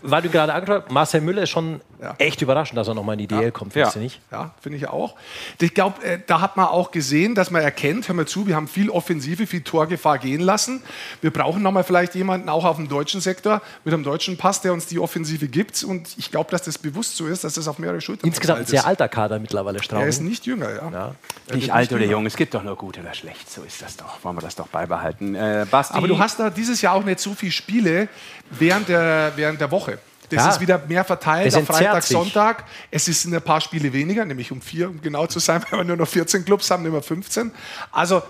[0.00, 1.80] Weil du gerade angesprochen hast, Marcel Müller ist schon
[2.18, 3.98] echt überraschend, dass er nochmal in die DL kommt, findest Ja.
[4.00, 4.20] du nicht?
[4.30, 5.14] Ja, finde ich auch.
[5.60, 8.56] Ich glaube, äh, da hat man auch gesehen, dass man erkennt, hör mal zu, wir
[8.56, 10.82] haben viel Offensive, viel Torgefahr gehen lassen.
[11.20, 14.72] Wir brauchen nochmal vielleicht jemanden auch auf dem deutschen Sektor mit einem deutschen Pass, der
[14.72, 15.82] uns die Offensive gibt.
[15.84, 18.66] Und ich glaube, dass das bewusst so ist, dass das auf mehrere Schultern Insgesamt ein
[18.66, 19.82] sehr alter Kader mittlerweile.
[19.82, 20.04] Straubing.
[20.04, 21.14] Er ist nicht jünger, ja.
[21.46, 22.12] Wird Nicht alt oder jünger.
[22.12, 23.50] jung, es gibt doch nur gut oder schlecht.
[23.50, 24.22] So ist das doch.
[24.22, 25.34] Wollen wir das doch beibehalten.
[25.34, 28.08] Äh, Basti, Aber du hast da dieses Jahr auch nicht so viele Spiele
[28.50, 29.98] während der, während der Woche.
[30.34, 30.50] Das Ja.
[30.50, 32.16] ist wieder mehr verteilt Es auf Freitag, sich.
[32.16, 32.64] Sonntag.
[32.90, 35.84] Es ist ein paar Spiele weniger, nämlich um vier, um genau zu sein, weil wir
[35.84, 37.50] nur noch 14 Clubs haben, nicht mehr 15.
[37.92, 38.22] Also,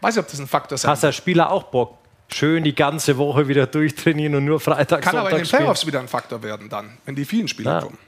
[0.00, 1.98] weiß ich, ob das ein Faktor sein Hast der Spieler auch Bock?
[2.28, 5.62] Schön die ganze Woche wieder durchtrainieren und nur Freitag, Kann aber in Sonntag den spielen.
[5.62, 7.80] Playoffs wieder ein Faktor werden dann, wenn die vielen Spiele Ja.
[7.80, 7.98] kommen.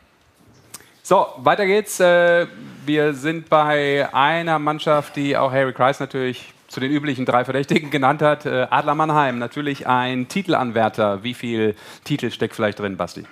[1.02, 2.00] So, weiter geht's.
[2.00, 2.46] Äh,
[2.84, 7.90] wir sind bei einer Mannschaft, die auch Harry Kreis natürlich zu den üblichen drei Verdächtigen
[7.90, 8.46] genannt hat.
[8.46, 11.22] Äh, Adler Mannheim, natürlich ein Titelanwärter.
[11.22, 13.24] Wie viel Titel steckt vielleicht drin, Basti?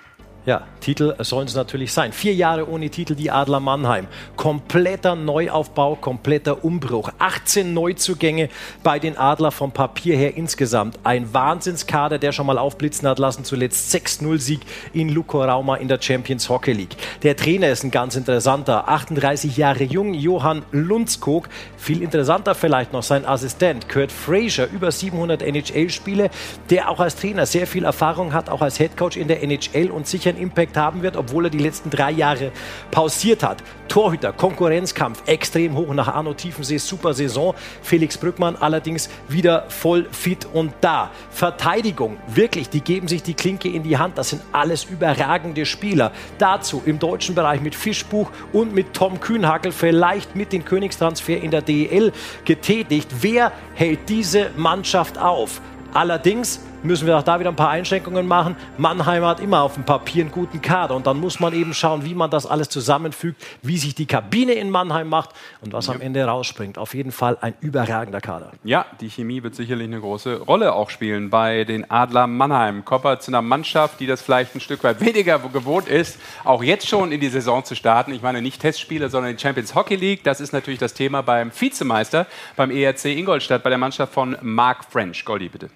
[0.45, 2.13] Ja, Titel sollen es natürlich sein.
[2.13, 4.05] Vier Jahre ohne Titel, die Adler Mannheim.
[4.35, 7.09] Kompletter Neuaufbau, kompletter Umbruch.
[7.17, 8.49] 18 Neuzugänge
[8.83, 10.99] bei den Adler vom Papier her insgesamt.
[11.03, 13.43] Ein Wahnsinnskader, der schon mal aufblitzen hat lassen.
[13.43, 14.59] Zuletzt 6-0-Sieg
[14.93, 16.95] in Luko Rauma in der Champions Hockey League.
[17.23, 18.87] Der Trainer ist ein ganz interessanter.
[18.87, 21.49] 38 Jahre jung, Johann Lundskog.
[21.75, 24.67] Viel interessanter vielleicht noch sein Assistent, Kurt Fraser.
[24.69, 26.29] Über 700 NHL-Spiele,
[26.69, 30.05] der auch als Trainer sehr viel Erfahrung hat, auch als Headcoach in der NHL und
[30.05, 32.51] sicher sicheren Impact haben wird, obwohl er die letzten drei Jahre
[32.91, 33.63] pausiert hat.
[33.87, 37.53] Torhüter, Konkurrenzkampf extrem hoch nach Arno Tiefensee, super Saison.
[37.81, 41.11] Felix Brückmann allerdings wieder voll fit und da.
[41.29, 44.17] Verteidigung, wirklich, die geben sich die Klinke in die Hand.
[44.17, 46.11] Das sind alles überragende Spieler.
[46.37, 51.51] Dazu im deutschen Bereich mit Fischbuch und mit Tom Kühnhackel vielleicht mit dem Königstransfer in
[51.51, 52.11] der DEL
[52.43, 53.09] getätigt.
[53.21, 55.61] Wer hält diese Mannschaft auf?
[55.93, 58.55] Allerdings müssen wir auch da wieder ein paar Einschränkungen machen.
[58.77, 62.05] Mannheim hat immer auf dem Papier einen guten Kader und dann muss man eben schauen,
[62.05, 65.31] wie man das alles zusammenfügt, wie sich die Kabine in Mannheim macht
[65.61, 66.77] und was am Ende rausspringt.
[66.77, 68.51] Auf jeden Fall ein überragender Kader.
[68.63, 72.85] Ja, die Chemie wird sicherlich eine große Rolle auch spielen bei den Adler Mannheim.
[72.85, 76.87] Kopper zu einer Mannschaft, die das vielleicht ein Stück weit weniger gewohnt ist, auch jetzt
[76.87, 78.13] schon in die Saison zu starten.
[78.13, 80.23] Ich meine nicht Testspiele, sondern die Champions Hockey League.
[80.23, 84.85] Das ist natürlich das Thema beim Vizemeister, beim ERC Ingolstadt, bei der Mannschaft von Mark
[84.85, 85.25] French.
[85.25, 85.69] Goldi, bitte.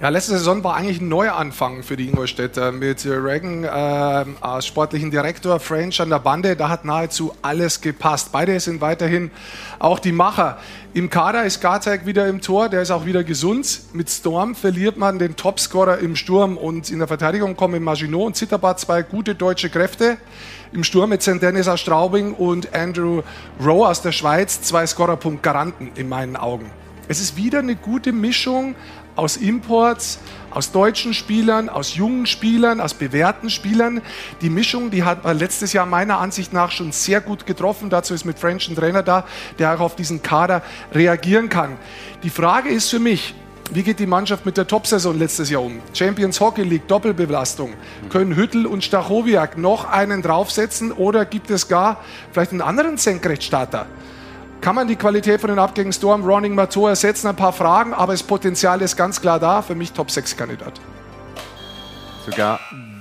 [0.00, 3.68] Ja, letzte Saison war eigentlich ein Neuanfang für die Ingolstädter mit Reagan äh,
[4.40, 6.54] als sportlichen Direktor, French an der Bande.
[6.54, 8.30] Da hat nahezu alles gepasst.
[8.30, 9.32] Beide sind weiterhin
[9.80, 10.58] auch die Macher.
[10.94, 13.80] Im Kader ist Garzek wieder im Tor, der ist auch wieder gesund.
[13.92, 18.36] Mit Storm verliert man den Topscorer im Sturm und in der Verteidigung kommen Maginot und
[18.36, 20.16] Zitterbart zwei gute deutsche Kräfte.
[20.70, 21.42] Im Sturm mit St.
[21.42, 23.22] Dennis aus Straubing und Andrew
[23.60, 26.70] Rowe aus der Schweiz, zwei Scorerpunkt-Garanten in meinen Augen.
[27.10, 28.74] Es ist wieder eine gute Mischung
[29.18, 34.00] aus Imports, aus deutschen Spielern, aus jungen Spielern, aus bewährten Spielern.
[34.42, 37.90] Die Mischung, die hat letztes Jahr meiner Ansicht nach schon sehr gut getroffen.
[37.90, 39.24] Dazu ist mit French ein Trainer da,
[39.58, 40.62] der auch auf diesen Kader
[40.92, 41.76] reagieren kann.
[42.22, 43.34] Die Frage ist für mich,
[43.72, 45.80] wie geht die Mannschaft mit der Top-Saison letztes Jahr um?
[45.92, 47.74] Champions Hockey League, Doppelbelastung.
[48.10, 52.02] Können Hüttel und Stachowiak noch einen draufsetzen oder gibt es gar
[52.32, 53.86] vielleicht einen anderen Senkrechtstarter?
[54.60, 57.28] Kann man die Qualität von den Abgängen Storm, Ronning, Mato ersetzen?
[57.28, 59.62] Ein paar Fragen, aber das Potenzial ist ganz klar da.
[59.62, 60.80] Für mich Top-6-Kandidat.
[62.26, 62.60] Sogar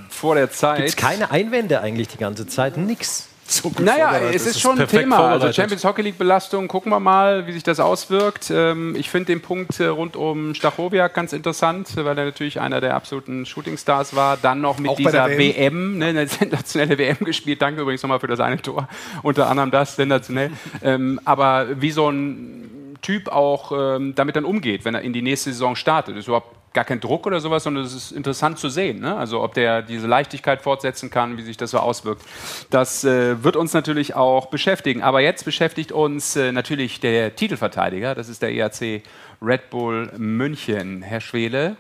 [0.10, 0.86] vor der Zeit.
[0.86, 2.78] Gibt keine Einwände eigentlich die ganze Zeit?
[2.78, 3.28] Nix.
[3.50, 5.20] So naja, es ist schon ein Thema.
[5.30, 8.52] Also Champions Hockey League Belastung, gucken wir mal, wie sich das auswirkt.
[8.52, 12.82] Ähm, ich finde den Punkt äh, rund um Stachowiak ganz interessant, weil er natürlich einer
[12.82, 14.38] der absoluten Shootingstars war.
[14.38, 17.62] Dann noch mit Auch dieser WM, WM ne, eine sensationelle WM gespielt.
[17.62, 18.90] Danke übrigens nochmal für das eine Tor.
[19.24, 20.52] Unter anderem das, sensationell.
[20.84, 25.22] ähm, aber wie so ein Typ auch ähm, damit dann umgeht, wenn er in die
[25.22, 26.18] nächste Saison startet.
[26.18, 29.00] ist überhaupt gar kein Druck oder sowas, sondern es ist interessant zu sehen.
[29.00, 29.18] Ne?
[29.18, 32.22] Also ob der diese Leichtigkeit fortsetzen kann, wie sich das so auswirkt.
[32.70, 35.02] Das äh, wird uns natürlich auch beschäftigen.
[35.02, 39.02] Aber jetzt beschäftigt uns äh, natürlich der Titelverteidiger, das ist der ERC
[39.42, 41.02] Red Bull München.
[41.02, 41.78] Herr Schwele.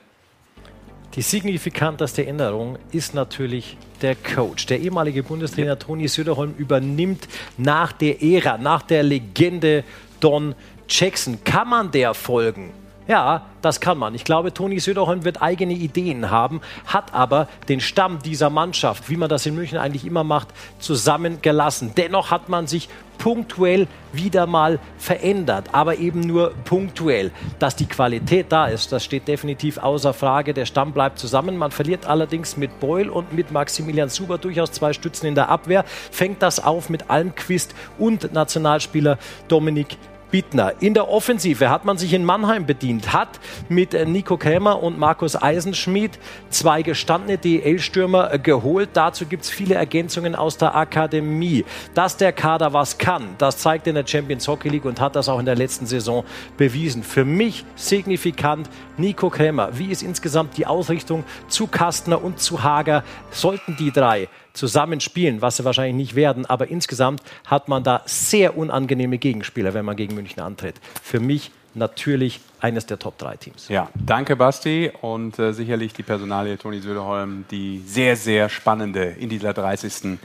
[1.14, 4.66] Die signifikanteste Änderung ist natürlich der Coach.
[4.66, 5.76] Der ehemalige Bundestrainer ja.
[5.76, 7.28] Toni Söderholm übernimmt
[7.58, 9.84] nach der Ära, nach der Legende
[10.20, 10.56] Don
[10.90, 11.44] Jackson.
[11.44, 12.72] Kann man der folgen?
[13.08, 14.16] Ja, das kann man.
[14.16, 19.16] Ich glaube, Toni Söderholm wird eigene Ideen haben, hat aber den Stamm dieser Mannschaft, wie
[19.16, 20.50] man das in München eigentlich immer macht,
[20.80, 21.94] zusammengelassen.
[21.96, 27.32] Dennoch hat man sich punktuell wieder mal verändert, aber eben nur punktuell.
[27.60, 30.54] Dass die Qualität da ist, das steht definitiv außer Frage.
[30.54, 31.58] Der Stamm bleibt zusammen.
[31.58, 35.84] Man verliert allerdings mit Beul und mit Maximilian Suber durchaus zwei Stützen in der Abwehr.
[36.12, 39.98] Fängt das auf mit Almquist und Nationalspieler Dominik
[40.32, 40.74] Bittner.
[40.80, 45.00] In der Offensive hat man sich in Mannheim bedient, hat mit äh, Nico Krämer und
[45.00, 46.20] Markus Eisenschmidt
[46.50, 48.90] zwei gestandene DL-Stürmer äh, geholt.
[48.94, 51.66] Dazu gibt es viele Ergänzungen aus der Akademie.
[51.94, 55.30] Dass der Kader was kann, das zeigt in der Champions Hockey League und hat das
[55.30, 56.24] auch in der letzten Saison
[56.58, 57.04] bewiesen.
[57.04, 59.78] Für mich signifikant Nico Krämer.
[59.78, 63.04] Wie ist insgesamt die Ausrichtung zu Kastner und zu Hager?
[63.32, 64.28] Sollten die drei
[64.58, 69.74] zusammen spielen, was sie wahrscheinlich nicht werden, aber insgesamt hat man da sehr unangenehme Gegenspieler,
[69.74, 70.76] wenn man gegen München antritt.
[71.02, 73.68] Für mich natürlich eines der Top 3 Teams.
[73.70, 79.30] Ja, danke Basti und äh, sicherlich die Personalie Toni Söderholm, die sehr, sehr spannende in
[79.30, 80.18] dieser 30.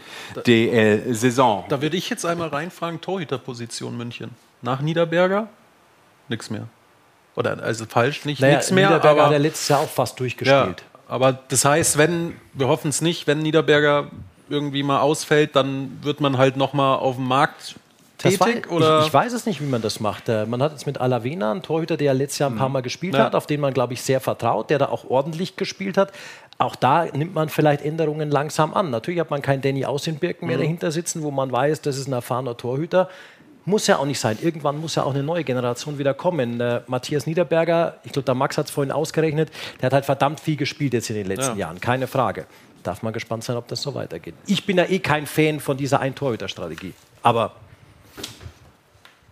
[0.47, 1.66] DL-Saison.
[1.68, 4.30] Da würde ich jetzt einmal reinfragen, Torhüterposition München.
[4.62, 5.49] Nach Niederberger?
[6.28, 6.68] Nichts mehr.
[7.35, 8.89] Oder also falsch, nicht naja, nichts mehr.
[8.89, 10.80] Niederberger aber, hat er letztes Jahr auch fast durchgespielt.
[10.80, 14.07] Ja, aber das heißt, wenn, wir hoffen es nicht, wenn Niederberger
[14.49, 17.75] irgendwie mal ausfällt, dann wird man halt nochmal auf dem Markt
[18.17, 18.71] tätig?
[18.71, 19.01] War, oder?
[19.01, 20.31] Ich, ich, weiß es nicht, wie man das macht.
[20.31, 22.73] Äh, man hat jetzt mit Alavena einen Torhüter, der ja letztes Jahr ein paar mhm.
[22.73, 23.25] Mal gespielt ja.
[23.25, 26.13] hat, auf den man, glaube ich, sehr vertraut, der da auch ordentlich gespielt hat.
[26.57, 28.89] Auch da nimmt man vielleicht Änderungen langsam an.
[28.89, 30.63] Natürlich hat man keinen Danny Außenbirken mehr mhm.
[30.63, 33.11] dahinter sitzen, wo man weiß, das ist ein erfahrener Torhüter.
[33.65, 34.39] Muss ja auch nicht sein.
[34.43, 36.61] Irgendwann muss ja auch eine neue Generation wieder kommen.
[36.61, 40.41] Äh, Matthias Niederberger, ich glaube, der Max hat es vorhin ausgerechnet, der hat halt verdammt
[40.41, 41.67] viel gespielt jetzt in den letzten ja.
[41.67, 42.47] Jahren, keine Frage.
[42.83, 44.34] Darf man gespannt sein, ob das so weitergeht.
[44.47, 46.95] Ich bin ja eh kein Fan von dieser Ein-Torhüter-Strategie.
[47.22, 47.53] Aber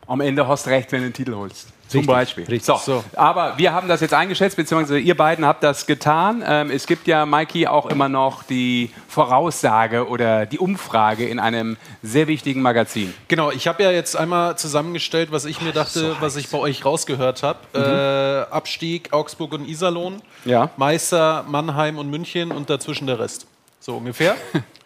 [0.07, 1.69] am Ende hast du recht, wenn du den Titel holst.
[1.91, 2.45] Zum Beispiel.
[2.45, 2.65] Richtig.
[2.65, 2.77] So.
[2.77, 3.05] so.
[3.17, 6.43] Aber wir haben das jetzt eingeschätzt, beziehungsweise ihr beiden habt das getan.
[6.47, 11.77] Ähm, es gibt ja, Mikey, auch immer noch die Voraussage oder die Umfrage in einem
[12.03, 13.13] sehr wichtigen Magazin.
[13.29, 16.59] Genau, ich habe ja jetzt einmal zusammengestellt, was ich mir dachte, so was ich bei
[16.59, 17.59] euch rausgehört habe.
[17.75, 17.81] Mhm.
[17.83, 20.71] Äh, Abstieg Augsburg und Iserlohn, ja.
[20.77, 23.47] Meister Mannheim und München und dazwischen der Rest.
[23.81, 24.37] So ungefähr.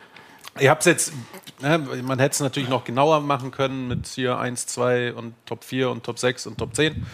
[0.60, 1.12] Ihr habt es jetzt,
[1.60, 5.64] ne, man hätte es natürlich noch genauer machen können mit hier 1, 2 und Top
[5.64, 7.05] 4 und Top 6 und Top 10.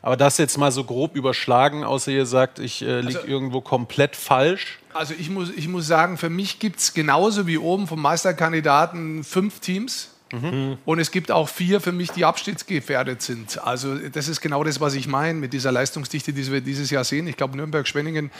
[0.00, 3.60] Aber das jetzt mal so grob überschlagen, außer ihr sagt, ich äh, liege also, irgendwo
[3.60, 4.78] komplett falsch.
[4.92, 9.24] Also ich muss, ich muss sagen, für mich gibt es genauso wie oben vom Meisterkandidaten
[9.24, 10.78] fünf Teams Mhm.
[10.84, 13.62] Und es gibt auch vier für mich, die abstiegsgefährdet sind.
[13.64, 17.04] Also das ist genau das, was ich meine mit dieser Leistungsdichte, die wir dieses Jahr
[17.04, 17.26] sehen.
[17.26, 18.30] Ich glaube, Nürnberg, Schwenningen,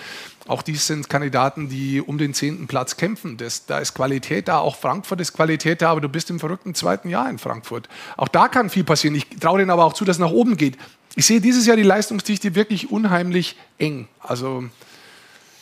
[0.47, 3.37] auch die sind Kandidaten, die um den zehnten Platz kämpfen.
[3.37, 6.75] Das, da ist Qualität da, auch Frankfurt ist Qualität da, aber du bist im verrückten
[6.75, 7.89] zweiten Jahr in Frankfurt.
[8.17, 9.15] Auch da kann viel passieren.
[9.15, 10.77] Ich traue denen aber auch zu, dass es nach oben geht.
[11.17, 14.09] Ich sehe dieses Jahr die Leistungsdichte wirklich unheimlich eng.
[14.21, 14.65] Also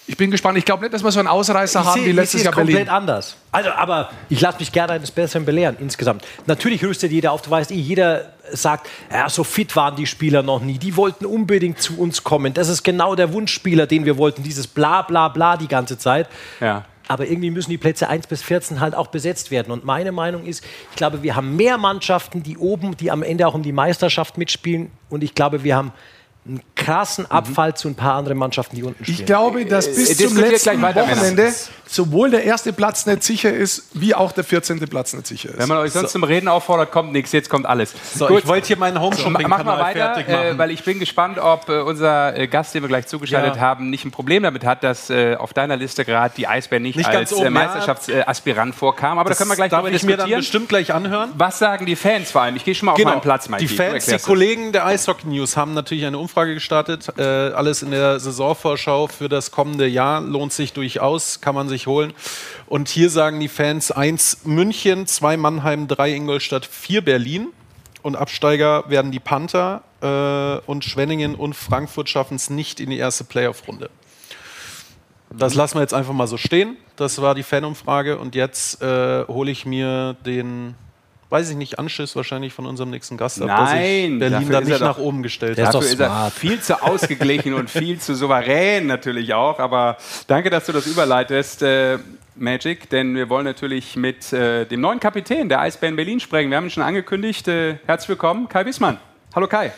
[0.07, 0.59] ich bin gespannt.
[0.59, 2.75] Ich glaube nicht, dass wir so einen Ausreißer ich haben seh, wie letztes Jahr Berlin.
[2.75, 3.37] komplett anders.
[3.53, 6.25] Also, aber ich lasse mich gerne eines Besseren belehren insgesamt.
[6.47, 7.43] Natürlich rüstet jeder auf.
[7.43, 10.79] Du weißt, eh, jeder sagt, ja, so fit waren die Spieler noch nie.
[10.79, 12.53] Die wollten unbedingt zu uns kommen.
[12.53, 14.43] Das ist genau der Wunschspieler, den wir wollten.
[14.43, 16.29] Dieses Bla, Bla, Bla die ganze Zeit.
[16.61, 16.85] Ja.
[17.07, 19.73] Aber irgendwie müssen die Plätze 1 bis 14 halt auch besetzt werden.
[19.73, 23.47] Und meine Meinung ist, ich glaube, wir haben mehr Mannschaften, die oben, die am Ende
[23.47, 24.91] auch um die Meisterschaft mitspielen.
[25.11, 25.93] Und ich glaube, wir haben
[26.45, 27.77] einen krassen Abfall mhm.
[27.77, 29.19] zu ein paar anderen Mannschaften, die unten spielen.
[29.21, 31.53] Ich glaube, dass äh, bis äh, zum letzten Wochenende
[31.93, 34.81] sowohl der erste Platz nicht sicher ist, wie auch der 14.
[34.81, 35.59] Platz nicht sicher ist.
[35.59, 36.19] Wenn man euch sonst so.
[36.19, 37.95] zum Reden auffordert, kommt nichts, jetzt kommt alles.
[38.15, 38.41] So, Gut.
[38.41, 41.69] ich wollte hier meinen home so, Mach mal weiter, äh, weil ich bin gespannt, ob
[41.69, 43.61] äh, unser äh, Gast, den wir gleich zugeschaltet ja.
[43.61, 46.97] haben, nicht ein Problem damit hat, dass äh, auf deiner Liste gerade die Eisbären nicht,
[46.97, 49.19] nicht als oben, Meisterschaftsaspirant vorkam.
[49.19, 51.31] Aber das da können wir gleich darf ich mir dann bestimmt gleich anhören.
[51.37, 52.57] Was sagen die Fans vor allem?
[52.57, 53.09] Ich gehe schon mal genau.
[53.09, 53.67] auf meinen Platz, Mikey.
[53.67, 57.19] Die Fans, die Kollegen der Eishockey News haben natürlich eine Umfrage gestartet.
[57.19, 62.13] alles in der Saisonvorschau für das kommende Jahr lohnt sich durchaus, kann man sich holen.
[62.67, 67.49] Und hier sagen die Fans 1 München, 2 Mannheim, 3 Ingolstadt, 4 Berlin.
[68.03, 72.99] Und Absteiger werden die Panther äh, und Schwenningen und Frankfurt schaffen es nicht in die
[72.99, 73.91] erste Playoff-Runde.
[75.31, 76.77] Das lassen wir jetzt einfach mal so stehen.
[76.97, 78.19] Das war die Fanumfrage.
[78.19, 80.75] Und jetzt äh, hole ich mir den
[81.33, 84.81] weiß ich nicht, Anschiss wahrscheinlich von unserem nächsten Gast ab, dass ich Berlin da nicht
[84.81, 85.73] nach oben gestellt habe.
[85.73, 89.59] Dafür ist er viel zu ausgeglichen und viel zu souverän natürlich auch.
[89.59, 89.97] Aber
[90.27, 91.63] danke, dass du das überleitest.
[91.63, 91.99] Äh,
[92.35, 96.51] Magic, denn wir wollen natürlich mit äh, dem neuen Kapitän der Eisbären Berlin sprechen.
[96.51, 97.47] Wir haben ihn schon angekündigt.
[97.47, 98.99] Äh, herzlich willkommen, Kai Wissmann.
[99.35, 99.73] Hallo Kai.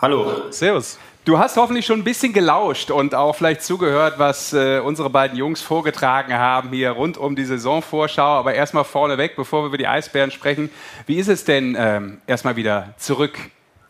[0.00, 0.50] Hallo.
[0.50, 0.98] Servus.
[1.28, 5.36] Du hast hoffentlich schon ein bisschen gelauscht und auch vielleicht zugehört, was äh, unsere beiden
[5.36, 8.38] Jungs vorgetragen haben hier rund um die Saisonvorschau.
[8.38, 10.70] Aber erstmal vorneweg, bevor wir über die Eisbären sprechen,
[11.04, 13.38] wie ist es denn ähm, erstmal wieder zurück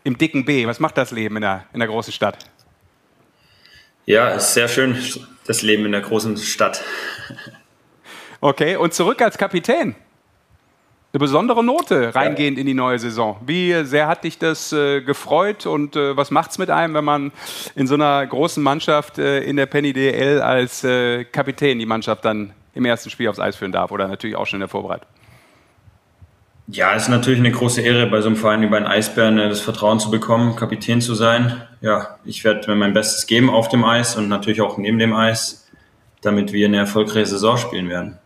[0.03, 0.67] im dicken B?
[0.67, 2.39] Was macht das Leben in der, in der großen Stadt?
[4.05, 5.01] Ja, ist sehr schön,
[5.47, 6.83] das Leben in der großen Stadt.
[8.41, 9.95] Okay, und zurück als Kapitän
[11.11, 12.61] eine besondere Note reingehend ja.
[12.61, 13.37] in die neue Saison.
[13.45, 17.05] Wie sehr hat dich das äh, gefreut und äh, was macht es mit einem, wenn
[17.05, 17.31] man
[17.75, 22.25] in so einer großen Mannschaft äh, in der Penny DL als äh, Kapitän die Mannschaft
[22.25, 25.07] dann im ersten Spiel aufs Eis führen darf oder natürlich auch schon in der Vorbereitung?
[26.67, 29.39] Ja, es ist natürlich eine große Ehre, bei so einem Verein wie bei den Eisbären
[29.39, 31.63] äh, das Vertrauen zu bekommen, Kapitän zu sein.
[31.81, 35.67] Ja, ich werde mein Bestes geben auf dem Eis und natürlich auch neben dem Eis,
[36.21, 38.19] damit wir eine erfolgreiche Saison spielen werden.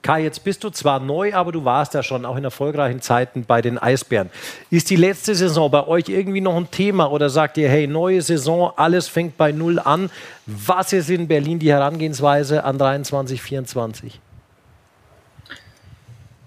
[0.00, 3.44] Kai, jetzt bist du zwar neu, aber du warst ja schon auch in erfolgreichen Zeiten
[3.44, 4.30] bei den Eisbären.
[4.70, 8.22] Ist die letzte Saison bei euch irgendwie noch ein Thema oder sagt ihr, hey, neue
[8.22, 10.10] Saison, alles fängt bei Null an?
[10.46, 14.20] Was ist in Berlin die Herangehensweise an 23, 24?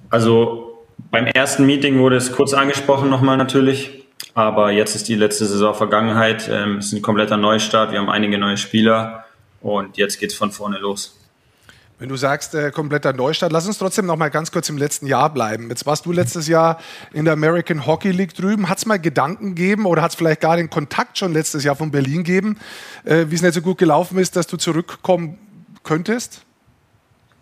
[0.10, 5.46] Also beim ersten Meeting wurde es kurz angesprochen nochmal natürlich, aber jetzt ist die letzte
[5.46, 6.50] Saison Vergangenheit.
[6.50, 9.26] Ähm, es ist ein kompletter Neustart, wir haben einige neue Spieler
[9.62, 11.21] und jetzt geht es von vorne los.
[12.02, 15.06] Wenn du sagst, äh, kompletter Neustart, lass uns trotzdem noch mal ganz kurz im letzten
[15.06, 15.70] Jahr bleiben.
[15.70, 16.80] Jetzt warst du letztes Jahr
[17.14, 18.70] in der American Hockey League drüben.
[18.70, 21.76] Hat es mal Gedanken gegeben oder hat es vielleicht gar den Kontakt schon letztes Jahr
[21.76, 22.58] von Berlin gegeben,
[23.04, 25.38] äh, wie es nicht so gut gelaufen ist, dass du zurückkommen
[25.84, 26.42] könntest?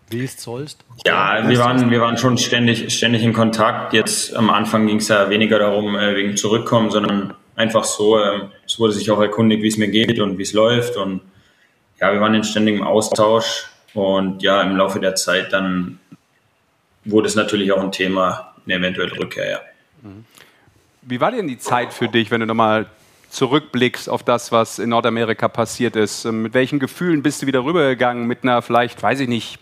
[0.09, 0.83] Wie es sollst?
[1.05, 3.93] Ja, wir waren, wir waren schon ständig, ständig in Kontakt.
[3.93, 8.49] Jetzt am Anfang ging es ja weniger darum, äh, wegen Zurückkommen, sondern einfach so, ähm,
[8.65, 10.97] es wurde sich auch erkundigt, wie es mir geht und wie es läuft.
[10.97, 11.21] Und
[12.01, 15.99] ja, wir waren in ständigem Austausch und ja, im Laufe der Zeit dann
[17.05, 19.49] wurde es natürlich auch ein Thema, eine eventuelle Rückkehr.
[19.49, 19.59] Ja.
[21.01, 22.85] Wie war denn die Zeit für dich, wenn du nochmal
[23.29, 26.25] zurückblickst auf das, was in Nordamerika passiert ist?
[26.25, 28.25] Mit welchen Gefühlen bist du wieder rübergegangen?
[28.25, 29.59] Mit einer vielleicht, weiß ich nicht,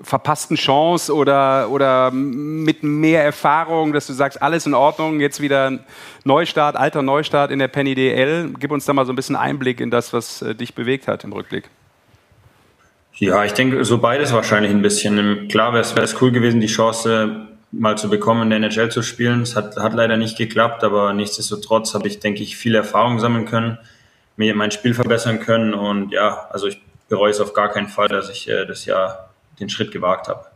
[0.00, 5.80] verpassten Chance oder, oder mit mehr Erfahrung, dass du sagst, alles in Ordnung, jetzt wieder
[6.24, 8.54] Neustart, alter Neustart in der Penny DL.
[8.58, 11.24] Gib uns da mal so ein bisschen Einblick in das, was äh, dich bewegt hat
[11.24, 11.68] im Rückblick.
[13.18, 15.48] Ja, ich denke, so beides wahrscheinlich ein bisschen.
[15.48, 19.42] Klar wäre es cool gewesen, die Chance mal zu bekommen, in der NHL zu spielen.
[19.42, 23.44] Es hat, hat leider nicht geklappt, aber nichtsdestotrotz habe ich, denke ich, viel Erfahrung sammeln
[23.44, 23.78] können,
[24.36, 28.08] mir mein Spiel verbessern können und ja, also ich bereue es auf gar keinen Fall,
[28.08, 30.46] dass ich äh, das Jahr den Schritt gewagt habe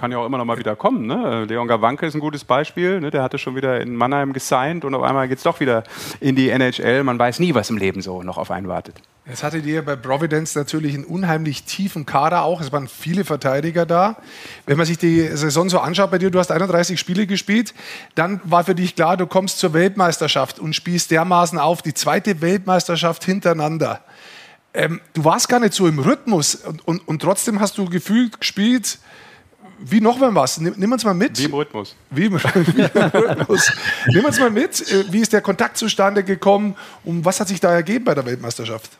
[0.00, 1.06] kann ja auch immer noch mal wieder kommen.
[1.06, 1.44] Ne?
[1.44, 3.00] Leon Gawanke ist ein gutes Beispiel.
[3.00, 3.10] Ne?
[3.10, 5.84] Der hatte schon wieder in Mannheim gesigned und auf einmal geht es doch wieder
[6.20, 7.04] in die NHL.
[7.04, 8.94] Man weiß nie, was im Leben so noch auf einen wartet.
[9.26, 12.62] Jetzt hattet ihr bei Providence natürlich einen unheimlich tiefen Kader auch.
[12.62, 14.16] Es waren viele Verteidiger da.
[14.64, 17.74] Wenn man sich die Saison so anschaut bei dir, du hast 31 Spiele gespielt,
[18.14, 21.82] dann war für dich klar, du kommst zur Weltmeisterschaft und spielst dermaßen auf.
[21.82, 24.00] Die zweite Weltmeisterschaft hintereinander.
[24.72, 28.40] Ähm, du warst gar nicht so im Rhythmus und, und, und trotzdem hast du gefühlt
[28.40, 28.98] gespielt,
[29.82, 30.60] wie noch mal was?
[30.60, 31.38] Nimm, nimm uns mal mit.
[31.38, 31.96] Wie im Rhythmus.
[32.10, 33.72] Wie im, wie im Rhythmus.
[34.08, 34.80] nimm uns mal mit.
[34.92, 38.26] Äh, wie ist der Kontakt zustande gekommen und was hat sich da ergeben bei der
[38.26, 38.90] Weltmeisterschaft?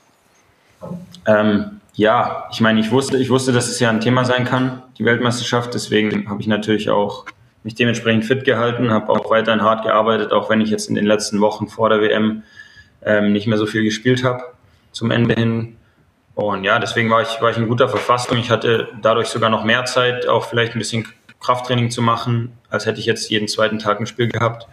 [1.26, 4.82] Ähm, ja, ich meine, ich wusste, ich wusste, dass es ja ein Thema sein kann,
[4.98, 5.74] die Weltmeisterschaft.
[5.74, 7.26] Deswegen habe ich natürlich auch
[7.62, 11.04] mich dementsprechend fit gehalten, habe auch weiterhin hart gearbeitet, auch wenn ich jetzt in den
[11.04, 12.42] letzten Wochen vor der WM
[13.02, 14.44] ähm, nicht mehr so viel gespielt habe.
[14.92, 15.76] Zum Ende hin
[16.40, 18.38] und ja, deswegen war ich, war ich in guter Verfassung.
[18.38, 21.06] Ich hatte dadurch sogar noch mehr Zeit, auch vielleicht ein bisschen
[21.40, 24.66] Krafttraining zu machen, als hätte ich jetzt jeden zweiten Tag ein Spiel gehabt.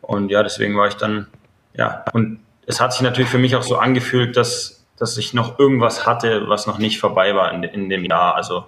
[0.00, 1.26] Und ja, deswegen war ich dann,
[1.74, 5.58] ja, und es hat sich natürlich für mich auch so angefühlt, dass, dass ich noch
[5.58, 8.34] irgendwas hatte, was noch nicht vorbei war in, in dem Jahr.
[8.34, 8.66] Also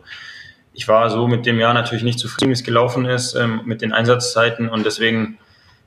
[0.73, 3.83] ich war so mit dem Jahr natürlich nicht zufrieden, wie es gelaufen ist, ähm, mit
[3.83, 5.39] den Einsatzzeiten und deswegen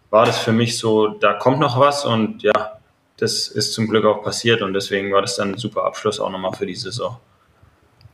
[0.09, 2.77] war das für mich so, da kommt noch was und ja,
[3.23, 6.29] das ist zum Glück auch passiert und deswegen war das dann ein super Abschluss auch
[6.29, 7.17] nochmal für die Saison.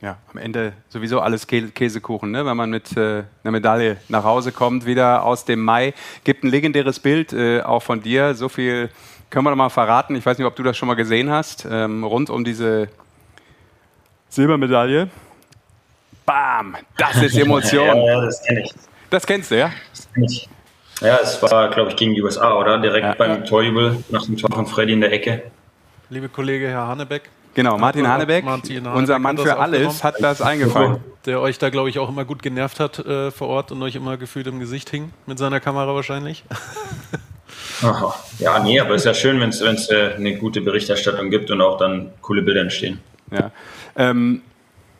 [0.00, 2.46] Ja, am Ende sowieso alles Käsekuchen, ne?
[2.46, 5.94] wenn man mit äh, einer Medaille nach Hause kommt, wieder aus dem Mai.
[6.22, 8.34] Gibt ein legendäres Bild äh, auch von dir.
[8.34, 8.88] So viel
[9.28, 10.14] können wir noch mal verraten.
[10.14, 11.66] Ich weiß nicht, ob du das schon mal gesehen hast.
[11.68, 12.88] Ähm, rund um diese
[14.30, 15.10] Silbermedaille.
[16.24, 16.76] Bam!
[16.96, 17.98] Das ist Emotion.
[17.98, 18.72] ja, das kenne ich.
[19.10, 19.72] Das kennst du, ja?
[19.92, 20.48] Das kenn ich.
[21.00, 22.78] Ja, es war, glaube ich, gegen die USA, oder?
[22.78, 23.36] Direkt ja, beim ja.
[23.38, 25.42] Torjubel nach dem Tor von Freddy in der Ecke.
[26.10, 27.30] Liebe Kollege Herr Hanebeck.
[27.54, 30.98] Genau, Martin Hanebeck, Martin Hanebeck unser Mann für alles, hat das eingefangen.
[31.26, 33.96] Der euch da, glaube ich, auch immer gut genervt hat äh, vor Ort und euch
[33.96, 36.44] immer gefühlt im Gesicht hing, mit seiner Kamera wahrscheinlich.
[37.82, 38.14] Aha.
[38.38, 41.60] Ja, nee, aber es ist ja schön, wenn es äh, eine gute Berichterstattung gibt und
[41.60, 43.00] auch dann coole Bilder entstehen.
[43.30, 43.50] Ja.
[43.96, 44.42] Ähm,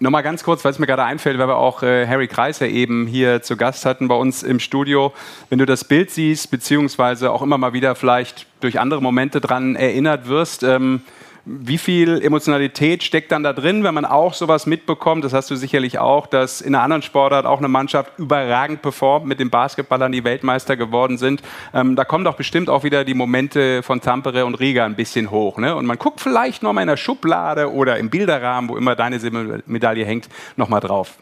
[0.02, 3.06] Nochmal ganz kurz, weil es mir gerade einfällt, weil wir auch äh, Harry Kreiser eben
[3.06, 5.12] hier zu Gast hatten bei uns im Studio.
[5.50, 9.76] Wenn du das Bild siehst, beziehungsweise auch immer mal wieder vielleicht durch andere Momente dran
[9.76, 11.02] erinnert wirst, ähm,
[11.44, 15.24] wie viel Emotionalität steckt dann da drin, wenn man auch sowas mitbekommt?
[15.24, 19.26] Das hast du sicherlich auch, dass in einer anderen Sportart auch eine Mannschaft überragend performt,
[19.26, 21.42] mit den Basketballern die Weltmeister geworden sind.
[21.72, 25.30] Ähm, da kommen doch bestimmt auch wieder die Momente von Tampere und Riga ein bisschen
[25.30, 25.58] hoch.
[25.58, 25.74] Ne?
[25.74, 29.18] Und man guckt vielleicht noch mal in der Schublade oder im Bilderrahmen, wo immer deine
[29.66, 31.16] Medaille hängt, noch mal drauf.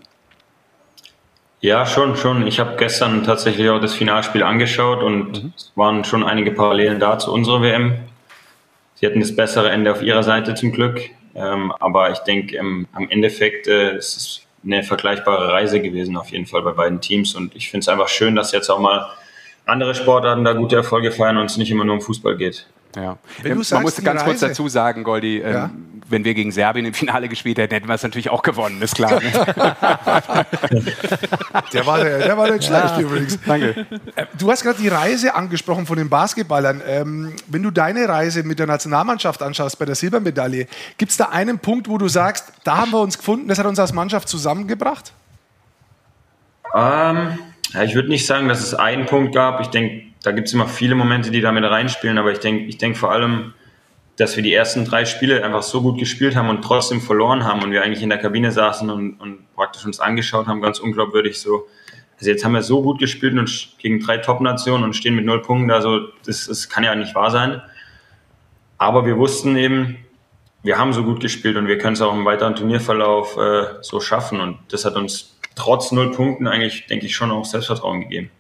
[1.61, 2.47] Ja, schon, schon.
[2.47, 5.53] Ich habe gestern tatsächlich auch das Finalspiel angeschaut und mhm.
[5.57, 7.95] es waren schon einige Parallelen da zu unserer WM.
[9.01, 11.01] Sie hatten das bessere Ende auf ihrer Seite zum Glück.
[11.35, 16.31] Ähm, aber ich denke, ähm, am Endeffekt äh, ist es eine vergleichbare Reise gewesen, auf
[16.31, 17.35] jeden Fall bei beiden Teams.
[17.35, 19.09] Und ich finde es einfach schön, dass jetzt auch mal
[19.67, 22.67] andere Sportarten da gute Erfolge feiern und es nicht immer nur um Fußball geht.
[22.97, 23.19] Ja.
[23.45, 25.71] Man sagst, muss ganz kurz dazu sagen, Goldi, ähm, ja?
[26.09, 28.95] Wenn wir gegen Serbien im Finale gespielt hätten, hätten wir es natürlich auch gewonnen, ist
[28.95, 29.21] klar.
[29.21, 29.31] Ne?
[31.73, 33.01] der, war, der, der war nicht schlecht ja.
[33.01, 33.39] übrigens.
[33.45, 33.87] Danke.
[34.17, 36.83] Äh, du hast gerade die Reise angesprochen von den Basketballern.
[36.87, 40.67] Ähm, wenn du deine Reise mit der Nationalmannschaft anschaust bei der Silbermedaille,
[40.97, 43.67] gibt es da einen Punkt, wo du sagst, da haben wir uns gefunden, das hat
[43.67, 45.13] uns als Mannschaft zusammengebracht?
[46.75, 47.39] Ähm,
[47.73, 49.61] ja, ich würde nicht sagen, dass es einen Punkt gab.
[49.61, 52.65] Ich denke, da gibt es immer viele Momente, die da mit reinspielen, aber ich denke
[52.65, 53.55] ich denk vor allem,
[54.19, 57.63] dass wir die ersten drei Spiele einfach so gut gespielt haben und trotzdem verloren haben
[57.63, 61.39] und wir eigentlich in der Kabine saßen und, und praktisch uns angeschaut haben, ganz unglaubwürdig
[61.41, 61.69] so.
[62.19, 65.41] Also jetzt haben wir so gut gespielt und gegen drei Top-Nationen und stehen mit null
[65.41, 67.63] Punkten, also das, das kann ja nicht wahr sein.
[68.77, 69.99] Aber wir wussten eben,
[70.65, 74.01] wir haben so gut gespielt und wir können es auch im weiteren Turnierverlauf äh, so
[74.01, 78.33] schaffen und das hat uns trotz null Punkten eigentlich, denke ich, schon auch Selbstvertrauen gegeben.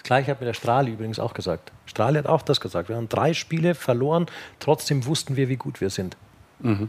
[0.00, 1.72] Das gleiche hat mir der Strahli übrigens auch gesagt.
[1.84, 2.88] Strahli hat auch das gesagt.
[2.88, 4.26] Wir haben drei Spiele verloren,
[4.58, 6.16] trotzdem wussten wir, wie gut wir sind.
[6.60, 6.88] Mhm.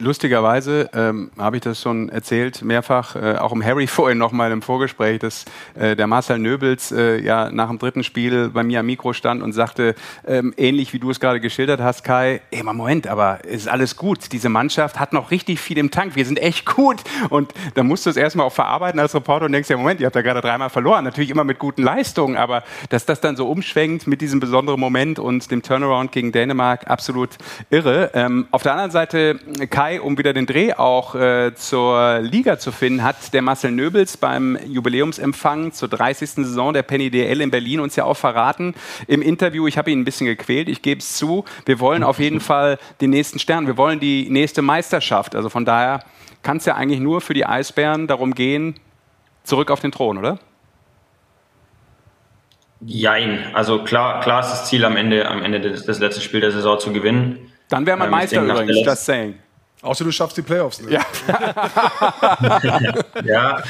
[0.00, 4.52] Lustigerweise ähm, habe ich das schon erzählt, mehrfach, äh, auch im Harry vorhin noch mal
[4.52, 5.44] im Vorgespräch, dass
[5.74, 9.42] äh, der Marcel Nöbels äh, ja nach dem dritten Spiel bei mir am Mikro stand
[9.42, 13.44] und sagte, ähm, ähnlich wie du es gerade geschildert hast, Kai, ey, mal Moment, aber
[13.44, 14.30] ist alles gut.
[14.30, 16.14] Diese Mannschaft hat noch richtig viel im Tank.
[16.14, 17.02] Wir sind echt gut.
[17.28, 20.06] Und da musst du es erstmal auch verarbeiten als Reporter und denkst, ja, Moment, ihr
[20.06, 21.02] habt ja gerade dreimal verloren.
[21.02, 25.18] Natürlich immer mit guten Leistungen, aber dass das dann so umschwenkt mit diesem besonderen Moment
[25.18, 27.30] und dem Turnaround gegen Dänemark, absolut
[27.70, 28.12] irre.
[28.14, 32.70] Ähm, auf der anderen Seite, Kai, um wieder den Dreh auch äh, zur Liga zu
[32.70, 36.30] finden, hat der Marcel Nöbels beim Jubiläumsempfang zur 30.
[36.30, 38.74] Saison der Penny DL in Berlin uns ja auch verraten
[39.06, 39.66] im Interview.
[39.66, 41.46] Ich habe ihn ein bisschen gequält, ich gebe es zu.
[41.64, 45.34] Wir wollen auf jeden Fall den nächsten Stern, wir wollen die nächste Meisterschaft.
[45.34, 46.00] Also von daher
[46.42, 48.74] kann es ja eigentlich nur für die Eisbären darum gehen,
[49.44, 50.38] zurück auf den Thron, oder?
[52.80, 53.50] Jein.
[53.54, 56.52] Also klar, klar ist das Ziel am Ende, am Ende des, des letzten Spiels der
[56.52, 57.52] Saison zu gewinnen.
[57.68, 59.34] Dann wäre man ähm, Meister übrigens, das saying.
[59.82, 60.92] Außer du schaffst die Playoffs nicht.
[60.92, 61.06] Ja,
[63.24, 63.62] ja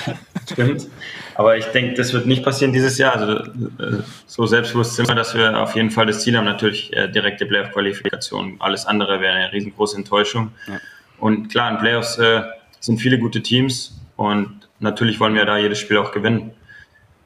[0.50, 0.88] stimmt.
[1.34, 3.14] Aber ich denke, das wird nicht passieren dieses Jahr.
[3.14, 6.46] Also äh, so selbstbewusst sind wir, dass wir auf jeden Fall das Ziel haben.
[6.46, 8.56] Natürlich äh, direkte Playoff-Qualifikation.
[8.58, 10.52] Alles andere wäre eine riesengroße Enttäuschung.
[10.66, 10.80] Ja.
[11.18, 12.42] Und klar, in Playoffs äh,
[12.80, 16.52] sind viele gute Teams und natürlich wollen wir da jedes Spiel auch gewinnen.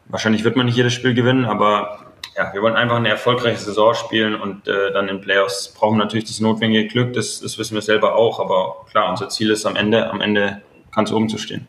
[0.06, 2.01] Wahrscheinlich wird man nicht jedes Spiel gewinnen, aber
[2.36, 6.04] ja, wir wollen einfach eine erfolgreiche Saison spielen und äh, dann in Playoffs brauchen wir
[6.04, 9.66] natürlich das notwendige Glück, das, das wissen wir selber auch, aber klar, unser Ziel ist
[9.66, 10.62] am Ende, am Ende
[10.94, 11.66] ganz oben zu stehen.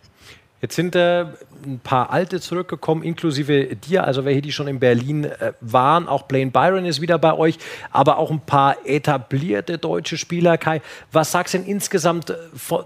[0.63, 1.25] Jetzt sind äh,
[1.65, 6.07] ein paar Alte zurückgekommen, inklusive dir, also welche, die schon in Berlin äh, waren.
[6.07, 7.57] Auch Blaine Byron ist wieder bei euch,
[7.91, 10.57] aber auch ein paar etablierte deutsche Spieler.
[10.57, 10.81] Kai,
[11.11, 12.35] was sagst du denn insgesamt äh,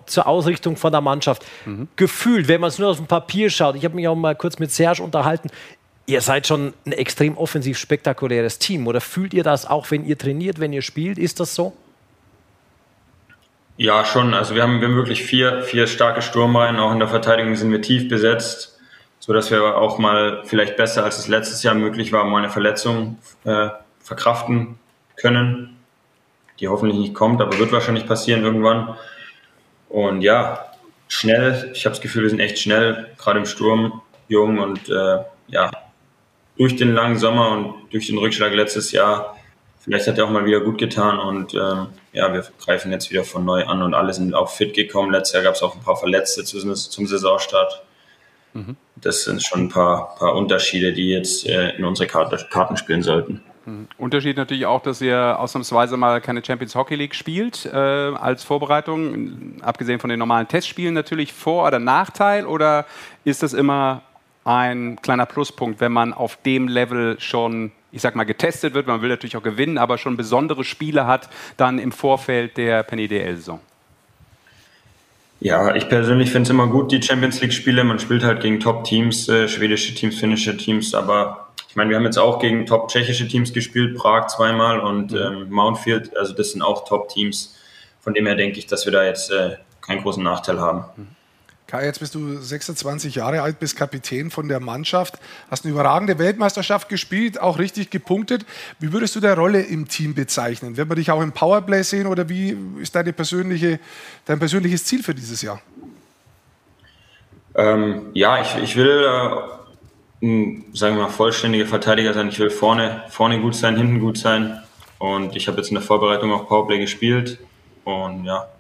[0.08, 1.46] zur Ausrichtung von der Mannschaft?
[1.66, 1.88] Mhm.
[1.96, 4.58] Gefühlt, wenn man es nur auf dem Papier schaut, ich habe mich auch mal kurz
[4.58, 5.50] mit Serge unterhalten,
[6.10, 8.88] Ihr seid schon ein extrem offensiv spektakuläres Team.
[8.88, 11.18] Oder fühlt ihr das auch, wenn ihr trainiert, wenn ihr spielt?
[11.18, 11.74] Ist das so?
[13.76, 14.34] Ja, schon.
[14.34, 16.78] Also wir haben, wir haben wirklich vier, vier starke Sturmreihen.
[16.78, 18.80] Auch in der Verteidigung sind wir tief besetzt,
[19.20, 23.20] sodass wir auch mal vielleicht besser als es letztes Jahr möglich war, mal eine Verletzung
[23.44, 23.68] äh,
[24.00, 24.80] verkraften
[25.18, 25.78] können,
[26.62, 28.96] die hoffentlich nicht kommt, aber wird wahrscheinlich passieren irgendwann.
[29.90, 30.72] Und ja,
[31.10, 31.70] schnell.
[31.74, 35.18] Ich habe das Gefühl, wir sind echt schnell, gerade im Sturm, jung und äh,
[35.50, 35.70] ja,
[36.58, 39.38] durch den langen Sommer und durch den Rückschlag letztes Jahr,
[39.80, 43.24] vielleicht hat er auch mal wieder gut getan und ähm, ja, wir greifen jetzt wieder
[43.24, 45.12] von neu an und alle sind auch fit gekommen.
[45.12, 47.84] Letztes Jahr gab es auch ein paar Verletzte zum, zum Saisonstart.
[48.54, 48.76] Mhm.
[48.96, 53.04] Das sind schon ein paar, paar Unterschiede, die jetzt äh, in unsere Karte, Karten spielen
[53.04, 53.42] sollten.
[53.68, 53.88] Mhm.
[53.98, 59.62] Unterschied natürlich auch, dass ihr ausnahmsweise mal keine Champions Hockey League spielt äh, als Vorbereitung,
[59.62, 62.86] abgesehen von den normalen Testspielen natürlich Vor- oder Nachteil oder
[63.26, 64.02] ist das immer
[64.48, 68.88] ein kleiner Pluspunkt, wenn man auf dem Level schon, ich sag mal, getestet wird.
[68.88, 73.08] Man will natürlich auch gewinnen, aber schon besondere Spiele hat, dann im Vorfeld der Penny
[73.10, 73.60] DL-Saison.
[75.40, 77.84] Ja, ich persönlich finde es immer gut, die Champions League-Spiele.
[77.84, 82.06] Man spielt halt gegen Top-Teams, äh, schwedische Teams, finnische Teams, aber ich meine, wir haben
[82.06, 85.18] jetzt auch gegen top-tschechische Teams gespielt, Prag zweimal und mhm.
[85.18, 87.56] ähm, Mountfield, also das sind auch Top-Teams.
[88.00, 90.86] Von dem her denke ich, dass wir da jetzt äh, keinen großen Nachteil haben.
[90.96, 91.17] Mhm.
[91.68, 95.16] Kai, jetzt bist du 26 Jahre alt, bist Kapitän von der Mannschaft,
[95.52, 98.46] hast eine überragende Weltmeisterschaft gespielt, auch richtig gepunktet.
[98.80, 100.78] Wie würdest du deine Rolle im Team bezeichnen?
[100.78, 103.82] Wird man dich auch im Powerplay sehen oder wie ist deine persönliche,
[104.24, 105.62] dein persönliches Ziel für dieses Jahr?
[107.54, 112.30] Ähm, ja, ich, ich will, äh, ein, sagen wir mal, vollständiger Verteidiger sein.
[112.30, 114.64] Ich will vorne, vorne gut sein, hinten gut sein.
[115.00, 117.40] Und ich habe jetzt in der Vorbereitung auch Powerplay gespielt.
[117.84, 118.48] Und ja.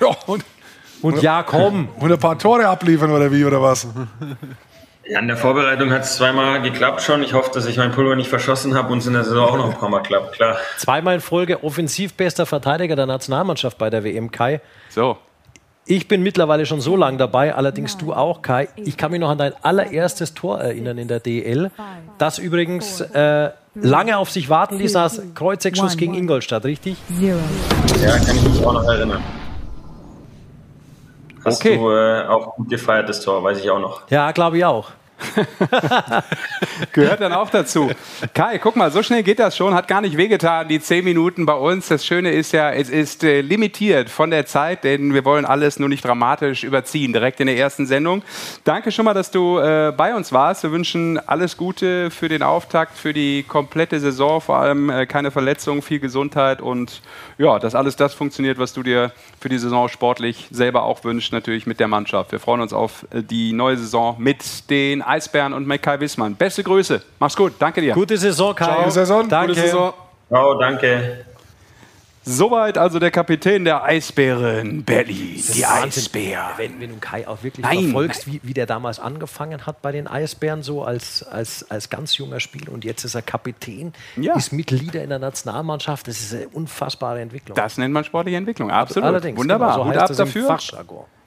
[0.00, 0.44] Ja, und
[1.02, 1.88] und ja, komm.
[1.98, 3.86] Und ein paar Tore abliefern oder wie, oder was?
[5.06, 7.22] Ja, in der Vorbereitung hat es zweimal geklappt schon.
[7.22, 9.56] Ich hoffe, dass ich mein Pulver nicht verschossen habe und es in der Saison auch
[9.58, 10.56] noch ein paar Mal klappt, klar.
[10.78, 14.62] Zweimal in Folge offensiv bester Verteidiger der Nationalmannschaft bei der WM, Kai.
[14.88, 15.18] So.
[15.86, 18.68] Ich bin mittlerweile schon so lange dabei, allerdings du auch, Kai.
[18.76, 21.70] Ich kann mich noch an dein allererstes Tor erinnern in der DL.
[22.16, 26.96] Das übrigens äh, lange auf sich warten ließ als Kreuzeckschuss gegen Ingolstadt, richtig?
[27.20, 27.36] Ja,
[28.16, 29.22] kann ich mich auch noch erinnern.
[31.44, 31.76] Hast okay.
[31.76, 34.08] du äh, auch gut gefeiert, das Tor, weiß ich auch noch.
[34.10, 34.90] Ja, glaube ich auch.
[36.92, 37.90] Gehört dann auch dazu.
[38.32, 41.46] Kai, guck mal, so schnell geht das schon, hat gar nicht wehgetan, die zehn Minuten
[41.46, 41.88] bei uns.
[41.88, 45.78] Das Schöne ist ja, es ist äh, limitiert von der Zeit, denn wir wollen alles
[45.78, 48.22] nur nicht dramatisch überziehen, direkt in der ersten Sendung.
[48.64, 50.62] Danke schon mal, dass du äh, bei uns warst.
[50.62, 55.30] Wir wünschen alles Gute für den Auftakt, für die komplette Saison, vor allem äh, keine
[55.30, 57.02] Verletzungen, viel Gesundheit und
[57.38, 61.32] ja, dass alles das funktioniert, was du dir für die Saison sportlich selber auch wünschst,
[61.32, 62.32] natürlich mit der Mannschaft.
[62.32, 66.34] Wir freuen uns auf äh, die neue Saison mit den Eisbären und mit Kai Wissmann.
[66.34, 67.00] Beste Grüße.
[67.20, 67.52] Mach's gut.
[67.58, 67.94] Danke dir.
[67.94, 68.78] Gute Saison, Kai.
[68.78, 69.28] Gute Saison.
[69.28, 69.54] Danke.
[69.54, 69.94] Gute Saison.
[70.28, 71.24] Ciao, danke.
[72.26, 76.52] Soweit also der Kapitän der Eisbären, Belly, die Eisbär.
[76.56, 77.82] Wenn, wenn du Kai auch wirklich Nein.
[77.84, 82.16] verfolgst, wie, wie der damals angefangen hat bei den Eisbären, so als, als, als ganz
[82.16, 84.34] junger Spieler und jetzt ist er Kapitän, Ja.
[84.36, 86.08] ist Mitglieder in der Nationalmannschaft.
[86.08, 87.56] Das ist eine unfassbare Entwicklung.
[87.56, 89.06] Das nennt man sportliche Entwicklung, absolut.
[89.06, 90.58] Allerdings, Wunderbar, genau, so Hut heißt ab dafür.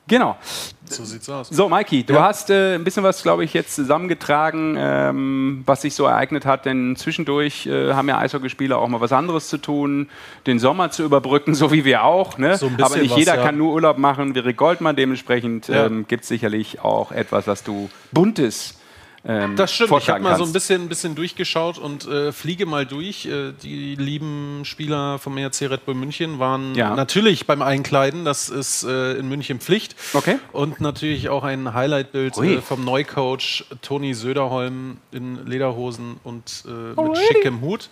[0.08, 0.38] Genau.
[0.86, 1.50] So sieht's aus.
[1.50, 5.94] So, Mikey, du hast äh, ein bisschen was, glaube ich, jetzt zusammengetragen, ähm, was sich
[5.94, 6.66] so ereignet hat.
[6.66, 10.08] Denn zwischendurch äh, haben ja Eishockeyspieler auch mal was anderes zu tun,
[10.46, 12.38] den Sommer zu überbrücken, so wie wir auch.
[12.38, 12.58] Ne?
[12.58, 13.44] So ein bisschen Aber nicht was, jeder ja.
[13.44, 14.96] kann nur Urlaub machen wie Rick Goldmann.
[14.96, 15.88] Dementsprechend Ja.
[15.88, 18.77] ähm, gibt es sicherlich auch etwas, was du Buntes
[19.26, 19.92] ähm, Das stimmt.
[20.00, 23.26] Ich habe mal so ein bisschen, ein bisschen durchgeschaut und äh, fliege mal durch.
[23.26, 26.96] Äh, die lieben Spieler vom ERC Red Bull München waren Ja.
[26.96, 28.26] natürlich beim Einkleiden.
[28.26, 29.96] Das ist äh, in München Pflicht.
[30.14, 30.40] Okay.
[30.52, 37.18] Und natürlich auch ein Highlightbild äh, vom Neucoach Toni Söderholm in Lederhosen und äh, mit
[37.18, 37.90] schickem Hut.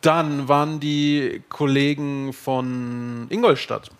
[0.00, 3.90] Dann waren die Kollegen von Ingolstadt.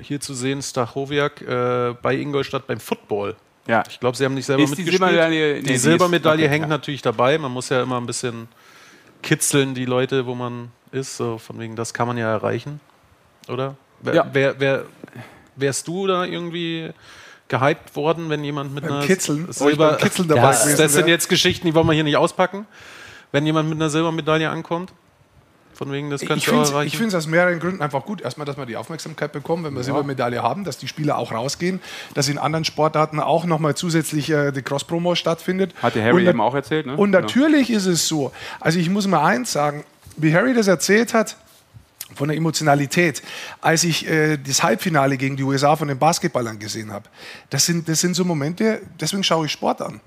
[0.00, 3.36] Hier zu sehen, Stachowiak äh, bei Ingolstadt beim Football.
[3.66, 3.84] Ja.
[3.88, 5.02] Ich glaube, sie haben nicht selber Ist die mitgespielt.
[5.12, 6.68] Silbermedaille- nee, die die ist- Silbermedaille okay, hängt ja.
[6.68, 7.38] natürlich dabei.
[7.38, 8.48] Man muss ja immer ein bisschen
[9.22, 11.16] kitzeln, die Leute, wo man ist.
[11.16, 12.80] So von wegen, das kann man ja erreichen.
[13.48, 13.76] Oder?
[14.00, 14.26] Wer, Ja.
[14.32, 14.84] wer, wer,
[15.56, 16.90] wärst du da irgendwie
[17.48, 19.46] gehypt worden, wenn jemand mit Beim einer Kitzeln?
[19.48, 21.92] Oh, Silber ich beim Kitzeln dabei das, gewesen das sind jetzt Geschichten, die wollen wir
[21.92, 22.66] hier nicht auspacken.
[23.30, 24.92] Wenn jemand mit einer Silbermedaille ankommt,
[25.82, 27.14] von wegen, das Ich könntest du finde auch es erreichen.
[27.14, 28.20] aus mehreren Gründen einfach gut.
[28.20, 31.80] Erstmal, dass wir die Aufmerksamkeit bekommen, wenn wir Silbermedaille haben, dass die Spieler auch rausgehen,
[32.14, 35.74] dass in anderen Sportarten auch nochmal zusätzlich äh, die Cross-Promo stattfindet.
[35.82, 36.96] Hat der Harry Und eben auch erzählt, ne?
[36.96, 38.32] Und natürlich ist es so.
[38.60, 39.84] Also ich muss mal eins sagen,
[40.16, 41.36] wie Harry das erzählt hat,
[42.14, 43.22] von der Emotionalität,
[43.60, 47.08] als ich äh, das Halbfinale gegen die USA von den Basketballern gesehen habe.
[47.50, 50.00] Das sind, das sind so Momente, deswegen schaue ich Sport an.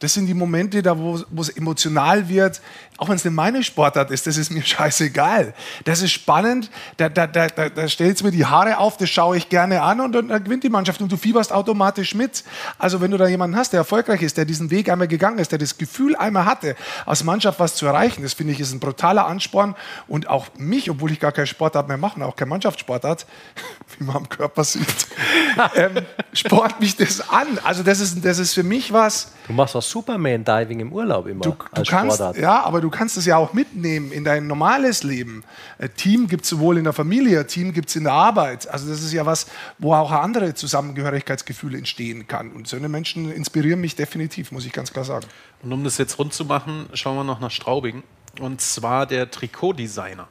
[0.00, 2.60] Das sind die Momente, da wo es emotional wird,
[2.96, 5.54] auch wenn es nicht meine Sportart ist, das ist mir scheißegal.
[5.84, 9.36] Das ist spannend, da, da, da, da, da stellt mir die Haare auf, das schaue
[9.36, 12.44] ich gerne an und dann gewinnt die Mannschaft und du fieberst automatisch mit.
[12.78, 15.52] Also wenn du da jemanden hast, der erfolgreich ist, der diesen Weg einmal gegangen ist,
[15.52, 18.80] der das Gefühl einmal hatte, als Mannschaft was zu erreichen, das finde ich ist ein
[18.80, 19.76] brutaler Ansporn
[20.08, 23.26] und auch mich, obwohl ich gar keine Sportart mehr mache, auch keine Mannschaftssportart,
[23.98, 25.08] wie man am Körper sieht,
[25.74, 27.46] ähm, sport mich das an.
[27.64, 31.42] Also das ist, das ist für mich was, Du machst auch Superman-Diving im Urlaub immer
[31.42, 32.36] Du, du als kannst, Sportart.
[32.38, 35.44] ja, aber du kannst es ja auch mitnehmen in dein normales Leben.
[35.78, 38.68] Äh, Team gibt es sowohl in der Familie, Team gibt es in der Arbeit.
[38.68, 39.46] Also das ist ja was,
[39.78, 42.52] wo auch andere Zusammengehörigkeitsgefühle entstehen kann.
[42.52, 45.26] Und so eine Menschen inspirieren mich definitiv, muss ich ganz klar sagen.
[45.62, 48.02] Und um das jetzt rund zu machen, schauen wir noch nach Straubing.
[48.40, 50.28] Und zwar der Trikotdesigner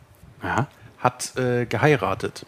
[1.00, 2.46] hat äh, geheiratet.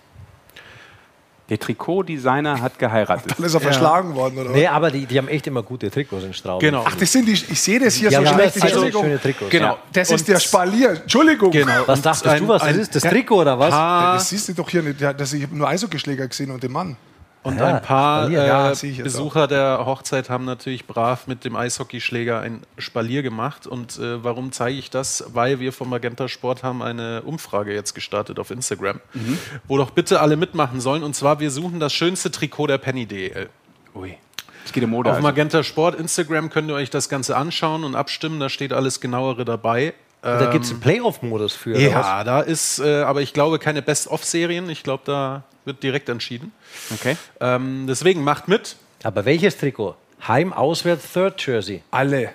[1.51, 3.33] Der Trikotdesigner hat geheiratet.
[3.37, 4.51] Dann ist er verschlagen worden, oder?
[4.51, 6.69] Nee, aber die, die haben echt immer gute Trikots in Straubing.
[6.71, 6.85] Genau.
[6.87, 8.55] Ach, das sind die, ich sehe das hier Die so haben schlecht.
[8.55, 9.51] immer also schöne Trikots.
[9.51, 9.77] Genau.
[9.91, 10.91] Das Und- ist der Spalier.
[11.01, 11.51] Entschuldigung.
[11.51, 11.83] Genau.
[11.87, 12.95] Was Und dachtest ein- du, was das ein- ist?
[12.95, 13.69] Das Trikot oder was?
[13.69, 15.01] Das siehst du doch hier nicht.
[15.01, 16.95] Ja, das, ich habe nur Eishockeyschläger gesehen und den Mann.
[17.43, 21.55] Und Ja, ein paar äh, Ja, jetzt Besucher der Hochzeit haben natürlich brav mit dem
[21.55, 23.65] Eishockeyschläger ein Spalier gemacht.
[23.65, 25.23] Und äh, warum zeige ich das?
[25.33, 29.37] Weil wir vom Magenta Sport haben eine Umfrage jetzt gestartet auf Instagram, Mhm.
[29.67, 31.01] wo doch bitte alle mitmachen sollen.
[31.03, 33.49] Und zwar, wir suchen das schönste Trikot der Penny DL.
[33.95, 34.15] Ui.
[34.63, 35.09] Es geht um Mode.
[35.09, 35.27] Auf Also.
[35.27, 38.39] Magenta Sport Instagram könnt ihr euch das Ganze anschauen und abstimmen.
[38.39, 39.95] Da steht alles genauere dabei.
[40.21, 41.75] Da Ähm, gibt es einen Playoff-Modus für.
[41.79, 44.69] ja, da ist äh, aber ich glaube keine Best-of-Serien.
[44.69, 46.51] Ich glaube, da wird direkt entschieden.
[46.93, 47.17] Okay.
[47.39, 48.75] Ähm, deswegen macht mit.
[49.03, 49.95] Aber welches Trikot?
[50.27, 51.81] Heim, Auswärts, Third Jersey.
[51.91, 52.29] Alle.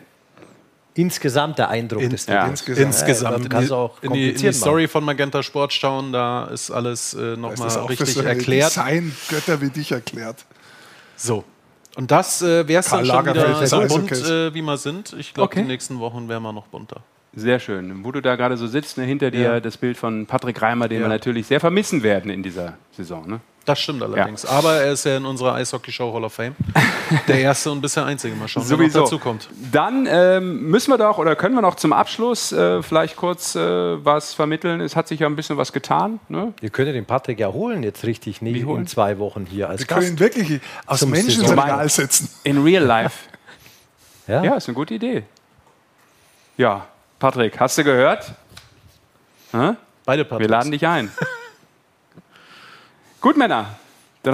[0.95, 2.47] Insgesamt der Eindruck In- des ja.
[2.47, 2.87] Insgesamt.
[2.87, 3.23] Insgesamt.
[3.23, 6.13] Ja, man in, kann's die, auch in, die, in die Story von Magenta Sport schauen,
[6.13, 8.71] da ist alles äh, Das nochmal ist auch richtig für so erklärt.
[8.71, 10.45] Design-Götter wie dich erklärt.
[11.17, 11.45] So.
[11.97, 15.15] Und das äh, wäre es dann schon wieder so bunt, äh, wie wir sind.
[15.19, 15.63] Ich glaube, Okay.
[15.63, 17.03] die nächsten Wochen werden wir noch bunter.
[17.39, 18.03] Sehr schön.
[18.03, 19.61] Wo du da gerade so sitzt, ne, hinter dir Ja.
[19.61, 21.05] das Bild von Patrick Reimer, den Ja.
[21.05, 23.29] wir natürlich sehr vermissen werden in dieser Saison.
[23.29, 23.41] Ne?
[23.67, 24.47] Das stimmt allerdings.
[24.47, 26.55] Aber er ist ja in unserer Eishockey-Show Hall of Fame.
[27.29, 28.35] Der erste und bisher einzige.
[28.37, 29.01] Mal schauen, Sowieso.
[29.01, 29.49] dazu kommt.
[29.73, 33.61] Dann ähm, müssen wir doch oder können wir noch zum Abschluss äh, vielleicht kurz äh,
[34.05, 34.81] was vermitteln.
[34.81, 36.21] Es hat sich ja ein bisschen was getan.
[36.29, 36.55] Ne?
[36.63, 38.83] Ihr könnt den Patrick ja holen jetzt richtig holen?
[38.83, 40.13] in zwei Wochen hier als Wir können Gast.
[40.13, 42.31] ihn wirklich aus Zum Menschen ins Saison- Regal setzen.
[42.45, 43.29] In real life.
[44.29, 44.43] Ja?
[44.45, 45.25] Ja, ist eine gute Idee.
[46.57, 46.87] Ja,
[47.19, 48.33] Patrick, hast du gehört?
[49.53, 49.75] Hä?
[50.05, 50.51] Beide Wir Patricks.
[50.51, 51.11] laden dich ein.
[53.21, 53.77] Gut, Männer.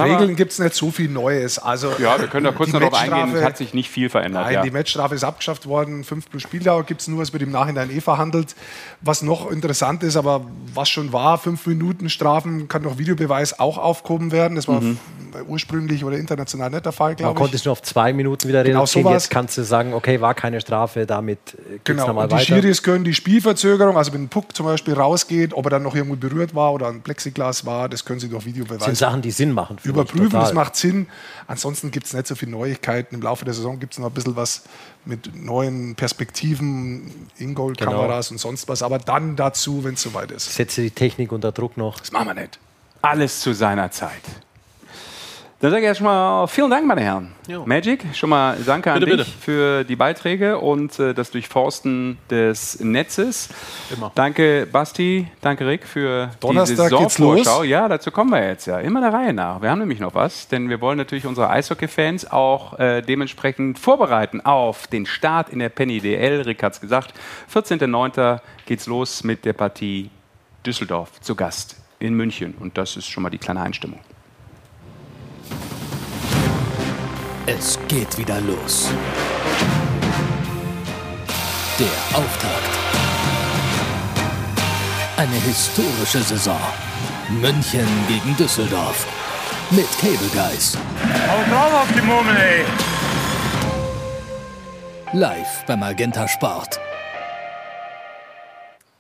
[0.01, 1.59] Regeln gibt es nicht so viel Neues.
[1.59, 3.35] Also, ja, wir können da kurz noch drauf eingehen.
[3.36, 4.44] Es hat sich nicht viel verändert.
[4.44, 4.62] Nein, ja.
[4.62, 6.05] die Matchstrafe ist abgeschafft worden.
[6.05, 7.23] Fünf plus Spieldauer gibt es nur.
[7.23, 8.55] Es wird im Nachhinein eh verhandelt.
[9.01, 10.44] Was noch interessant ist, aber
[10.74, 14.55] was schon war, fünf Minuten Strafen kann durch Videobeweis auch aufgehoben werden.
[14.56, 14.98] Das war Mhm.
[15.48, 17.62] ursprünglich oder international nicht der Fall, Man glaube konnte ich.
[17.62, 19.05] es nur auf zwei Minuten wieder Genau reduzieren.
[19.05, 19.23] sowas.
[19.24, 22.44] Jetzt kannst du sagen, okay, war keine Strafe, damit geht's Genau, nochmal und die weiter.
[22.44, 25.94] Schiris können die Spielverzögerung, also wenn ein Puck zum Beispiel rausgeht, ob er dann noch
[25.94, 29.23] irgendwo berührt war oder ein Plexiglas war, das können sie durch Das Videobeweis sind Sachen,
[29.23, 29.77] die Sinn machen.
[29.85, 30.31] Überprüfen.
[30.31, 30.41] total.
[30.43, 31.07] Das macht Sinn.
[31.47, 33.15] Ansonsten gibt es nicht so viele Neuigkeiten.
[33.15, 34.63] Im Laufe der Saison gibt es noch ein bisschen was
[35.05, 38.35] mit neuen Perspektiven, In-Goal-Kameras Genau.
[38.35, 38.83] und sonst was.
[38.83, 40.55] Aber dann dazu, wenn es soweit ist.
[40.55, 41.99] Setze die Technik unter Druck noch.
[41.99, 42.59] Das machen wir nicht.
[43.03, 44.23] Alles zu seiner Zeit.
[45.62, 47.30] Dann sage ich erstmal vielen Dank, meine Herren.
[47.47, 47.64] Jo.
[47.64, 49.39] Magic, schon mal danke an Bitte, dich bitte.
[49.39, 53.48] für die Beiträge und äh, das Durchforsten des Netzes.
[53.94, 54.10] Immer.
[54.16, 57.59] Danke, Basti, danke, Rick, für Donnerstag die geht's Saisonvorschau.
[57.60, 57.68] los.
[57.68, 58.80] Ja, dazu kommen wir jetzt ja.
[58.80, 59.62] Immer der Reihe nach.
[59.62, 64.40] Wir haben nämlich noch was, denn wir wollen natürlich unsere Eishockey-Fans auch äh, dementsprechend vorbereiten
[64.40, 66.40] auf den Start in der Penny DL.
[66.40, 67.14] Rick hat es gesagt.
[67.55, 68.40] 14.09.
[68.66, 70.10] geht's los mit der Partie
[70.66, 72.55] Düsseldorf zu Gast in München.
[72.59, 74.01] Und das ist schon mal die kleine Einstimmung.
[77.47, 78.89] Es geht wieder los.
[81.77, 82.78] Der Auftakt.
[85.16, 86.60] Eine historische Saison.
[87.40, 89.09] München gegen Düsseldorf.
[89.73, 90.78] Mit Cable Guys.
[91.28, 92.64] Hau drauf auf die Murmel, ey!
[95.12, 96.78] Live bei Magenta Sport.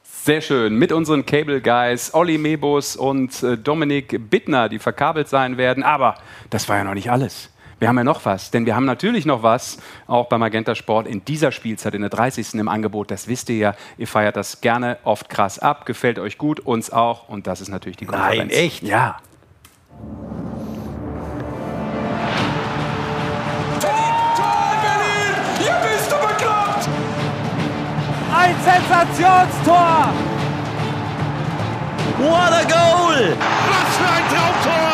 [0.02, 0.74] Sehr schön.
[0.74, 5.84] Mit unseren Cable Guys, Olli Mebus und äh, Dominik Bittner, die verkabelt sein werden.
[5.84, 6.16] Aber
[6.50, 7.51] das war ja noch nicht alles.
[7.82, 9.76] Wir haben ja noch was, denn wir haben natürlich noch was,
[10.06, 12.54] auch bei Magenta Sport in dieser Spielzeit, in der 30.
[12.54, 13.10] im Angebot.
[13.10, 13.74] Das wisst ihr ja.
[13.98, 17.28] Ihr feiert das gerne oft krass ab, gefällt euch gut, uns auch.
[17.28, 18.54] Und das ist natürlich die Konferenz.
[18.54, 18.84] echt?
[18.84, 19.16] Ja.
[25.58, 26.88] Ihr bist du bekloppt!
[28.32, 30.12] Ein Sensationstor!
[32.20, 33.36] What a goal!
[33.36, 34.91] Was für ein Traumtor!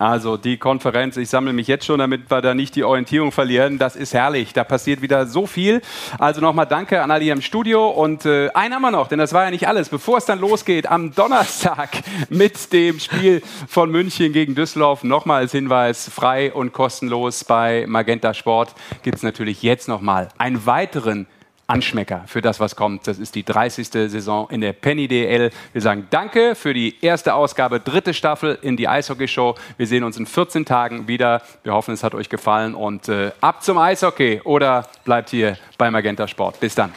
[0.00, 3.78] Also die Konferenz, ich sammle mich jetzt schon, damit wir da nicht die Orientierung verlieren.
[3.78, 4.52] Das ist herrlich.
[4.52, 5.82] Da passiert wieder so viel.
[6.20, 7.88] Also nochmal danke an alle hier im Studio.
[7.88, 9.88] Und äh, einen haben wir noch, denn das war ja nicht alles.
[9.88, 11.90] Bevor es dann losgeht, am Donnerstag
[12.28, 18.34] mit dem Spiel von München gegen Düsseldorf, nochmal als Hinweis, frei und kostenlos bei Magenta
[18.34, 21.26] Sport gibt es natürlich jetzt nochmal einen weiteren
[21.68, 23.06] Anschmecker für das, was kommt.
[23.06, 23.88] Das ist die 30.
[23.88, 25.50] Saison in der Penny DL.
[25.72, 29.54] Wir sagen Danke für die erste Ausgabe, dritte Staffel in die Eishockey Show.
[29.76, 31.42] Wir sehen uns in 14 Tagen wieder.
[31.62, 35.90] Wir hoffen, es hat euch gefallen und äh, ab zum Eishockey oder bleibt hier bei
[35.90, 36.58] Magenta Sport.
[36.58, 36.92] Bis dann.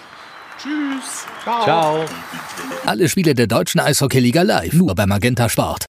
[0.58, 1.26] Tschüss.
[1.44, 2.06] Ciao.
[2.86, 4.74] Alle Spiele der deutschen Eishockeyliga live.
[4.74, 5.80] Nur bei Magenta Sport.